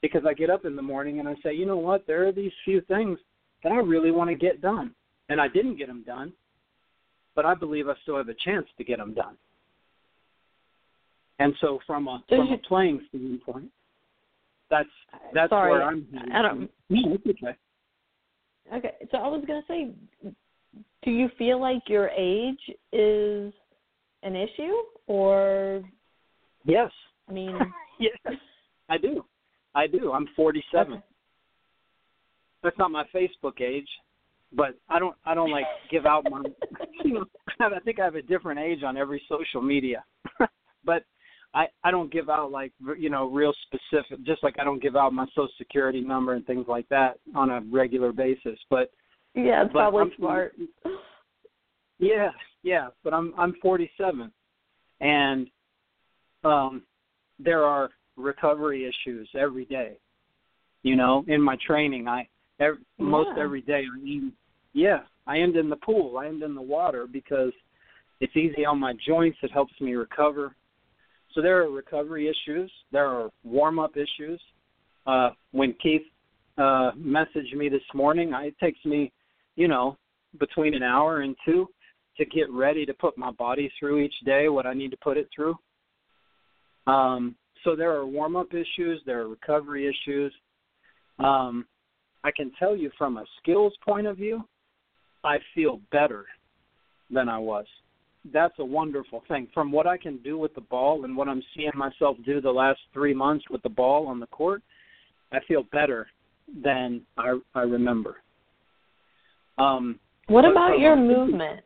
Because 0.00 0.22
I 0.26 0.34
get 0.34 0.50
up 0.50 0.64
in 0.64 0.76
the 0.76 0.82
morning 0.82 1.20
and 1.20 1.28
I 1.28 1.36
say, 1.42 1.54
"You 1.54 1.66
know 1.66 1.76
what? 1.76 2.06
There 2.06 2.26
are 2.26 2.32
these 2.32 2.52
few 2.64 2.80
things 2.82 3.18
that 3.62 3.72
I 3.72 3.76
really 3.76 4.10
want 4.10 4.30
to 4.30 4.36
get 4.36 4.60
done. 4.60 4.94
And 5.28 5.40
I 5.40 5.48
didn't 5.48 5.76
get 5.76 5.88
them 5.88 6.02
done, 6.04 6.32
but 7.34 7.46
I 7.46 7.54
believe 7.54 7.88
I 7.88 7.94
still 8.02 8.16
have 8.16 8.28
a 8.28 8.34
chance 8.34 8.66
to 8.76 8.84
get 8.84 8.98
them 8.98 9.14
done. 9.14 9.36
And 11.42 11.54
so, 11.60 11.78
from 11.86 12.08
a 12.08 12.22
from 12.28 12.52
a 12.52 12.58
playing 12.58 13.00
standpoint, 13.08 13.70
that's 14.70 14.88
uh, 15.12 15.18
that's 15.34 15.50
Sorry, 15.50 15.72
where 15.72 15.82
I'm. 15.82 16.06
I 16.32 16.42
don't. 16.42 16.70
No, 16.88 17.18
it's 17.24 17.42
okay. 17.42 17.56
Okay, 18.72 18.94
so 19.10 19.18
I 19.18 19.28
was 19.28 19.44
gonna 19.46 19.62
say, 19.68 19.90
do 21.02 21.10
you 21.10 21.28
feel 21.36 21.60
like 21.60 21.82
your 21.88 22.08
age 22.08 22.60
is 22.92 23.52
an 24.22 24.36
issue, 24.36 24.72
or? 25.06 25.82
Yes. 26.64 26.90
I 27.28 27.32
mean. 27.32 27.58
yes, 28.00 28.16
I 28.88 28.98
do. 28.98 29.24
I 29.74 29.86
do. 29.86 30.12
I'm 30.12 30.28
47. 30.36 30.92
Okay 30.92 31.02
that's 32.62 32.78
not 32.78 32.90
my 32.90 33.04
Facebook 33.14 33.60
age, 33.60 33.88
but 34.52 34.76
I 34.88 34.98
don't 34.98 35.16
I 35.24 35.34
don't 35.34 35.50
like 35.50 35.66
give 35.90 36.06
out 36.06 36.24
my 36.30 36.42
you 37.04 37.14
know 37.14 37.24
I 37.60 37.80
think 37.80 38.00
I 38.00 38.04
have 38.04 38.14
a 38.14 38.22
different 38.22 38.60
age 38.60 38.82
on 38.82 38.96
every 38.96 39.22
social 39.28 39.62
media. 39.62 40.04
but 40.84 41.04
I 41.54 41.66
I 41.84 41.90
don't 41.90 42.12
give 42.12 42.28
out 42.28 42.50
like 42.50 42.72
you 42.98 43.10
know 43.10 43.28
real 43.28 43.52
specific 43.66 44.24
just 44.24 44.42
like 44.42 44.56
I 44.58 44.64
don't 44.64 44.82
give 44.82 44.96
out 44.96 45.12
my 45.12 45.26
social 45.34 45.48
security 45.58 46.00
number 46.00 46.34
and 46.34 46.46
things 46.46 46.66
like 46.68 46.88
that 46.88 47.18
on 47.34 47.50
a 47.50 47.60
regular 47.70 48.12
basis. 48.12 48.58
But 48.70 48.90
yeah, 49.34 49.64
it's 49.64 49.72
but 49.72 49.80
probably 49.80 50.02
I'm, 50.02 50.12
smart. 50.16 50.54
Yeah, 51.98 52.30
yeah, 52.62 52.88
but 53.04 53.14
I'm 53.14 53.34
I'm 53.38 53.54
47 53.62 54.30
and 55.00 55.48
um 56.44 56.82
there 57.38 57.64
are 57.64 57.90
recovery 58.16 58.84
issues 58.86 59.28
every 59.38 59.64
day. 59.64 59.98
You 60.82 60.96
know, 60.96 61.24
in 61.28 61.40
my 61.40 61.56
training 61.64 62.08
I 62.08 62.28
Every, 62.62 62.78
yeah. 62.98 63.04
Most 63.04 63.38
every 63.38 63.62
day, 63.62 63.84
I 63.92 64.00
end, 64.08 64.32
yeah, 64.72 65.00
I 65.26 65.38
end 65.38 65.56
in 65.56 65.68
the 65.68 65.76
pool. 65.76 66.18
I 66.18 66.26
end 66.26 66.42
in 66.42 66.54
the 66.54 66.62
water 66.62 67.06
because 67.10 67.52
it's 68.20 68.36
easy 68.36 68.64
on 68.64 68.78
my 68.78 68.94
joints. 69.04 69.38
It 69.42 69.50
helps 69.52 69.72
me 69.80 69.94
recover. 69.94 70.54
So 71.34 71.40
there 71.40 71.62
are 71.62 71.70
recovery 71.70 72.28
issues. 72.28 72.70
There 72.90 73.06
are 73.06 73.30
warm 73.44 73.78
up 73.78 73.92
issues. 73.96 74.40
Uh, 75.06 75.30
when 75.52 75.74
Keith 75.82 76.02
uh, 76.58 76.92
messaged 76.98 77.54
me 77.56 77.68
this 77.68 77.80
morning, 77.94 78.34
I, 78.34 78.46
it 78.46 78.58
takes 78.60 78.84
me, 78.84 79.12
you 79.56 79.68
know, 79.68 79.96
between 80.38 80.74
an 80.74 80.82
hour 80.82 81.20
and 81.20 81.34
two 81.44 81.68
to 82.18 82.24
get 82.26 82.50
ready 82.50 82.84
to 82.84 82.94
put 82.94 83.16
my 83.16 83.30
body 83.32 83.70
through 83.78 84.00
each 84.00 84.14
day 84.24 84.48
what 84.48 84.66
I 84.66 84.74
need 84.74 84.90
to 84.90 84.96
put 84.98 85.16
it 85.16 85.28
through. 85.34 85.56
Um, 86.86 87.34
so 87.64 87.74
there 87.76 87.92
are 87.92 88.06
warm 88.06 88.36
up 88.36 88.48
issues. 88.52 89.00
There 89.06 89.20
are 89.20 89.28
recovery 89.28 89.88
issues. 89.88 90.32
Um, 91.18 91.66
I 92.24 92.30
can 92.36 92.52
tell 92.58 92.76
you 92.76 92.90
from 92.98 93.16
a 93.16 93.24
skills 93.40 93.72
point 93.84 94.06
of 94.06 94.16
view, 94.16 94.44
I 95.24 95.38
feel 95.54 95.80
better 95.90 96.26
than 97.10 97.28
I 97.28 97.38
was. 97.38 97.66
That's 98.32 98.54
a 98.58 98.64
wonderful 98.64 99.22
thing. 99.28 99.48
From 99.52 99.72
what 99.72 99.86
I 99.86 99.96
can 99.96 100.18
do 100.18 100.38
with 100.38 100.54
the 100.54 100.60
ball 100.60 101.04
and 101.04 101.16
what 101.16 101.28
I'm 101.28 101.42
seeing 101.56 101.72
myself 101.74 102.16
do 102.24 102.40
the 102.40 102.50
last 102.50 102.80
three 102.92 103.14
months 103.14 103.44
with 103.50 103.62
the 103.62 103.68
ball 103.68 104.06
on 104.06 104.20
the 104.20 104.26
court, 104.26 104.62
I 105.32 105.38
feel 105.48 105.64
better 105.72 106.06
than 106.62 107.02
I 107.16 107.38
I 107.54 107.62
remember. 107.62 108.16
Um, 109.58 109.98
what 110.28 110.44
about 110.44 110.78
your 110.78 110.96
movement? 110.96 111.60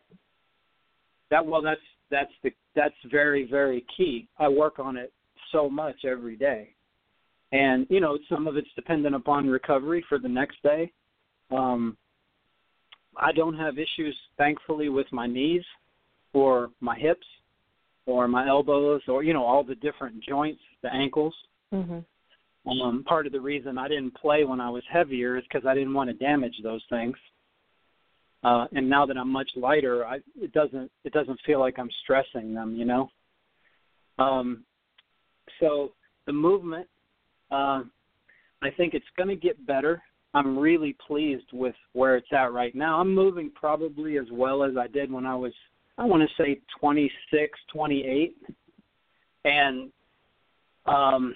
that 1.30 1.44
well, 1.44 1.62
that's 1.62 1.80
that's 2.10 2.32
the 2.42 2.50
that's 2.74 2.94
very 3.10 3.48
very 3.48 3.84
key. 3.96 4.28
I 4.38 4.48
work 4.48 4.78
on 4.78 4.96
it 4.96 5.12
so 5.52 5.68
much 5.68 6.04
every 6.04 6.36
day, 6.36 6.70
and 7.52 7.86
you 7.90 8.00
know 8.00 8.18
some 8.28 8.46
of 8.46 8.56
it's 8.56 8.68
dependent 8.76 9.14
upon 9.14 9.48
recovery 9.48 10.04
for 10.08 10.18
the 10.18 10.28
next 10.28 10.62
day. 10.62 10.92
Um, 11.50 11.96
I 13.16 13.32
don't 13.32 13.56
have 13.56 13.74
issues, 13.78 14.16
thankfully, 14.36 14.88
with 14.88 15.06
my 15.10 15.26
knees 15.26 15.62
or 16.36 16.70
my 16.80 16.98
hips 16.98 17.26
or 18.04 18.28
my 18.28 18.46
elbows 18.46 19.00
or 19.08 19.22
you 19.22 19.32
know 19.32 19.44
all 19.44 19.64
the 19.64 19.74
different 19.76 20.22
joints, 20.22 20.60
the 20.82 20.92
ankles. 20.92 21.34
hmm 21.70 22.00
Um, 22.68 23.04
part 23.04 23.26
of 23.26 23.32
the 23.32 23.40
reason 23.40 23.78
I 23.78 23.88
didn't 23.88 24.14
play 24.16 24.44
when 24.44 24.60
I 24.60 24.70
was 24.70 24.82
heavier 24.92 25.38
is 25.38 25.44
because 25.44 25.66
I 25.66 25.74
didn't 25.74 25.94
want 25.94 26.10
to 26.10 26.24
damage 26.30 26.56
those 26.62 26.84
things. 26.90 27.16
Uh, 28.44 28.66
and 28.76 28.88
now 28.88 29.06
that 29.06 29.16
I'm 29.16 29.30
much 29.30 29.50
lighter, 29.56 30.04
I, 30.04 30.16
it 30.36 30.52
doesn't 30.52 30.90
it 31.04 31.12
doesn't 31.12 31.40
feel 31.46 31.58
like 31.58 31.78
I'm 31.78 31.90
stressing 32.02 32.54
them, 32.54 32.76
you 32.76 32.84
know. 32.84 33.10
Um, 34.18 34.64
so 35.60 35.92
the 36.26 36.32
movement, 36.32 36.86
uh, 37.50 37.80
I 38.62 38.70
think 38.76 38.94
it's 38.94 39.12
going 39.16 39.28
to 39.28 39.36
get 39.36 39.66
better. 39.66 40.02
I'm 40.34 40.58
really 40.58 40.96
pleased 41.06 41.50
with 41.52 41.74
where 41.94 42.16
it's 42.16 42.32
at 42.32 42.52
right 42.52 42.74
now. 42.74 43.00
I'm 43.00 43.14
moving 43.14 43.50
probably 43.54 44.18
as 44.18 44.26
well 44.30 44.62
as 44.62 44.76
I 44.76 44.86
did 44.86 45.10
when 45.10 45.24
I 45.24 45.34
was, 45.34 45.52
I 45.98 46.04
want 46.04 46.22
to 46.28 46.42
say 46.42 46.60
26, 46.78 47.58
28, 47.72 48.36
and 49.44 49.90
um, 50.86 51.34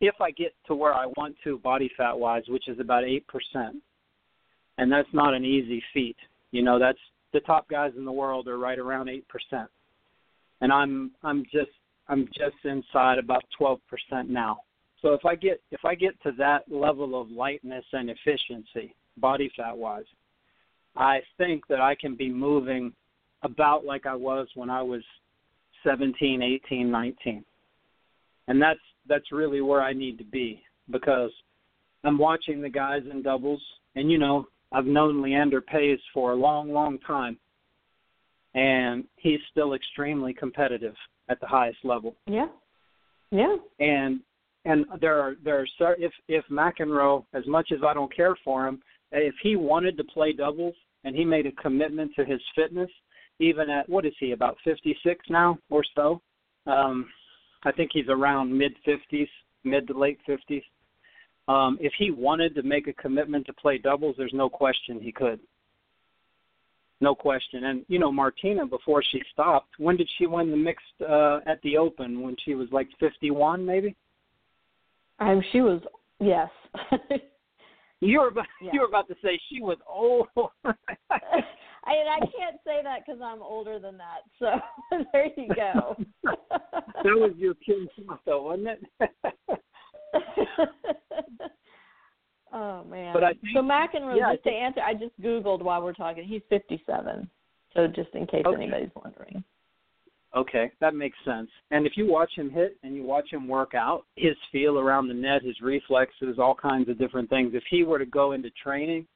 if 0.00 0.14
I 0.20 0.30
get 0.30 0.54
to 0.66 0.74
where 0.74 0.94
I 0.94 1.06
want 1.16 1.36
to 1.44 1.58
body 1.58 1.90
fat 1.96 2.18
wise, 2.18 2.42
which 2.48 2.68
is 2.68 2.80
about 2.80 3.04
eight 3.04 3.26
percent, 3.28 3.76
and 4.78 4.90
that's 4.90 5.08
not 5.12 5.34
an 5.34 5.44
easy 5.44 5.82
feat. 5.94 6.16
You 6.50 6.62
know, 6.62 6.78
that's 6.78 6.98
the 7.32 7.40
top 7.40 7.68
guys 7.68 7.92
in 7.96 8.04
the 8.04 8.12
world 8.12 8.48
are 8.48 8.58
right 8.58 8.78
around 8.78 9.08
eight 9.08 9.26
percent, 9.28 9.68
and 10.60 10.72
I'm 10.72 11.12
I'm 11.22 11.44
just 11.44 11.70
I'm 12.08 12.26
just 12.36 12.56
inside 12.64 13.18
about 13.18 13.44
twelve 13.56 13.80
percent 13.88 14.28
now. 14.28 14.58
So 15.02 15.12
if 15.12 15.24
I 15.24 15.34
get 15.34 15.60
if 15.70 15.84
I 15.84 15.94
get 15.94 16.20
to 16.22 16.32
that 16.38 16.70
level 16.70 17.20
of 17.20 17.30
lightness 17.30 17.84
and 17.92 18.10
efficiency, 18.10 18.94
body 19.18 19.50
fat 19.56 19.76
wise, 19.76 20.04
I 20.96 21.20
think 21.38 21.66
that 21.68 21.80
I 21.80 21.94
can 21.94 22.16
be 22.16 22.30
moving 22.30 22.92
about 23.42 23.84
like 23.84 24.06
I 24.06 24.14
was 24.14 24.48
when 24.54 24.70
I 24.70 24.82
was 24.82 25.02
17, 25.84 26.42
18, 26.42 26.90
19. 26.90 27.44
And 28.48 28.60
that's 28.62 28.80
that's 29.08 29.32
really 29.32 29.60
where 29.60 29.82
I 29.82 29.92
need 29.92 30.18
to 30.18 30.24
be 30.24 30.62
because 30.90 31.30
I'm 32.04 32.18
watching 32.18 32.60
the 32.60 32.68
guys 32.68 33.02
in 33.10 33.22
doubles 33.22 33.62
and 33.94 34.10
you 34.10 34.18
know, 34.18 34.46
I've 34.72 34.86
known 34.86 35.22
Leander 35.22 35.60
Paes 35.60 35.98
for 36.12 36.32
a 36.32 36.36
long, 36.36 36.72
long 36.72 36.98
time. 37.06 37.38
And 38.54 39.04
he's 39.16 39.40
still 39.50 39.74
extremely 39.74 40.32
competitive 40.32 40.94
at 41.28 41.40
the 41.40 41.46
highest 41.46 41.78
level 41.84 42.16
Yeah. 42.26 42.46
Yeah. 43.30 43.56
and 43.80 44.20
and 44.64 44.84
there 45.00 45.20
are 45.20 45.36
there 45.44 45.60
are 45.80 45.96
if 45.98 46.12
if 46.28 46.44
McEnroe, 46.50 47.24
as 47.34 47.46
much 47.46 47.70
as 47.72 47.80
I 47.86 47.94
don't 47.94 48.14
care 48.14 48.36
for 48.44 48.66
him, 48.66 48.80
if 49.12 49.34
he 49.42 49.56
wanted 49.56 49.96
to 49.96 50.04
play 50.04 50.32
doubles 50.32 50.74
and 51.04 51.14
he 51.14 51.24
made 51.24 51.46
a 51.46 51.52
commitment 51.52 52.12
to 52.16 52.24
his 52.24 52.40
fitness, 52.54 52.90
even 53.38 53.70
at 53.70 53.88
what 53.88 54.06
is 54.06 54.14
he 54.18 54.32
about 54.32 54.56
56 54.64 55.24
now 55.28 55.58
or 55.70 55.82
so? 55.94 56.20
Um, 56.66 57.06
I 57.64 57.72
think 57.72 57.90
he's 57.92 58.08
around 58.08 58.56
mid 58.56 58.74
50s, 58.86 59.28
mid 59.64 59.86
to 59.88 59.98
late 59.98 60.18
50s. 60.28 60.62
Um, 61.48 61.78
if 61.80 61.92
he 61.98 62.10
wanted 62.10 62.54
to 62.56 62.62
make 62.62 62.88
a 62.88 62.92
commitment 62.94 63.46
to 63.46 63.52
play 63.52 63.78
doubles, 63.78 64.16
there's 64.18 64.32
no 64.34 64.48
question 64.48 65.00
he 65.00 65.12
could. 65.12 65.38
No 67.00 67.14
question. 67.14 67.64
And 67.64 67.84
you 67.88 67.98
know, 67.98 68.10
Martina 68.10 68.66
before 68.66 69.02
she 69.02 69.22
stopped, 69.32 69.74
when 69.78 69.96
did 69.96 70.08
she 70.18 70.26
win 70.26 70.50
the 70.50 70.56
mixed 70.56 70.84
uh 71.06 71.40
at 71.46 71.60
the 71.62 71.76
Open? 71.76 72.22
When 72.22 72.36
she 72.44 72.54
was 72.54 72.68
like 72.72 72.88
51 72.98 73.64
maybe? 73.64 73.94
Um, 75.18 75.42
she 75.52 75.60
was 75.60 75.80
yes. 76.20 76.48
You 78.00 78.20
were 78.20 78.28
about 78.28 78.46
Yeah. 78.62 78.70
you 78.72 78.80
were 78.80 78.86
about 78.86 79.08
to 79.08 79.14
say 79.22 79.38
she 79.50 79.60
was 79.60 79.78
old. 79.88 80.28
I 81.86 81.94
and 81.94 82.08
I 82.08 82.18
can't 82.18 82.56
say 82.64 82.80
that 82.82 83.00
because 83.06 83.20
I'm 83.22 83.40
older 83.42 83.78
than 83.78 83.96
that. 83.98 84.22
So 84.38 84.46
there 85.12 85.26
you 85.36 85.48
go. 85.54 85.96
that 86.24 87.04
was 87.04 87.32
your 87.36 87.54
Kim 87.54 87.88
Sato, 87.96 88.42
wasn't 88.42 88.68
it? 88.68 89.60
oh 92.52 92.84
man. 92.84 93.14
But 93.14 93.24
I 93.24 93.32
think- 93.34 93.54
so 93.54 93.60
McEnroe, 93.60 94.16
yeah, 94.18 94.32
just 94.32 94.44
to 94.44 94.50
answer, 94.50 94.80
I 94.80 94.94
just 94.94 95.18
googled 95.20 95.62
while 95.62 95.82
we're 95.82 95.92
talking. 95.92 96.24
He's 96.24 96.42
57. 96.48 97.28
So 97.74 97.86
just 97.86 98.10
in 98.14 98.26
case 98.26 98.42
Okay. 98.46 98.62
anybody's 98.62 98.90
wondering. 98.96 99.44
okay, 100.34 100.70
that 100.80 100.94
makes 100.94 101.16
sense. 101.24 101.48
And 101.70 101.86
if 101.86 101.92
you 101.96 102.06
watch 102.06 102.30
him 102.36 102.50
hit 102.50 102.76
and 102.82 102.94
you 102.94 103.02
watch 103.04 103.30
him 103.30 103.46
work 103.48 103.74
out, 103.74 104.04
his 104.16 104.34
feel 104.52 104.78
around 104.78 105.08
the 105.08 105.14
net, 105.14 105.42
his 105.42 105.60
reflexes, 105.60 106.38
all 106.38 106.54
kinds 106.54 106.88
of 106.88 106.98
different 106.98 107.30
things. 107.30 107.52
If 107.54 107.62
he 107.70 107.84
were 107.84 107.98
to 107.98 108.06
go 108.06 108.32
into 108.32 108.50
training 108.62 109.06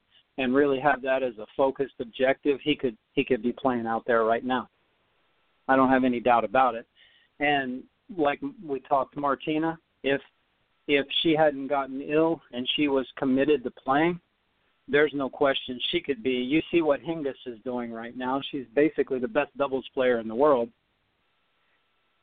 and 0.40 0.54
really 0.54 0.80
have 0.80 1.02
that 1.02 1.22
as 1.22 1.36
a 1.38 1.44
focused 1.54 1.94
objective, 2.00 2.58
he 2.62 2.74
could 2.74 2.96
he 3.12 3.22
could 3.22 3.42
be 3.42 3.52
playing 3.52 3.86
out 3.86 4.04
there 4.06 4.24
right 4.24 4.44
now. 4.44 4.70
I 5.68 5.76
don't 5.76 5.90
have 5.90 6.02
any 6.02 6.18
doubt 6.18 6.44
about 6.44 6.74
it. 6.74 6.86
And 7.40 7.82
like 8.16 8.40
we 8.66 8.80
talked 8.80 9.14
to 9.14 9.20
Martina, 9.20 9.78
if 10.02 10.20
if 10.88 11.06
she 11.22 11.36
hadn't 11.36 11.68
gotten 11.68 12.00
ill 12.00 12.40
and 12.52 12.66
she 12.74 12.88
was 12.88 13.06
committed 13.18 13.62
to 13.64 13.70
playing, 13.70 14.18
there's 14.88 15.12
no 15.14 15.28
question 15.28 15.78
she 15.92 16.00
could 16.00 16.22
be. 16.22 16.30
You 16.30 16.62
see 16.70 16.80
what 16.80 17.02
Hingis 17.02 17.34
is 17.46 17.58
doing 17.62 17.92
right 17.92 18.16
now. 18.16 18.40
She's 18.50 18.64
basically 18.74 19.18
the 19.18 19.28
best 19.28 19.56
doubles 19.58 19.88
player 19.92 20.20
in 20.20 20.26
the 20.26 20.34
world. 20.34 20.70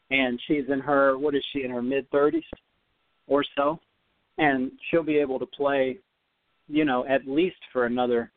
And 0.09 0.41
she's 0.47 0.63
in 0.69 0.79
her 0.79 1.19
what 1.19 1.35
is 1.35 1.43
she 1.53 1.63
in 1.63 1.69
her 1.69 1.83
mid 1.83 2.09
30s 2.09 2.41
or 3.27 3.45
so, 3.55 3.79
and 4.39 4.71
she'll 4.89 5.03
be 5.03 5.17
able 5.17 5.37
to 5.37 5.45
play, 5.45 5.99
you 6.67 6.85
know, 6.85 7.05
at 7.07 7.27
least 7.27 7.57
for 7.71 7.85
another 7.85 8.31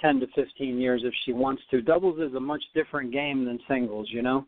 10 0.00 0.20
to 0.20 0.26
15 0.34 0.78
years 0.78 1.02
if 1.04 1.14
she 1.24 1.32
wants 1.32 1.62
to. 1.70 1.80
Doubles 1.80 2.18
is 2.18 2.34
a 2.34 2.40
much 2.40 2.62
different 2.74 3.12
game 3.12 3.44
than 3.44 3.58
singles, 3.68 4.08
you 4.10 4.22
know. 4.22 4.46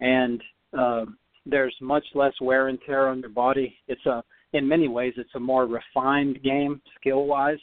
And 0.00 0.42
uh, 0.76 1.04
there's 1.46 1.74
much 1.80 2.04
less 2.14 2.32
wear 2.40 2.68
and 2.68 2.78
tear 2.86 3.08
on 3.08 3.20
your 3.20 3.30
body. 3.30 3.76
It's 3.88 4.04
a 4.06 4.22
in 4.52 4.68
many 4.68 4.86
ways 4.86 5.14
it's 5.16 5.34
a 5.34 5.40
more 5.40 5.66
refined 5.66 6.42
game 6.42 6.80
skill 7.00 7.26
wise. 7.26 7.58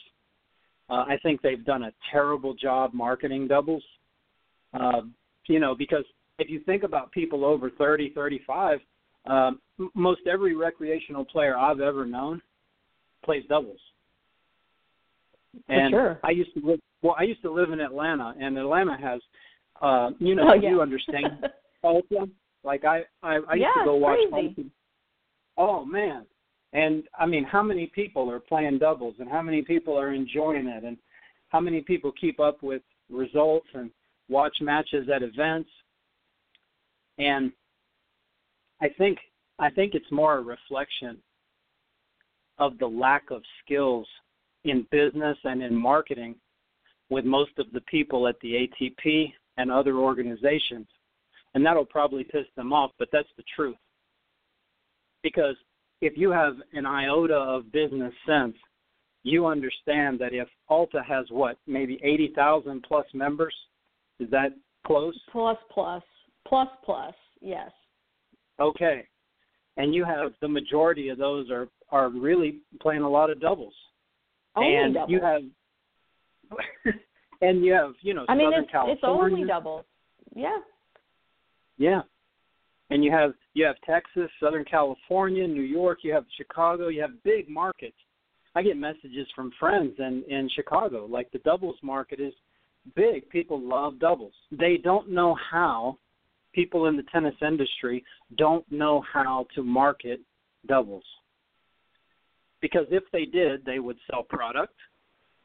Uh, 0.88 1.04
I 1.06 1.18
think 1.22 1.40
they've 1.40 1.64
done 1.64 1.84
a 1.84 1.92
terrible 2.10 2.52
job 2.52 2.92
marketing 2.92 3.46
doubles. 3.46 3.84
Uh, 4.74 5.02
you 5.46 5.60
know, 5.60 5.74
because 5.74 6.04
if 6.38 6.50
you 6.50 6.60
think 6.60 6.82
about 6.82 7.12
people 7.12 7.44
over 7.44 7.70
30, 7.70 8.12
35, 8.12 8.78
um, 9.26 9.60
most 9.94 10.22
every 10.30 10.56
recreational 10.56 11.24
player 11.24 11.56
I've 11.56 11.80
ever 11.80 12.06
known 12.06 12.40
plays 13.24 13.44
doubles. 13.48 13.78
And 15.68 15.90
sure. 15.92 16.20
I 16.24 16.30
used 16.30 16.54
to 16.54 16.60
live 16.64 16.80
well. 17.02 17.16
I 17.18 17.24
used 17.24 17.42
to 17.42 17.50
live 17.52 17.70
in 17.70 17.80
Atlanta, 17.80 18.34
and 18.40 18.56
Atlanta 18.56 18.96
has, 19.00 19.20
uh, 19.82 20.10
you 20.18 20.34
know, 20.34 20.48
Oh, 20.50 20.54
yeah. 20.54 20.70
you 20.70 20.80
understand 20.80 21.26
Ultra. 21.84 22.26
Like 22.62 22.84
I, 22.84 23.02
I, 23.22 23.38
I 23.48 23.54
used 23.54 23.68
to 23.78 23.84
go 23.84 23.96
watch. 23.96 24.18
crazy. 24.30 24.70
Oh 25.56 25.84
man, 25.84 26.26
and 26.72 27.04
I 27.18 27.26
mean, 27.26 27.44
how 27.44 27.62
many 27.62 27.86
people 27.86 28.30
are 28.30 28.38
playing 28.40 28.78
doubles, 28.78 29.14
and 29.18 29.28
how 29.28 29.42
many 29.42 29.62
people 29.62 29.98
are 29.98 30.12
enjoying 30.12 30.66
it, 30.66 30.84
and 30.84 30.96
how 31.48 31.60
many 31.60 31.80
people 31.80 32.12
keep 32.12 32.38
up 32.38 32.62
with 32.62 32.82
results 33.10 33.66
and 33.74 33.90
watch 34.28 34.56
matches 34.60 35.08
at 35.14 35.22
events. 35.22 35.68
And 37.18 37.50
I 38.80 38.88
think 38.88 39.18
I 39.58 39.70
think 39.70 39.94
it's 39.94 40.10
more 40.12 40.38
a 40.38 40.42
reflection 40.42 41.18
of 42.58 42.78
the 42.78 42.86
lack 42.86 43.30
of 43.30 43.42
skills 43.64 44.06
in 44.64 44.86
business 44.90 45.36
and 45.44 45.62
in 45.62 45.74
marketing 45.74 46.34
with 47.08 47.24
most 47.24 47.52
of 47.58 47.66
the 47.72 47.80
people 47.82 48.28
at 48.28 48.36
the 48.40 48.68
ATP 48.68 49.32
and 49.56 49.70
other 49.70 49.96
organizations. 49.96 50.86
And 51.54 51.66
that'll 51.66 51.84
probably 51.84 52.24
piss 52.24 52.46
them 52.56 52.72
off, 52.72 52.92
but 52.98 53.08
that's 53.12 53.28
the 53.36 53.42
truth. 53.56 53.76
Because 55.22 55.56
if 56.00 56.16
you 56.16 56.30
have 56.30 56.54
an 56.72 56.86
iota 56.86 57.34
of 57.34 57.72
business 57.72 58.14
sense, 58.26 58.54
you 59.22 59.46
understand 59.46 60.18
that 60.20 60.32
if 60.32 60.48
Alta 60.68 61.02
has 61.06 61.26
what, 61.30 61.58
maybe 61.66 62.00
80,000 62.02 62.82
plus 62.86 63.06
members, 63.12 63.54
is 64.18 64.30
that 64.30 64.52
close? 64.86 65.18
plus 65.30 65.58
plus 65.72 66.02
plus 66.46 66.68
plus. 66.84 67.14
Yes. 67.40 67.70
Okay. 68.60 69.06
And 69.76 69.94
you 69.94 70.04
have 70.04 70.32
the 70.40 70.48
majority 70.48 71.08
of 71.08 71.18
those 71.18 71.50
are 71.50 71.68
are 71.90 72.08
really 72.08 72.60
playing 72.80 73.02
a 73.02 73.08
lot 73.08 73.30
of 73.30 73.40
doubles. 73.40 73.74
Only 74.56 74.76
and 74.76 74.94
doubles. 74.94 75.10
you 75.10 75.20
have 75.20 75.42
and 77.40 77.64
you 77.64 77.72
have, 77.72 77.92
you 78.02 78.14
know, 78.14 78.24
I 78.28 78.34
mean, 78.34 78.48
Southern 78.48 78.64
it's 78.64 78.72
California. 78.72 78.94
it's 78.94 79.04
only 79.04 79.46
doubles. 79.46 79.84
Yeah. 80.34 80.58
Yeah. 81.78 82.00
And 82.90 83.04
you 83.04 83.12
have 83.12 83.32
you 83.54 83.64
have 83.64 83.76
Texas, 83.86 84.30
Southern 84.40 84.64
California, 84.64 85.46
New 85.46 85.62
York, 85.62 85.98
you 86.02 86.12
have 86.12 86.24
Chicago, 86.36 86.88
you 86.88 87.00
have 87.00 87.22
big 87.24 87.48
markets. 87.48 87.96
I 88.54 88.62
get 88.62 88.76
messages 88.76 89.28
from 89.34 89.52
friends 89.60 89.94
in 89.98 90.24
in 90.28 90.48
Chicago 90.54 91.06
like 91.06 91.30
the 91.30 91.38
doubles 91.38 91.76
market 91.82 92.20
is 92.20 92.34
big. 92.96 93.28
People 93.30 93.60
love 93.60 93.98
doubles. 94.00 94.34
They 94.50 94.78
don't 94.82 95.10
know 95.10 95.36
how 95.50 95.98
people 96.52 96.86
in 96.86 96.96
the 96.96 97.04
tennis 97.04 97.34
industry 97.46 98.04
don't 98.36 98.64
know 98.72 99.02
how 99.12 99.46
to 99.54 99.62
market 99.62 100.20
doubles. 100.66 101.04
Because 102.60 102.86
if 102.90 103.04
they 103.12 103.24
did, 103.24 103.64
they 103.64 103.78
would 103.78 103.96
sell 104.10 104.22
product, 104.22 104.74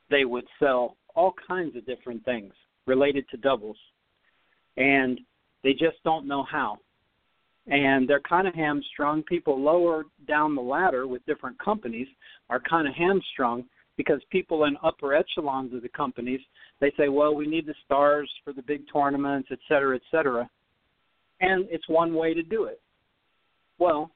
they 0.10 0.26
would 0.26 0.46
sell 0.60 0.98
all 1.16 1.34
kinds 1.48 1.76
of 1.76 1.86
different 1.86 2.24
things 2.26 2.54
related 2.86 3.28
to 3.30 3.38
doubles. 3.38 3.78
And 4.78 5.20
they 5.64 5.72
just 5.72 5.98
don't 6.04 6.28
know 6.28 6.44
how. 6.44 6.78
And 7.68 8.08
they're 8.08 8.20
kind 8.20 8.48
of 8.48 8.54
hamstrung. 8.54 9.24
People 9.24 9.60
lower 9.60 10.04
down 10.28 10.56
the 10.56 10.62
ladder 10.62 11.08
with 11.08 11.26
different 11.26 11.58
companies 11.58 12.08
are 12.50 12.60
kind 12.60 12.88
of 12.88 12.94
hamstrung 12.94 13.64
because 13.98 14.20
people 14.30 14.66
in 14.66 14.78
upper 14.84 15.16
echelons 15.16 15.74
of 15.74 15.82
the 15.82 15.90
companies 15.90 16.42
they 16.82 16.92
say, 16.98 17.10
well, 17.10 17.34
we 17.34 17.48
need 17.48 17.66
the 17.66 17.76
stars 17.86 18.30
for 18.44 18.54
the 18.54 18.62
big 18.62 18.82
tournaments, 18.92 19.50
et 19.52 19.60
cetera, 19.68 19.96
et 19.96 20.02
cetera. 20.12 20.50
And 21.42 21.66
it's 21.70 21.88
one 21.88 22.14
way 22.14 22.34
to 22.34 22.44
do 22.44 22.66
it. 22.66 22.82
Well, 23.80 24.12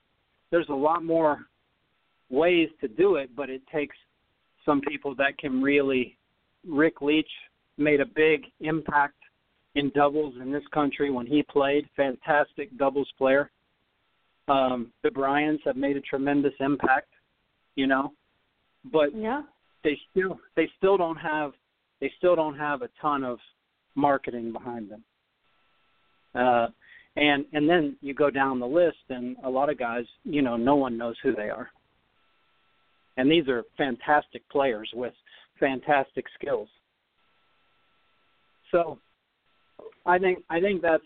there's 0.52 0.70
a 0.70 0.74
lot 0.74 1.04
more 1.04 1.46
ways 2.30 2.70
to 2.82 2.88
do 2.88 3.16
it, 3.16 3.36
but 3.36 3.50
it 3.50 3.62
takes 3.74 3.96
some 4.66 4.82
people 4.82 5.16
that 5.16 5.38
can 5.38 5.62
really. 5.62 6.16
Rick 6.68 7.02
Leach 7.02 7.30
made 7.78 8.02
a 8.02 8.06
big 8.06 8.44
impact 8.60 9.16
in 9.76 9.90
doubles 9.96 10.36
in 10.42 10.52
this 10.52 10.64
country 10.74 11.10
when 11.10 11.26
he 11.26 11.44
played. 11.44 11.86
Fantastic 11.96 12.76
doubles 12.78 13.08
player. 13.18 13.50
Um, 14.50 14.92
the 15.04 15.12
Bryans 15.12 15.62
have 15.66 15.78
made 15.78 15.96
a 15.96 16.02
tremendous 16.02 16.54
impact, 16.60 17.10
you 17.76 17.88
know, 17.88 18.14
but 18.92 19.16
yeah. 19.16 19.44
they 19.84 19.98
still 20.12 20.40
they 20.56 20.68
still 20.78 20.98
don't 20.98 21.18
have 21.18 21.52
they 22.02 22.12
still 22.18 22.36
don't 22.36 22.58
have 22.58 22.82
a 22.82 22.90
ton 23.02 23.24
of 23.24 23.38
marketing 23.96 24.52
behind 24.52 24.90
them. 24.90 25.04
Uh, 26.36 26.68
and 27.16 27.46
and 27.54 27.70
then 27.70 27.96
you 28.02 28.14
go 28.14 28.30
down 28.30 28.60
the 28.60 28.68
list, 28.68 28.98
and 29.10 29.36
a 29.44 29.50
lot 29.50 29.70
of 29.70 29.78
guys, 29.78 30.06
you 30.24 30.42
know, 30.42 30.58
no 30.58 30.76
one 30.76 30.98
knows 30.98 31.16
who 31.22 31.34
they 31.34 31.50
are. 31.50 31.70
And 33.20 33.30
these 33.30 33.50
are 33.50 33.66
fantastic 33.78 34.48
players 34.50 34.90
with 34.96 35.12
fantastic 35.60 36.24
skills. 36.40 36.70
So, 38.72 38.98
I 40.06 40.18
think 40.18 40.40
I 40.50 40.62
think 40.62 40.82
that's 40.82 41.04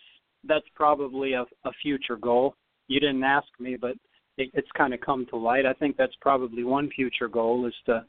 that's 0.47 0.65
probably 0.75 1.33
a, 1.33 1.41
a 1.65 1.71
future 1.81 2.15
goal. 2.15 2.53
You 2.87 2.99
didn't 2.99 3.23
ask 3.23 3.47
me, 3.59 3.77
but 3.81 3.95
it, 4.37 4.51
it's 4.53 4.67
kind 4.77 4.93
of 4.93 5.01
come 5.01 5.25
to 5.31 5.37
light. 5.37 5.65
I 5.65 5.73
think 5.73 5.97
that's 5.97 6.13
probably 6.21 6.63
one 6.63 6.91
future 6.91 7.27
goal 7.27 7.65
is 7.65 7.73
to 7.87 8.05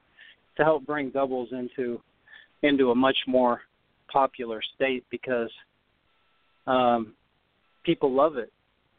to 0.59 0.62
help 0.64 0.84
bring 0.84 1.09
doubles 1.09 1.48
into 1.52 1.98
into 2.62 2.90
a 2.90 2.94
much 2.94 3.16
more 3.26 3.62
popular 4.12 4.61
state 4.74 5.05
because 5.11 5.50
um, 6.66 7.14
people 7.84 8.12
love 8.12 8.36
it. 8.36 8.52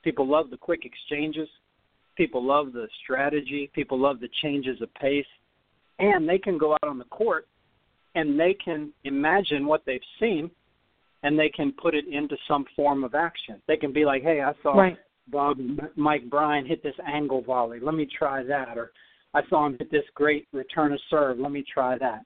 People 0.04 0.28
love 0.28 0.50
the 0.50 0.58
quick 0.58 0.82
exchanges. 0.84 1.50
People 2.16 2.46
love 2.46 2.74
the 2.74 2.88
strategy. 3.04 3.70
People 3.74 4.00
love 4.00 4.20
the 4.20 4.30
changes 4.42 4.82
of 4.82 4.94
pace. 4.96 5.26
And 6.00 6.28
they 6.28 6.38
can 6.38 6.58
go 6.58 6.74
out 6.74 6.88
on 6.88 6.98
the 6.98 7.06
court 7.06 7.48
and 8.16 8.40
they 8.40 8.56
can 8.64 8.92
imagine 9.04 9.66
what 9.66 9.84
they've 9.86 10.00
seen 10.20 10.50
and 11.24 11.38
they 11.38 11.50
can 11.50 11.74
put 11.82 11.96
it 11.96 12.06
into 12.08 12.36
some 12.48 12.66
form 12.76 13.04
of 13.04 13.16
action. 13.16 13.62
They 13.68 13.78
can 13.78 13.92
be 13.92 14.06
like, 14.06 14.22
hey, 14.24 14.42
I 14.42 14.54
saw 14.62 14.78
right. 14.78 14.98
Bob 15.28 15.58
Mike 15.96 16.30
Bryan 16.30 16.66
hit 16.66 16.84
this 16.84 16.96
angle 17.06 17.42
volley. 17.42 17.80
Let 17.80 17.96
me 17.96 18.08
try 18.18 18.44
that. 18.44 18.78
Or 18.78 18.92
I 19.34 19.42
saw 19.50 19.66
him 19.66 19.76
hit 19.80 19.92
this 19.92 20.04
great 20.14 20.48
return 20.54 20.94
of 20.94 21.00
serve. 21.10 21.40
Let 21.40 21.52
me 21.52 21.64
try 21.74 21.98
that. 21.98 22.22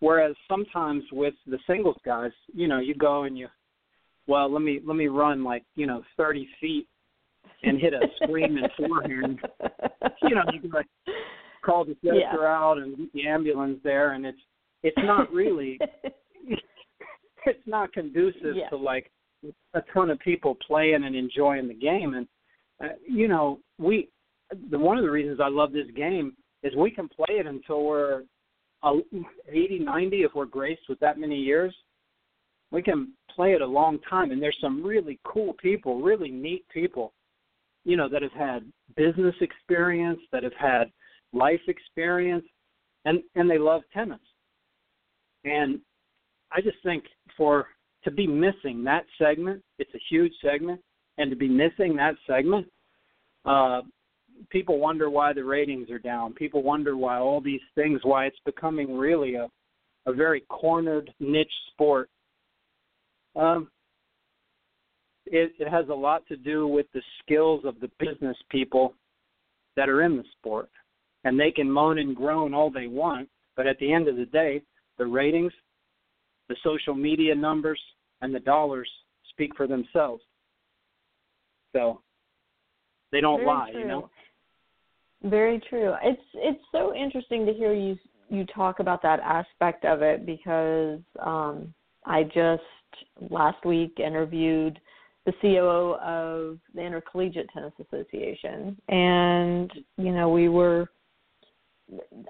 Whereas 0.00 0.34
sometimes 0.48 1.04
with 1.12 1.34
the 1.46 1.58
singles 1.66 1.96
guys, 2.04 2.32
you 2.52 2.68
know, 2.68 2.80
you 2.80 2.94
go 2.94 3.22
and 3.22 3.38
you, 3.38 3.48
well, 4.26 4.52
let 4.52 4.62
me 4.62 4.80
let 4.86 4.96
me 4.96 5.06
run 5.06 5.42
like 5.42 5.64
you 5.74 5.86
know 5.86 6.02
thirty 6.16 6.48
feet 6.60 6.86
and 7.62 7.80
hit 7.80 7.94
a 7.94 8.00
screaming 8.22 8.64
forehand. 8.76 9.38
You 10.22 10.34
know, 10.34 10.42
you 10.52 10.60
can 10.60 10.70
like 10.70 10.86
call 11.64 11.84
the 11.84 11.94
sister 11.94 12.14
Yeah. 12.14 12.46
out 12.46 12.78
and 12.78 12.96
get 12.96 13.12
the 13.12 13.26
ambulance 13.28 13.78
there, 13.84 14.12
and 14.12 14.26
it's 14.26 14.38
it's 14.82 14.98
not 14.98 15.32
really 15.32 15.78
it's 17.46 17.66
not 17.66 17.92
conducive 17.92 18.56
Yeah. 18.56 18.68
to 18.70 18.76
like 18.76 19.10
a 19.74 19.82
ton 19.92 20.10
of 20.10 20.18
people 20.20 20.56
playing 20.66 21.04
and 21.04 21.16
enjoying 21.16 21.68
the 21.68 21.74
game. 21.74 22.14
And 22.14 22.26
uh, 22.82 22.94
you 23.08 23.28
know, 23.28 23.58
we 23.78 24.08
the 24.70 24.78
one 24.78 24.98
of 24.98 25.04
the 25.04 25.10
reasons 25.10 25.40
I 25.42 25.48
love 25.48 25.72
this 25.72 25.90
game 25.96 26.36
is 26.62 26.74
we 26.76 26.90
can 26.90 27.08
play 27.08 27.36
it 27.36 27.46
until 27.46 27.84
we're 27.84 28.22
uh, 28.82 28.94
80, 29.48 29.78
90 29.80 30.16
if 30.22 30.32
we're 30.34 30.44
graced 30.46 30.82
with 30.88 30.98
that 31.00 31.18
many 31.18 31.36
years. 31.36 31.74
We 32.70 32.82
can 32.82 33.12
play 33.34 33.52
it 33.52 33.60
a 33.62 33.66
long 33.66 33.98
time, 34.08 34.30
and 34.30 34.40
there's 34.42 34.56
some 34.60 34.82
really 34.84 35.20
cool 35.24 35.52
people, 35.54 36.00
really 36.00 36.30
neat 36.30 36.64
people, 36.72 37.12
you 37.84 37.96
know, 37.96 38.08
that 38.08 38.22
have 38.22 38.32
had 38.32 38.70
business 38.96 39.34
experience, 39.40 40.20
that 40.32 40.42
have 40.42 40.52
had 40.58 40.90
life 41.32 41.60
experience, 41.68 42.44
and 43.04 43.20
and 43.34 43.50
they 43.50 43.58
love 43.58 43.82
tennis. 43.92 44.20
And 45.44 45.80
I 46.52 46.60
just 46.60 46.76
think 46.84 47.04
for 47.36 47.66
to 48.04 48.10
be 48.10 48.26
missing 48.26 48.84
that 48.84 49.04
segment, 49.18 49.62
it's 49.78 49.94
a 49.94 50.00
huge 50.10 50.32
segment, 50.42 50.80
and 51.18 51.30
to 51.30 51.36
be 51.36 51.48
missing 51.48 51.96
that 51.96 52.14
segment, 52.26 52.66
uh, 53.44 53.82
people 54.50 54.78
wonder 54.78 55.10
why 55.10 55.32
the 55.32 55.44
ratings 55.44 55.90
are 55.90 55.98
down. 55.98 56.32
People 56.34 56.62
wonder 56.62 56.96
why 56.96 57.18
all 57.18 57.40
these 57.40 57.60
things, 57.74 58.00
why 58.02 58.26
it's 58.26 58.36
becoming 58.44 58.96
really 58.96 59.34
a 59.34 59.48
a 60.06 60.12
very 60.12 60.40
cornered 60.48 61.12
niche 61.20 61.52
sport. 61.72 62.10
Um, 63.36 63.68
it, 65.26 65.52
it 65.58 65.68
has 65.68 65.88
a 65.88 65.94
lot 65.94 66.26
to 66.28 66.36
do 66.36 66.66
with 66.66 66.86
the 66.92 67.02
skills 67.22 67.62
of 67.64 67.80
the 67.80 67.90
business 67.98 68.36
people 68.50 68.94
that 69.76 69.88
are 69.88 70.02
in 70.02 70.16
the 70.16 70.24
sport, 70.38 70.68
and 71.24 71.38
they 71.38 71.50
can 71.50 71.70
moan 71.70 71.98
and 71.98 72.14
groan 72.14 72.54
all 72.54 72.70
they 72.70 72.86
want, 72.86 73.28
but 73.56 73.66
at 73.66 73.78
the 73.78 73.92
end 73.92 74.08
of 74.08 74.16
the 74.16 74.26
day, 74.26 74.62
the 74.98 75.06
ratings, 75.06 75.52
the 76.48 76.56
social 76.62 76.94
media 76.94 77.34
numbers, 77.34 77.80
and 78.20 78.34
the 78.34 78.40
dollars 78.40 78.88
speak 79.30 79.56
for 79.56 79.66
themselves. 79.66 80.22
So 81.74 82.02
they 83.10 83.20
don't 83.20 83.38
Very 83.38 83.46
lie, 83.46 83.70
true. 83.70 83.80
you 83.80 83.86
know. 83.86 84.10
Very 85.24 85.62
true. 85.68 85.94
It's 86.02 86.22
it's 86.34 86.62
so 86.72 86.94
interesting 86.94 87.46
to 87.46 87.52
hear 87.52 87.72
you 87.72 87.96
you 88.28 88.44
talk 88.46 88.80
about 88.80 89.02
that 89.02 89.20
aspect 89.20 89.84
of 89.84 90.02
it 90.02 90.26
because 90.26 91.00
um, 91.20 91.72
I 92.04 92.24
just 92.24 92.62
last 93.30 93.64
week 93.64 93.98
interviewed 93.98 94.80
the 95.24 95.32
COO 95.40 95.94
of 96.02 96.58
the 96.74 96.80
Intercollegiate 96.80 97.48
Tennis 97.52 97.72
Association, 97.80 98.76
and 98.88 99.70
you 99.96 100.12
know 100.12 100.28
we 100.28 100.48
were. 100.48 100.88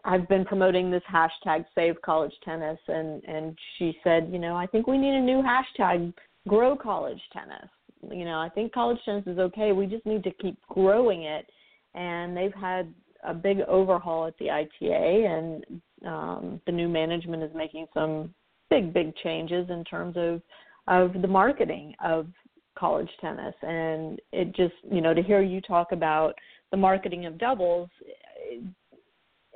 I've 0.05 0.29
been 0.29 0.45
promoting 0.45 0.91
this 0.91 1.03
hashtag 1.13 1.65
Save 1.75 2.01
College 2.03 2.33
Tennis, 2.45 2.79
and 2.89 3.23
and 3.25 3.57
she 3.79 3.97
said, 4.03 4.29
you 4.33 4.39
know, 4.39 4.57
I 4.57 4.67
think 4.67 4.87
we 4.87 4.99
need 4.99 5.15
a 5.15 5.21
new 5.21 5.43
hashtag 5.43 6.13
Grow 6.49 6.77
College 6.77 7.21
Tennis. 7.33 7.69
You 8.11 8.25
know, 8.25 8.41
I 8.41 8.49
think 8.49 8.73
college 8.73 8.99
tennis 9.05 9.25
is 9.29 9.39
okay. 9.39 9.71
We 9.71 9.87
just 9.87 10.05
need 10.05 10.25
to 10.25 10.33
keep 10.33 10.59
growing 10.69 11.23
it 11.23 11.47
and 11.95 12.37
they've 12.37 12.55
had 12.55 12.93
a 13.25 13.35
big 13.35 13.61
overhaul 13.69 14.27
at 14.27 14.37
the 14.39 14.51
ITA, 14.51 15.27
and 15.27 15.65
um, 16.07 16.61
the 16.67 16.73
new 16.73 16.89
management 16.89 17.43
is 17.43 17.51
making 17.55 17.87
some 17.95 18.35
big, 18.71 18.93
big 18.93 19.15
changes 19.17 19.69
in 19.71 19.85
terms 19.85 20.17
of 20.17 20.41
of 20.89 21.13
the 21.23 21.29
marketing 21.29 21.95
of 22.05 22.27
college 22.75 23.11
tennis. 23.21 23.55
And 23.63 24.21
it 24.33 24.55
just, 24.55 24.75
you 24.91 25.01
know, 25.01 25.15
to 25.15 25.23
hear 25.23 25.43
you 25.43 25.61
talk 25.61 25.93
about 25.93 26.35
the 26.71 26.77
marketing 26.77 27.27
of 27.27 27.39
doubles 27.39 27.91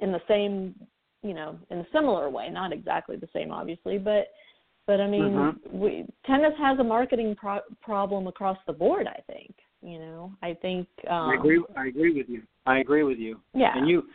in 0.01 0.13
the 0.13 0.21
same, 0.29 0.75
you 1.23 1.35
know, 1.35 1.59
in 1.71 1.79
a 1.79 1.87
similar 1.93 2.29
way, 2.31 2.51
not 2.51 2.73
exactly 2.73 3.17
the 3.17 3.29
same, 3.33 3.51
obviously, 3.51 3.99
but 3.99 4.29
but 4.87 5.01
I 5.01 5.09
mean, 5.09 5.33
Mhm. 5.33 5.73
we, 5.73 6.07
tennis 6.25 6.57
has 6.59 6.79
a 6.79 6.85
marketing 6.85 7.35
pro- 7.35 7.65
problem 7.81 8.29
across 8.29 8.59
the 8.67 8.73
board. 8.73 9.09
I 9.09 9.21
think. 9.27 9.53
You 9.83 9.99
know, 9.99 10.33
I 10.43 10.55
think. 10.55 10.89
Um, 11.09 11.31
I 11.31 11.35
agree. 11.35 11.63
I 11.77 11.87
agree 11.87 12.13
with 12.13 12.29
you. 12.29 12.43
I 12.67 12.79
agree 12.79 13.03
with 13.03 13.19
you. 13.19 13.41
Yeah. 13.53 13.77
And 13.77 13.89
you, 13.89 14.09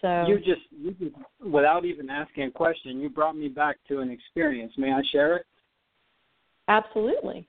so 0.00 0.26
you 0.26 0.38
just, 0.38 0.62
you 0.70 0.92
just, 0.92 1.16
without 1.40 1.84
even 1.84 2.08
asking 2.10 2.44
a 2.44 2.50
question, 2.50 3.00
you 3.00 3.08
brought 3.08 3.36
me 3.36 3.48
back 3.48 3.76
to 3.88 4.00
an 4.00 4.10
experience. 4.10 4.72
May 4.76 4.92
I 4.92 5.02
share 5.10 5.36
it? 5.36 5.46
absolutely. 6.68 7.46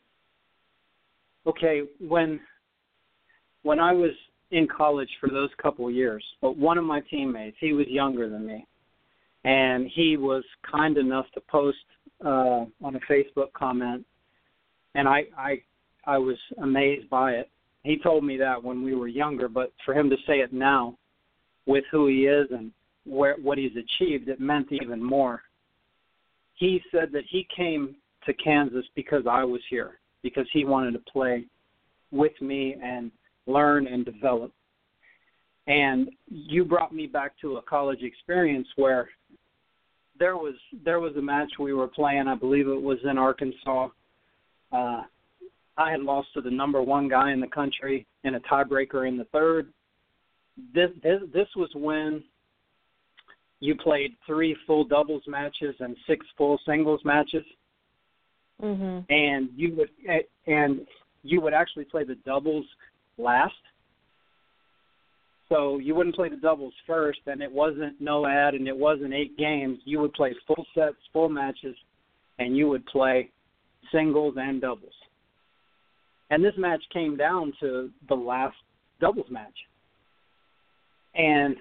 Okay, 1.46 1.82
when 2.00 2.40
when 3.64 3.80
I 3.80 3.94
was 3.94 4.12
in 4.52 4.68
college 4.68 5.10
for 5.20 5.30
those 5.30 5.50
couple 5.62 5.90
years, 5.90 6.24
but 6.42 6.58
one 6.58 6.78
of 6.78 6.84
my 6.84 7.00
teammates, 7.02 7.58
he 7.60 7.74
was 7.74 7.88
younger 7.88 8.30
than 8.30 8.46
me, 8.46 8.66
and 9.44 9.90
he 9.94 10.18
was 10.18 10.44
kind 10.70 10.98
enough 10.98 11.26
to 11.34 11.42
post 11.42 11.78
uh, 12.24 12.66
on 12.82 12.96
a 12.96 13.00
Facebook 13.12 13.52
comment 13.54 14.06
and 14.96 15.08
I 15.08 15.24
I 15.38 15.62
I 16.06 16.18
was 16.18 16.38
amazed 16.62 17.10
by 17.10 17.34
it. 17.34 17.50
He 17.84 17.98
told 17.98 18.24
me 18.24 18.38
that 18.38 18.62
when 18.64 18.84
we 18.84 18.96
were 18.96 19.08
younger, 19.08 19.48
but 19.48 19.74
for 19.86 19.94
him 19.94 20.10
to 20.10 20.16
say 20.28 20.40
it 20.40 20.54
now, 20.54 20.98
with 21.66 21.84
who 21.92 22.08
he 22.08 22.26
is 22.26 22.48
and 22.52 22.72
where 23.06 23.36
what 23.42 23.58
he's 23.58 23.76
achieved, 23.76 24.30
it 24.30 24.40
meant 24.40 24.72
even 24.72 25.04
more. 25.04 25.42
He 26.56 26.82
said 26.92 27.12
that 27.14 27.24
he 27.30 27.48
came 27.56 27.96
to 28.26 28.34
Kansas 28.34 28.86
because 28.96 29.24
I 29.30 29.44
was 29.44 29.62
here, 29.70 30.00
because 30.24 30.48
he 30.52 30.66
wanted 30.66 30.94
to 30.94 31.12
play 31.12 31.46
with 32.12 32.34
me 32.42 32.76
and 32.82 33.12
learn 33.46 33.88
and 33.88 34.06
develop. 34.06 34.52
And 35.68 36.10
you 36.28 36.66
brought 36.66 36.94
me 36.94 37.08
back 37.08 37.34
to 37.42 37.58
a 37.58 37.62
college 37.62 38.02
experience 38.02 38.68
where 38.76 39.10
there 40.20 40.38
was 40.38 40.56
there 40.86 41.00
was 41.00 41.16
a 41.16 41.22
match 41.22 41.52
we 41.60 41.74
were 41.74 41.88
playing. 41.88 42.28
I 42.28 42.36
believe 42.36 42.68
it 42.68 42.82
was 42.82 43.00
in 43.04 43.18
Arkansas. 43.18 43.90
Uh, 44.72 45.04
I 45.78 45.92
had 45.92 46.02
lost 46.02 46.28
to 46.36 46.42
the 46.42 46.52
number 46.52 46.82
one 46.82 47.08
guy 47.08 47.32
in 47.32 47.40
the 47.40 47.48
country 47.48 48.06
in 48.24 48.36
a 48.36 48.40
tiebreaker 48.42 49.08
in 49.08 49.18
the 49.18 49.26
third. 49.26 49.72
This 50.74 50.90
this 51.02 51.22
this 51.34 51.48
was 51.56 51.70
when 51.76 52.24
you 53.60 53.76
played 53.76 54.12
three 54.28 54.56
full 54.68 54.84
doubles 54.84 55.24
matches 55.28 55.76
and 55.80 55.96
six 56.06 56.26
full 56.38 56.60
singles 56.66 57.02
matches. 57.06 57.46
Mhm. 58.62 59.06
And 59.10 59.50
you 59.56 59.76
would 59.76 59.90
and 60.48 60.88
you 61.24 61.42
would 61.42 61.54
actually 61.54 61.86
play 61.86 62.04
the 62.04 62.16
doubles 62.16 62.66
last. 63.18 63.56
So 65.50 65.78
you 65.78 65.94
wouldn't 65.96 66.16
play 66.16 66.30
the 66.30 66.38
doubles 66.38 66.74
first, 66.88 67.20
and 67.28 67.42
it 67.42 67.52
wasn't 67.52 68.00
no 68.02 68.26
ad, 68.26 68.56
and 68.56 68.68
it 68.68 68.76
wasn't 68.76 69.14
eight 69.14 69.38
games. 69.38 69.80
You 69.86 70.00
would 70.00 70.14
play 70.14 70.34
full 70.48 70.66
sets, 70.74 70.98
full 71.12 71.30
matches, 71.30 71.76
and 72.40 72.58
you 72.58 72.70
would 72.70 72.86
play 72.88 73.30
singles 73.92 74.36
and 74.38 74.62
doubles. 74.62 74.94
And 76.30 76.44
this 76.44 76.58
match 76.58 76.84
came 76.92 77.16
down 77.16 77.54
to 77.60 77.92
the 78.08 78.16
last 78.16 78.58
doubles 79.00 79.30
match, 79.30 79.68
and 81.14 81.58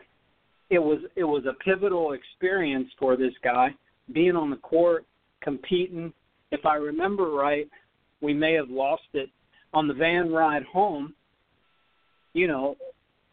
it 0.71 0.79
was 0.79 1.01
it 1.17 1.25
was 1.25 1.45
a 1.47 1.53
pivotal 1.53 2.13
experience 2.13 2.91
for 2.99 3.17
this 3.17 3.35
guy 3.43 3.75
being 4.13 4.37
on 4.37 4.51
the 4.51 4.57
court, 4.57 5.05
competing. 5.43 6.13
If 6.53 6.67
I 6.67 6.77
remember 6.77 7.31
right, 7.31 7.69
we 8.21 8.35
may 8.35 8.53
have 8.53 8.69
lost 8.69 9.03
it 9.15 9.31
on 9.75 9.89
the 9.89 9.95
van 9.95 10.31
ride 10.31 10.63
home, 10.65 11.15
you 12.35 12.47
know, 12.47 12.77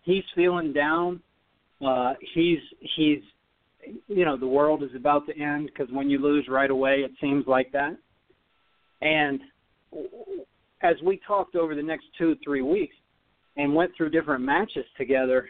he's 0.04 0.24
feeling 0.36 0.74
down. 0.74 1.22
Uh, 1.86 2.14
he's 2.34 2.60
he's 2.96 3.20
you 4.08 4.26
know 4.26 4.38
the 4.38 4.48
world 4.48 4.84
is 4.84 4.90
about 4.96 5.26
to 5.28 5.38
end 5.38 5.68
because 5.68 5.94
when 5.94 6.10
you 6.10 6.18
lose 6.18 6.48
right 6.50 6.72
away, 6.72 7.02
it 7.06 7.12
seems 7.22 7.46
like 7.46 7.72
that. 7.74 7.98
And 9.02 9.40
as 10.82 10.96
we 11.04 11.20
talked 11.28 11.56
over 11.56 11.76
the 11.76 11.84
next 11.84 12.06
two 12.18 12.36
three 12.44 12.62
weeks 12.62 12.96
and 13.58 13.76
went 13.76 13.92
through 13.96 14.10
different 14.12 14.44
matches 14.44 14.86
together, 14.98 15.48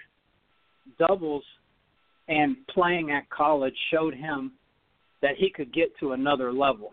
doubles 0.98 1.44
and 2.28 2.56
playing 2.74 3.12
at 3.12 3.30
college 3.30 3.74
showed 3.92 4.14
him 4.14 4.54
that 5.22 5.32
he 5.38 5.50
could 5.50 5.74
get 5.74 5.90
to 6.00 6.14
another 6.14 6.54
level. 6.54 6.92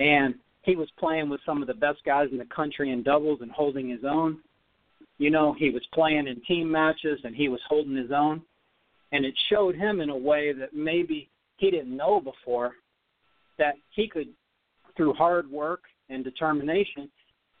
And 0.00 0.34
he 0.62 0.74
was 0.74 0.88
playing 0.98 1.28
with 1.28 1.40
some 1.46 1.62
of 1.62 1.68
the 1.68 1.74
best 1.74 1.98
guys 2.04 2.28
in 2.32 2.38
the 2.38 2.46
country 2.46 2.90
in 2.90 3.02
doubles 3.02 3.40
and 3.42 3.50
holding 3.50 3.88
his 3.88 4.00
own. 4.04 4.38
You 5.18 5.30
know, 5.30 5.54
he 5.58 5.70
was 5.70 5.82
playing 5.92 6.26
in 6.26 6.40
team 6.48 6.70
matches 6.70 7.20
and 7.22 7.36
he 7.36 7.48
was 7.48 7.60
holding 7.68 7.94
his 7.94 8.10
own. 8.10 8.42
And 9.12 9.24
it 9.24 9.34
showed 9.50 9.76
him 9.76 10.00
in 10.00 10.08
a 10.08 10.16
way 10.16 10.52
that 10.52 10.74
maybe 10.74 11.28
he 11.58 11.70
didn't 11.70 11.96
know 11.96 12.20
before 12.20 12.72
that 13.58 13.74
he 13.90 14.08
could, 14.08 14.28
through 14.96 15.12
hard 15.14 15.50
work 15.50 15.82
and 16.08 16.24
determination, 16.24 17.10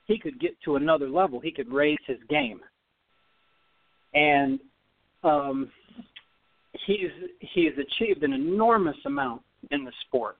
he 0.06 0.18
could 0.18 0.40
get 0.40 0.60
to 0.64 0.76
another 0.76 1.08
level. 1.08 1.38
He 1.38 1.52
could 1.52 1.70
raise 1.70 1.98
his 2.06 2.18
game. 2.28 2.60
And 4.14 4.58
um, 5.22 5.70
he's 6.86 7.10
he's 7.54 7.72
achieved 7.72 8.22
an 8.22 8.32
enormous 8.32 8.96
amount 9.04 9.42
in 9.70 9.84
the 9.84 9.92
sport. 10.06 10.36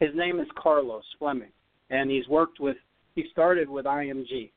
His 0.00 0.10
name 0.14 0.40
is 0.40 0.46
Carlos 0.56 1.04
Fleming 1.18 1.52
and 1.90 2.10
he's 2.10 2.26
worked 2.28 2.60
with. 2.60 2.76
He 3.14 3.24
started 3.32 3.68
with 3.68 3.84
IMG, 3.84 4.50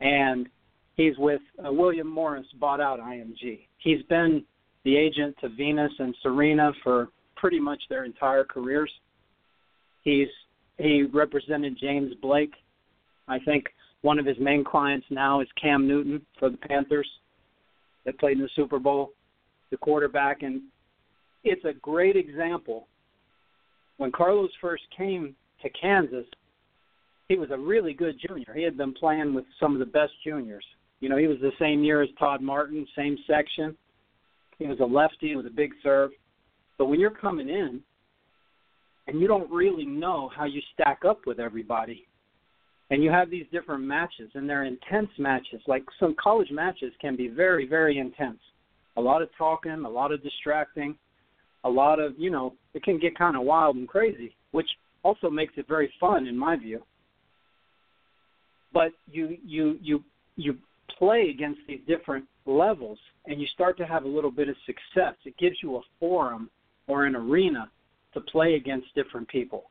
and 0.00 0.48
he's 0.96 1.16
with 1.18 1.40
uh, 1.64 1.72
William 1.72 2.08
Morris. 2.08 2.46
Bought 2.58 2.80
out 2.80 3.00
IMG. 3.00 3.66
He's 3.78 4.02
been 4.08 4.44
the 4.84 4.96
agent 4.96 5.36
to 5.40 5.48
Venus 5.48 5.92
and 5.98 6.14
Serena 6.22 6.72
for 6.82 7.08
pretty 7.36 7.60
much 7.60 7.80
their 7.88 8.04
entire 8.04 8.44
careers. 8.44 8.90
He's 10.02 10.28
he 10.78 11.02
represented 11.02 11.76
James 11.80 12.12
Blake. 12.22 12.52
I 13.26 13.38
think 13.40 13.66
one 14.02 14.18
of 14.18 14.26
his 14.26 14.36
main 14.40 14.64
clients 14.64 15.06
now 15.10 15.40
is 15.40 15.48
Cam 15.60 15.86
Newton 15.86 16.24
for 16.38 16.50
the 16.50 16.56
Panthers 16.56 17.08
that 18.04 18.18
played 18.18 18.38
in 18.38 18.42
the 18.42 18.48
Super 18.54 18.78
Bowl, 18.78 19.12
the 19.70 19.76
quarterback, 19.76 20.42
and 20.42 20.62
it's 21.44 21.64
a 21.64 21.72
great 21.72 22.16
example. 22.16 22.86
When 23.98 24.12
Carlos 24.12 24.50
first 24.60 24.84
came 24.96 25.34
to 25.62 25.68
Kansas, 25.70 26.24
he 27.28 27.36
was 27.36 27.50
a 27.50 27.58
really 27.58 27.92
good 27.92 28.16
junior. 28.26 28.54
He 28.54 28.62
had 28.62 28.76
been 28.76 28.94
playing 28.94 29.34
with 29.34 29.44
some 29.60 29.74
of 29.74 29.80
the 29.80 29.86
best 29.86 30.12
juniors. 30.24 30.64
You 31.00 31.08
know, 31.08 31.16
he 31.16 31.26
was 31.26 31.38
the 31.40 31.52
same 31.58 31.84
year 31.84 32.02
as 32.02 32.08
Todd 32.18 32.40
Martin, 32.40 32.86
same 32.96 33.18
section. 33.26 33.76
He 34.58 34.66
was 34.66 34.80
a 34.80 34.84
lefty 34.84 35.36
with 35.36 35.46
a 35.46 35.50
big 35.50 35.72
serve. 35.82 36.10
But 36.78 36.86
when 36.86 37.00
you're 37.00 37.10
coming 37.10 37.48
in 37.48 37.80
and 39.06 39.20
you 39.20 39.28
don't 39.28 39.50
really 39.50 39.84
know 39.84 40.30
how 40.34 40.44
you 40.44 40.60
stack 40.74 41.00
up 41.04 41.20
with 41.26 41.38
everybody, 41.38 42.06
and 42.90 43.02
you 43.02 43.10
have 43.10 43.30
these 43.30 43.46
different 43.52 43.84
matches, 43.84 44.30
and 44.34 44.48
they're 44.48 44.64
intense 44.64 45.10
matches, 45.18 45.60
like 45.66 45.84
some 46.00 46.14
college 46.22 46.50
matches 46.50 46.92
can 47.00 47.16
be 47.16 47.28
very, 47.28 47.66
very 47.68 47.98
intense. 47.98 48.38
A 48.96 49.00
lot 49.00 49.22
of 49.22 49.28
talking, 49.36 49.84
a 49.84 49.88
lot 49.88 50.10
of 50.10 50.22
distracting, 50.22 50.96
a 51.64 51.68
lot 51.68 51.98
of, 51.98 52.14
you 52.18 52.30
know, 52.30 52.54
it 52.74 52.82
can 52.82 52.98
get 52.98 53.18
kind 53.18 53.36
of 53.36 53.42
wild 53.42 53.76
and 53.76 53.88
crazy, 53.88 54.34
which 54.52 54.68
also 55.02 55.30
makes 55.30 55.54
it 55.56 55.66
very 55.68 55.92
fun 56.00 56.26
in 56.26 56.36
my 56.36 56.56
view. 56.56 56.82
But 58.72 58.92
you 59.10 59.36
you 59.44 59.78
you 59.80 60.04
you 60.36 60.56
play 60.98 61.30
against 61.34 61.60
these 61.66 61.80
different 61.86 62.24
levels 62.44 62.98
and 63.26 63.40
you 63.40 63.46
start 63.48 63.76
to 63.78 63.86
have 63.86 64.04
a 64.04 64.08
little 64.08 64.30
bit 64.30 64.48
of 64.48 64.56
success. 64.66 65.14
It 65.24 65.36
gives 65.38 65.56
you 65.62 65.76
a 65.76 65.80
forum 65.98 66.50
or 66.86 67.06
an 67.06 67.16
arena 67.16 67.70
to 68.14 68.20
play 68.20 68.54
against 68.54 68.94
different 68.94 69.28
people. 69.28 69.64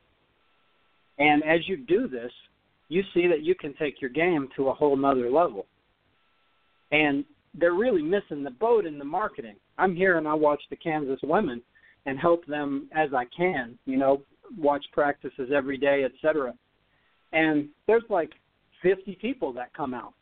And 1.18 1.44
as 1.44 1.60
you 1.68 1.76
do 1.76 2.08
this 2.08 2.32
you 2.88 3.02
see 3.14 3.26
that 3.28 3.42
you 3.42 3.54
can 3.54 3.74
take 3.74 4.00
your 4.00 4.10
game 4.10 4.48
to 4.56 4.68
a 4.68 4.74
whole 4.74 4.96
nother 4.96 5.30
level. 5.30 5.66
And 6.90 7.24
they're 7.54 7.74
really 7.74 8.02
missing 8.02 8.42
the 8.42 8.50
boat 8.50 8.86
in 8.86 8.98
the 8.98 9.04
marketing. 9.04 9.56
I'm 9.76 9.94
here 9.94 10.18
and 10.18 10.26
i 10.26 10.34
watch 10.34 10.60
the 10.70 10.76
kansas 10.76 11.20
women 11.22 11.62
and 12.08 12.18
help 12.18 12.44
them 12.46 12.88
as 12.94 13.10
i 13.14 13.24
can 13.36 13.78
you 13.84 13.96
know 13.96 14.22
watch 14.56 14.84
practices 14.92 15.50
every 15.54 15.76
day 15.76 16.04
etc 16.04 16.54
and 17.32 17.68
there's 17.86 18.04
like 18.08 18.30
50 18.82 19.18
people 19.20 19.52
that 19.54 19.74
come 19.74 19.94
out. 19.94 20.14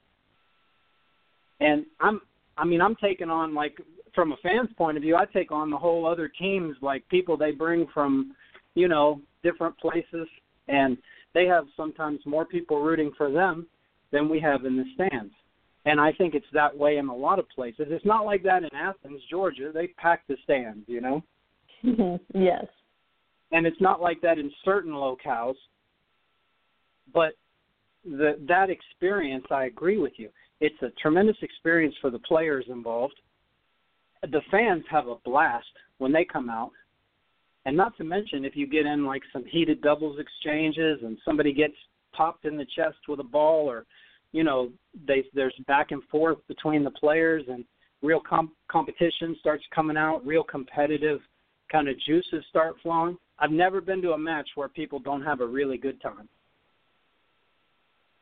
And 1.61 1.87
I'm 2.01 2.21
I 2.59 2.65
mean 2.65 2.81
I'm 2.81 2.97
taking 2.97 3.31
on 3.31 3.55
like 3.55 3.79
from 4.15 4.33
a 4.33 4.37
fan's 4.43 4.73
point 4.77 4.97
of 4.97 5.03
view, 5.03 5.17
I 5.17 5.27
take 5.27 5.53
on 5.53 5.71
the 5.71 5.77
whole 5.77 6.07
other 6.07 6.29
teams 6.29 6.77
like 6.81 7.07
people 7.09 7.37
they 7.37 7.51
bring 7.51 7.87
from, 7.93 8.35
you 8.75 8.89
know, 8.89 9.21
different 9.43 9.79
places 9.79 10.27
and 10.69 10.97
they 11.35 11.45
have 11.47 11.65
sometimes 11.77 12.21
more 12.25 12.47
people 12.47 12.83
rooting 12.83 13.13
for 13.17 13.31
them 13.31 13.67
than 14.11 14.29
we 14.29 14.41
have 14.41 14.65
in 14.65 14.77
the 14.77 14.85
stands. 14.95 15.33
And 15.85 16.01
I 16.01 16.13
think 16.13 16.35
it's 16.35 16.47
that 16.53 16.77
way 16.77 16.97
in 16.97 17.09
a 17.09 17.15
lot 17.15 17.39
of 17.39 17.49
places. 17.51 17.87
It's 17.91 18.05
not 18.05 18.25
like 18.25 18.43
that 18.43 18.65
in 18.65 18.75
Athens, 18.75 19.21
Georgia. 19.31 19.71
They 19.73 19.89
pack 19.89 20.27
the 20.27 20.37
stands, 20.43 20.85
you 20.89 21.01
know. 21.01 21.23
Mm-hmm. 21.85 22.41
yes. 22.41 22.65
And 23.53 23.67
it's 23.67 23.81
not 23.81 24.01
like 24.01 24.21
that 24.23 24.39
in 24.39 24.51
certain 24.65 24.93
locales. 24.93 25.55
But 27.15 27.33
the, 28.05 28.39
that 28.49 28.71
experience, 28.71 29.45
I 29.51 29.65
agree 29.65 29.99
with 29.99 30.15
you. 30.17 30.29
It's 30.61 30.81
a 30.83 30.91
tremendous 31.01 31.37
experience 31.43 31.95
for 32.01 32.11
the 32.11 32.19
players 32.21 32.65
involved. 32.69 33.15
The 34.23 34.41
fans 34.51 34.85
have 34.91 35.07
a 35.07 35.17
blast 35.25 35.67
when 35.99 36.13
they 36.13 36.25
come 36.25 36.49
out. 36.49 36.73
And 37.67 37.77
not 37.77 37.97
to 37.99 38.05
mention, 38.05 38.45
if 38.45 38.57
you 38.57 38.67
get 38.67 38.87
in 38.87 39.05
like 39.05 39.23
some 39.33 39.45
heated 39.45 39.83
doubles 39.83 40.19
exchanges 40.19 41.01
and 41.03 41.19
somebody 41.25 41.53
gets 41.53 41.75
popped 42.13 42.45
in 42.45 42.57
the 42.57 42.67
chest 42.77 42.97
with 43.09 43.21
a 43.21 43.25
ball, 43.25 43.69
or 43.69 43.87
you 44.33 44.45
know, 44.45 44.71
they, 45.07 45.25
there's 45.35 45.55
back 45.67 45.91
and 45.91 46.03
forth 46.05 46.39
between 46.49 46.85
the 46.85 46.91
players, 46.91 47.45
and 47.49 47.65
real 48.03 48.21
com- 48.21 48.53
competition 48.69 49.37
starts 49.41 49.65
coming 49.75 49.97
out, 49.97 50.25
real 50.25 50.45
competitive 50.45 51.21
kind 51.71 51.89
of 51.89 51.97
juices 52.07 52.45
start 52.49 52.77
flowing. 52.83 53.17
I've 53.39 53.51
never 53.51 53.81
been 53.81 54.03
to 54.03 54.13
a 54.13 54.19
match 54.19 54.49
where 54.55 54.69
people 54.69 54.99
don't 54.99 55.23
have 55.23 55.41
a 55.41 55.47
really 55.47 55.77
good 55.77 56.01
time 56.01 56.29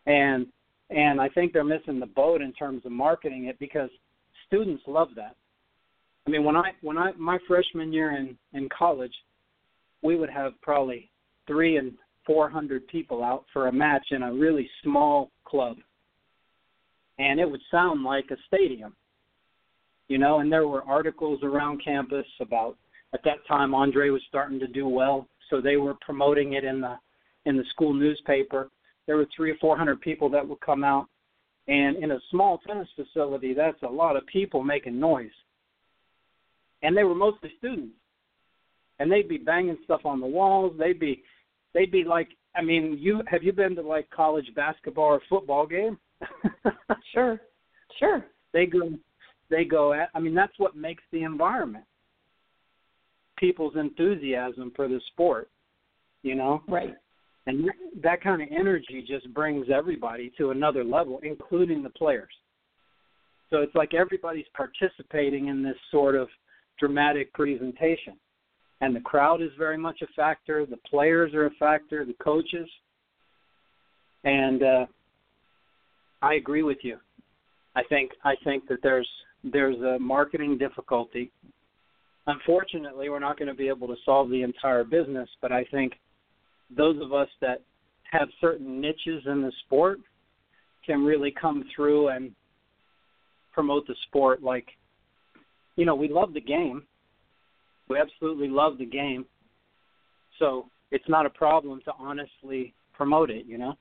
and 0.06 0.46
and 0.90 1.20
I 1.20 1.28
think 1.30 1.52
they're 1.52 1.64
missing 1.64 1.98
the 1.98 2.06
boat 2.06 2.42
in 2.42 2.52
terms 2.52 2.84
of 2.84 2.92
marketing 2.92 3.46
it 3.46 3.58
because 3.58 3.88
students 4.46 4.82
love 4.86 5.08
that. 5.16 5.34
I 6.26 6.30
mean, 6.30 6.44
when 6.44 6.56
I 6.56 6.72
when 6.82 6.98
I 6.98 7.12
my 7.12 7.38
freshman 7.46 7.92
year 7.92 8.16
in 8.16 8.36
in 8.52 8.68
college, 8.76 9.14
we 10.02 10.16
would 10.16 10.30
have 10.30 10.52
probably 10.62 11.10
three 11.46 11.76
and 11.76 11.92
400 12.26 12.86
people 12.88 13.22
out 13.22 13.44
for 13.52 13.68
a 13.68 13.72
match 13.72 14.06
in 14.10 14.22
a 14.22 14.32
really 14.32 14.68
small 14.82 15.30
club. 15.44 15.76
And 17.18 17.38
it 17.38 17.48
would 17.48 17.60
sound 17.70 18.02
like 18.02 18.30
a 18.30 18.36
stadium. 18.46 18.94
You 20.08 20.18
know, 20.18 20.40
and 20.40 20.52
there 20.52 20.68
were 20.68 20.82
articles 20.84 21.40
around 21.42 21.82
campus 21.82 22.26
about 22.40 22.76
at 23.14 23.24
that 23.24 23.46
time 23.48 23.74
Andre 23.74 24.10
was 24.10 24.22
starting 24.28 24.60
to 24.60 24.66
do 24.66 24.86
well, 24.86 25.26
so 25.48 25.60
they 25.60 25.76
were 25.76 25.94
promoting 26.00 26.54
it 26.54 26.64
in 26.64 26.80
the 26.80 26.98
in 27.46 27.56
the 27.56 27.64
school 27.70 27.94
newspaper. 27.94 28.68
There 29.06 29.16
were 29.16 29.26
3 29.36 29.50
or 29.50 29.56
400 29.60 30.00
people 30.00 30.28
that 30.30 30.46
would 30.46 30.60
come 30.60 30.82
out 30.82 31.08
and 31.66 31.96
in 31.96 32.10
a 32.10 32.18
small 32.30 32.58
tennis 32.66 32.88
facility, 32.94 33.54
that's 33.54 33.82
a 33.82 33.88
lot 33.88 34.16
of 34.16 34.26
people 34.26 34.62
making 34.62 35.00
noise. 35.00 35.30
And 36.82 36.96
they 36.96 37.04
were 37.04 37.14
mostly 37.14 37.52
students. 37.58 37.94
And 38.98 39.10
they'd 39.10 39.28
be 39.28 39.38
banging 39.38 39.78
stuff 39.84 40.02
on 40.04 40.20
the 40.20 40.26
walls. 40.26 40.74
They'd 40.78 41.00
be 41.00 41.22
they'd 41.72 41.90
be 41.90 42.04
like 42.04 42.28
I 42.54 42.62
mean, 42.62 42.98
you 43.00 43.22
have 43.26 43.42
you 43.42 43.52
been 43.52 43.74
to 43.76 43.82
like 43.82 44.08
college 44.10 44.48
basketball 44.54 45.04
or 45.06 45.22
football 45.28 45.66
game? 45.66 45.98
sure. 47.12 47.40
Sure. 47.98 48.24
They 48.52 48.66
go 48.66 48.90
they 49.50 49.64
go 49.64 49.94
at 49.94 50.10
I 50.14 50.20
mean 50.20 50.34
that's 50.34 50.58
what 50.58 50.76
makes 50.76 51.02
the 51.10 51.22
environment. 51.22 51.84
People's 53.38 53.74
enthusiasm 53.76 54.72
for 54.74 54.88
the 54.88 55.00
sport, 55.12 55.50
you 56.22 56.34
know? 56.34 56.62
Right. 56.68 56.94
And 57.46 57.68
that 58.02 58.22
kind 58.22 58.40
of 58.40 58.48
energy 58.50 59.04
just 59.06 59.32
brings 59.34 59.66
everybody 59.74 60.32
to 60.38 60.50
another 60.50 60.82
level 60.84 61.20
including 61.22 61.82
the 61.82 61.90
players. 61.90 62.32
So 63.50 63.58
it's 63.58 63.74
like 63.74 63.94
everybody's 63.94 64.46
participating 64.56 65.48
in 65.48 65.62
this 65.62 65.76
sort 65.90 66.14
of 66.14 66.28
dramatic 66.78 67.32
presentation. 67.34 68.14
And 68.80 68.96
the 68.96 69.00
crowd 69.00 69.42
is 69.42 69.50
very 69.58 69.78
much 69.78 70.02
a 70.02 70.06
factor 70.16 70.66
the 70.66 70.78
players 70.88 71.34
are 71.34 71.46
a 71.46 71.50
factor 71.58 72.04
the 72.04 72.14
coaches. 72.14 72.68
And 74.24 74.62
uh 74.62 74.86
i 76.22 76.34
agree 76.34 76.62
with 76.62 76.78
you. 76.82 76.98
I 77.76 77.82
think 77.88 78.12
i 78.24 78.34
think 78.42 78.66
that 78.68 78.78
there's 78.82 79.08
there's 79.44 79.80
a 79.82 79.98
marketing 79.98 80.56
difficulty 80.56 81.30
unfortunately 82.26 83.08
we're 83.08 83.18
not 83.18 83.38
going 83.38 83.48
to 83.48 83.54
be 83.54 83.68
able 83.68 83.86
to 83.86 83.96
solve 84.04 84.30
the 84.30 84.42
entire 84.42 84.84
business 84.84 85.28
but 85.40 85.52
i 85.52 85.64
think 85.70 85.94
those 86.74 87.00
of 87.02 87.12
us 87.12 87.28
that 87.40 87.62
have 88.10 88.28
certain 88.40 88.80
niches 88.80 89.22
in 89.26 89.42
the 89.42 89.52
sport 89.64 89.98
can 90.84 91.04
really 91.04 91.32
come 91.38 91.64
through 91.74 92.08
and 92.08 92.30
promote 93.52 93.86
the 93.86 93.94
sport. 94.06 94.42
Like 94.42 94.66
you 95.76 95.84
know 95.84 95.94
we 95.94 96.08
love 96.08 96.34
the 96.34 96.40
game. 96.40 96.84
We 97.88 97.98
absolutely 97.98 98.48
love 98.48 98.78
the 98.78 98.86
game. 98.86 99.26
So 100.38 100.66
it's 100.90 101.08
not 101.08 101.26
a 101.26 101.30
problem 101.30 101.80
to 101.84 101.92
honestly 101.98 102.74
promote 102.92 103.30
it 103.30 103.46
you 103.46 103.58
know? 103.58 103.74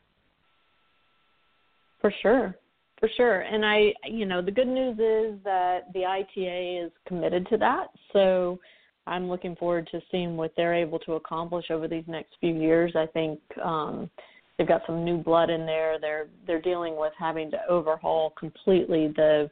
For 2.02 2.14
sure 2.22 2.56
for 3.04 3.10
sure 3.18 3.41
and 3.41 3.66
i 3.66 3.91
you 4.06 4.26
know 4.26 4.41
the 4.41 4.51
good 4.51 4.68
news 4.68 4.93
is 4.93 5.38
that 5.43 5.91
the 5.93 6.06
ita 6.06 6.86
is 6.86 6.91
committed 7.06 7.45
to 7.49 7.58
that 7.58 7.88
so 8.14 8.58
I'm 9.06 9.28
looking 9.28 9.56
forward 9.56 9.88
to 9.91 10.01
seeing 10.12 10.38
what 10.38 10.54
they're 10.56 10.74
able 10.74 10.99
to 10.99 11.14
accomplish 11.14 11.66
over 11.70 11.88
these 11.88 12.06
next 12.08 12.36
few 12.39 12.54
years. 12.54 12.93
I 12.95 13.06
think 13.08 13.39
um, 13.64 14.10
they've 14.58 14.68
got 14.68 14.84
some 14.86 15.04
new 15.04 15.18
blood 15.18 15.49
in 15.49 15.66
there. 15.66 15.99
They're 15.99 16.28
they're 16.47 16.62
dealing 16.62 16.95
with 16.95 17.14
having 17.18 17.51
to 17.51 17.58
overhaul 17.68 18.34
completely 18.39 19.10
the 19.10 19.49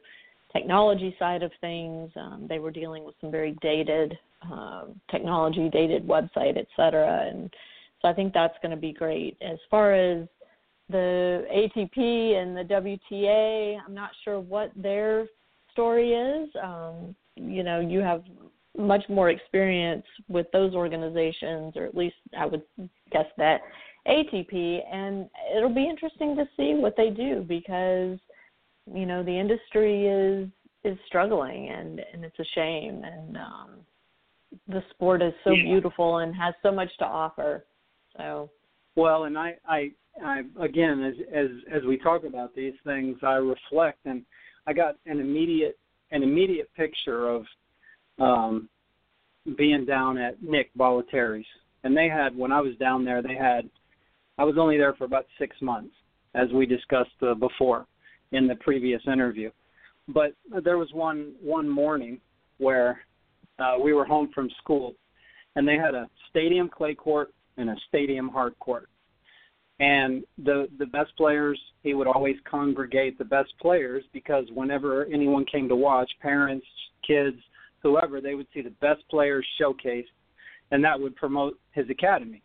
technology 0.52 1.14
side 1.18 1.42
of 1.42 1.50
things. 1.60 2.10
Um, 2.16 2.46
they 2.48 2.58
were 2.58 2.70
dealing 2.70 3.04
with 3.04 3.14
some 3.20 3.30
very 3.30 3.56
dated 3.60 4.18
uh, 4.50 4.84
technology, 5.10 5.68
dated 5.70 6.06
website, 6.06 6.56
et 6.56 6.66
cetera. 6.76 7.28
And 7.28 7.52
so 8.00 8.08
I 8.08 8.14
think 8.14 8.32
that's 8.32 8.56
going 8.62 8.74
to 8.74 8.80
be 8.80 8.92
great. 8.92 9.36
As 9.42 9.58
far 9.70 9.94
as 9.94 10.26
the 10.92 11.44
ATP 11.52 12.34
and 12.34 12.56
the 12.56 12.62
WTA, 12.62 13.78
I'm 13.84 13.94
not 13.94 14.10
sure 14.24 14.38
what 14.40 14.70
their 14.76 15.26
story 15.72 16.12
is. 16.12 16.48
Um, 16.62 17.14
you 17.36 17.62
know, 17.62 17.80
you 17.80 18.00
have 18.00 18.22
much 18.76 19.04
more 19.08 19.30
experience 19.30 20.04
with 20.28 20.46
those 20.52 20.74
organizations, 20.74 21.74
or 21.76 21.84
at 21.84 21.96
least 21.96 22.16
I 22.38 22.46
would 22.46 22.62
guess 23.10 23.26
that 23.36 23.60
ATP, 24.06 24.80
and 24.90 25.28
it'll 25.56 25.74
be 25.74 25.88
interesting 25.88 26.36
to 26.36 26.44
see 26.56 26.74
what 26.74 26.94
they 26.96 27.10
do 27.10 27.44
because 27.46 28.18
you 28.92 29.06
know 29.06 29.22
the 29.22 29.38
industry 29.38 30.06
is 30.06 30.48
is 30.84 30.98
struggling, 31.06 31.68
and 31.68 32.00
and 32.12 32.24
it's 32.24 32.38
a 32.38 32.44
shame, 32.54 33.02
and 33.04 33.36
um, 33.36 33.70
the 34.68 34.82
sport 34.90 35.22
is 35.22 35.32
so 35.44 35.50
yeah. 35.50 35.64
beautiful 35.64 36.18
and 36.18 36.34
has 36.34 36.54
so 36.62 36.72
much 36.72 36.90
to 36.98 37.04
offer. 37.04 37.64
So 38.16 38.50
well, 38.96 39.24
and 39.24 39.38
I 39.38 39.56
I 39.68 39.90
I 40.24 40.42
again 40.60 41.02
as 41.02 41.14
as 41.34 41.48
as 41.72 41.82
we 41.84 41.96
talk 41.96 42.24
about 42.24 42.54
these 42.54 42.74
things, 42.84 43.18
I 43.22 43.34
reflect 43.34 44.00
and 44.04 44.22
I 44.66 44.72
got 44.72 44.96
an 45.06 45.20
immediate 45.20 45.78
an 46.10 46.22
immediate 46.22 46.70
picture 46.74 47.28
of 47.28 47.44
um, 48.18 48.68
being 49.56 49.84
down 49.84 50.18
at 50.18 50.42
Nick 50.42 50.70
Bollettieri's, 50.76 51.46
and 51.84 51.96
they 51.96 52.08
had 52.08 52.36
when 52.36 52.52
I 52.52 52.60
was 52.60 52.76
down 52.76 53.04
there, 53.04 53.22
they 53.22 53.34
had 53.34 53.68
I 54.38 54.44
was 54.44 54.56
only 54.58 54.76
there 54.76 54.94
for 54.94 55.04
about 55.04 55.26
six 55.38 55.56
months, 55.60 55.94
as 56.34 56.48
we 56.52 56.66
discussed 56.66 57.10
uh, 57.22 57.34
before 57.34 57.86
in 58.32 58.46
the 58.46 58.56
previous 58.56 59.02
interview. 59.06 59.50
But 60.08 60.34
there 60.62 60.78
was 60.78 60.88
one 60.92 61.32
one 61.40 61.68
morning 61.68 62.20
where 62.58 63.00
uh, 63.58 63.74
we 63.82 63.92
were 63.92 64.04
home 64.04 64.30
from 64.34 64.50
school, 64.62 64.94
and 65.56 65.66
they 65.66 65.76
had 65.76 65.94
a 65.94 66.08
stadium 66.30 66.68
clay 66.68 66.94
court 66.94 67.32
and 67.56 67.70
a 67.70 67.76
stadium 67.88 68.28
hard 68.28 68.58
court. 68.58 68.88
And 69.80 70.24
the 70.38 70.68
the 70.78 70.86
best 70.86 71.16
players, 71.16 71.60
he 71.82 71.94
would 71.94 72.06
always 72.06 72.36
congregate 72.48 73.18
the 73.18 73.24
best 73.24 73.52
players 73.60 74.04
because 74.12 74.44
whenever 74.54 75.06
anyone 75.06 75.44
came 75.44 75.68
to 75.68 75.76
watch, 75.76 76.10
parents, 76.20 76.66
kids, 77.06 77.38
whoever, 77.82 78.20
they 78.20 78.34
would 78.34 78.46
see 78.54 78.62
the 78.62 78.70
best 78.80 79.02
players 79.10 79.46
showcased, 79.60 80.04
and 80.70 80.84
that 80.84 80.98
would 80.98 81.16
promote 81.16 81.58
his 81.72 81.88
academy. 81.90 82.42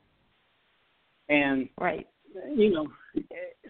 And 1.29 1.69
right, 1.79 2.07
you 2.55 2.71
know, 2.71 2.87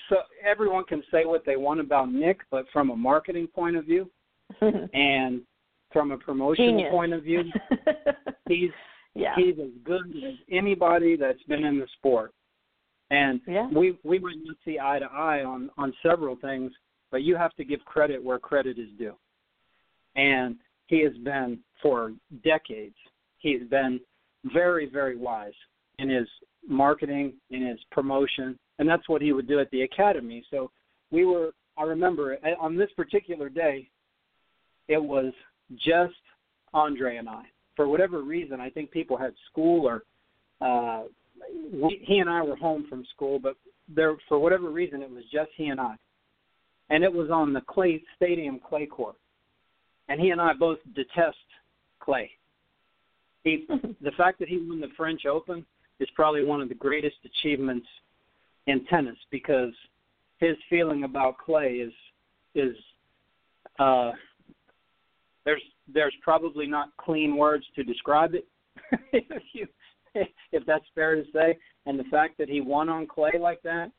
so 0.10 0.18
everyone 0.46 0.84
can 0.86 1.04
say 1.12 1.26
what 1.26 1.46
they 1.46 1.58
want 1.58 1.80
about 1.80 2.12
Nick, 2.12 2.40
but 2.52 2.66
from 2.72 2.92
a 2.92 2.96
marketing 2.96 3.48
point 3.48 3.76
of 3.76 3.86
view, 3.86 4.10
and 4.62 5.42
from 5.92 6.12
a 6.12 6.18
promotional 6.18 6.70
Genius. 6.70 6.92
point 6.92 7.14
of 7.14 7.24
view, 7.24 7.44
he's 8.48 8.72
yeah. 9.14 9.34
he's 9.36 9.56
as 9.60 9.72
good 9.84 10.06
as 10.26 10.34
anybody 10.52 11.16
that's 11.16 11.42
been 11.44 11.64
in 11.64 11.80
the 11.80 11.88
sport. 11.98 12.34
And 13.10 13.40
yeah. 13.48 13.68
we 13.74 13.98
we 14.04 14.20
wouldn't 14.20 14.46
see 14.66 14.80
eye 14.80 15.00
to 15.00 15.06
eye 15.06 15.44
on 15.44 15.70
on 15.78 15.94
several 16.04 16.36
things, 16.36 16.72
but 17.10 17.24
you 17.24 17.36
have 17.36 17.54
to 17.56 17.64
give 17.64 17.80
credit 17.86 18.22
where 18.22 18.40
credit 18.40 18.78
is 18.78 18.90
due. 18.98 19.16
And 20.16 20.58
he 20.88 21.04
has 21.04 21.14
been 21.24 21.60
for 21.82 22.14
decades. 22.44 22.96
He's 23.38 23.64
been 23.70 24.00
very, 24.46 24.90
very 24.90 25.16
wise 25.16 25.54
in 26.00 26.10
his 26.10 26.28
marketing, 26.68 27.34
in 27.50 27.66
his 27.66 27.80
promotion, 27.92 28.58
and 28.80 28.88
that's 28.88 29.08
what 29.08 29.22
he 29.22 29.32
would 29.32 29.48
do 29.48 29.60
at 29.60 29.70
the 29.72 29.82
academy. 29.82 30.44
So 30.52 30.72
we 31.12 31.26
were, 31.26 31.52
I 31.78 31.84
remember 31.84 32.34
eh, 32.44 32.54
on 32.60 32.76
this 32.76 32.90
particular 32.96 33.50
day, 33.50 33.90
it 34.88 35.02
was 35.02 35.34
just 35.76 36.16
Andre 36.74 37.18
and 37.18 37.30
I. 37.30 37.44
For 37.78 37.88
whatever 37.88 38.22
reason, 38.22 38.60
I 38.60 38.70
think 38.70 38.92
people 38.92 39.16
had 39.16 39.34
school 39.50 39.88
or 39.88 40.04
uh, 40.60 41.04
we, 41.72 42.04
he 42.04 42.18
and 42.18 42.30
I 42.30 42.42
were 42.42 42.58
home 42.58 42.86
from 42.90 43.06
school, 43.16 43.40
but 43.40 43.56
there 43.88 44.14
for 44.28 44.40
whatever 44.40 44.70
reason 44.70 45.02
it 45.02 45.10
was 45.10 45.24
just 45.32 45.52
he 45.56 45.68
and 45.68 45.80
I, 45.80 45.96
and 46.90 47.04
it 47.04 47.14
was 47.14 47.30
on 47.32 47.54
the 47.54 47.62
clay 47.62 48.04
stadium 48.18 48.60
clay 48.60 48.86
court 48.86 49.16
and 50.10 50.20
he 50.20 50.30
and 50.30 50.42
I 50.42 50.54
both 50.54 50.80
detest 50.96 51.38
Clay. 52.00 52.32
He, 53.44 53.66
the 54.02 54.12
fact 54.18 54.40
that 54.40 54.48
he 54.48 54.58
won 54.58 54.80
the 54.80 54.88
French 54.96 55.26
Open 55.26 55.66
is 56.00 56.08
probably 56.16 56.44
one 56.44 56.62
of 56.62 56.70
the 56.70 56.76
greatest 56.76 57.18
achievements 57.26 57.88
in 58.68 58.86
tennis 58.86 59.18
because 59.32 59.74
his 60.40 60.56
feeling 60.70 61.04
about 61.04 61.38
Clay 61.38 61.76
is 61.76 61.94
is 62.56 62.76
uh, 63.80 64.12
there's 65.48 65.64
there's 65.94 66.14
probably 66.22 66.68
not 66.68 66.90
clean 66.98 67.38
words 67.38 67.66
to 67.74 67.82
describe 67.82 68.36
it 68.36 68.46
if 69.14 69.44
you 69.54 69.66
if 70.14 70.66
that's 70.66 70.84
fair 70.94 71.16
to 71.16 71.24
say. 71.34 71.58
And 71.86 71.98
the 71.98 72.04
fact 72.12 72.38
that 72.38 72.50
he 72.50 72.60
won 72.60 72.90
on 72.90 73.08
Clay 73.08 73.32
like 73.40 73.62
that 73.64 73.92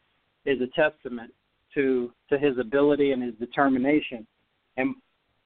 is 0.45 0.59
a 0.61 0.67
testament 0.79 1.33
to 1.73 2.13
to 2.29 2.39
his 2.39 2.59
ability 2.59 3.13
and 3.13 3.23
his 3.23 3.35
determination. 3.37 4.27
And 4.77 4.95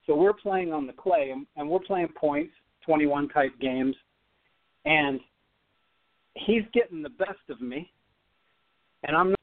so 0.04 0.16
we're 0.16 0.32
playing 0.32 0.72
on 0.72 0.88
the 0.88 0.92
clay, 0.92 1.30
and, 1.30 1.46
and 1.56 1.70
we're 1.70 1.78
playing 1.78 2.08
points, 2.16 2.52
21 2.84 3.28
type 3.28 3.52
games, 3.60 3.94
and 4.84 5.20
he's 6.34 6.64
getting 6.74 7.04
the 7.04 7.10
best 7.10 7.38
of 7.48 7.60
me, 7.60 7.88
and 9.04 9.16
I'm 9.16 9.30
not 9.30 9.38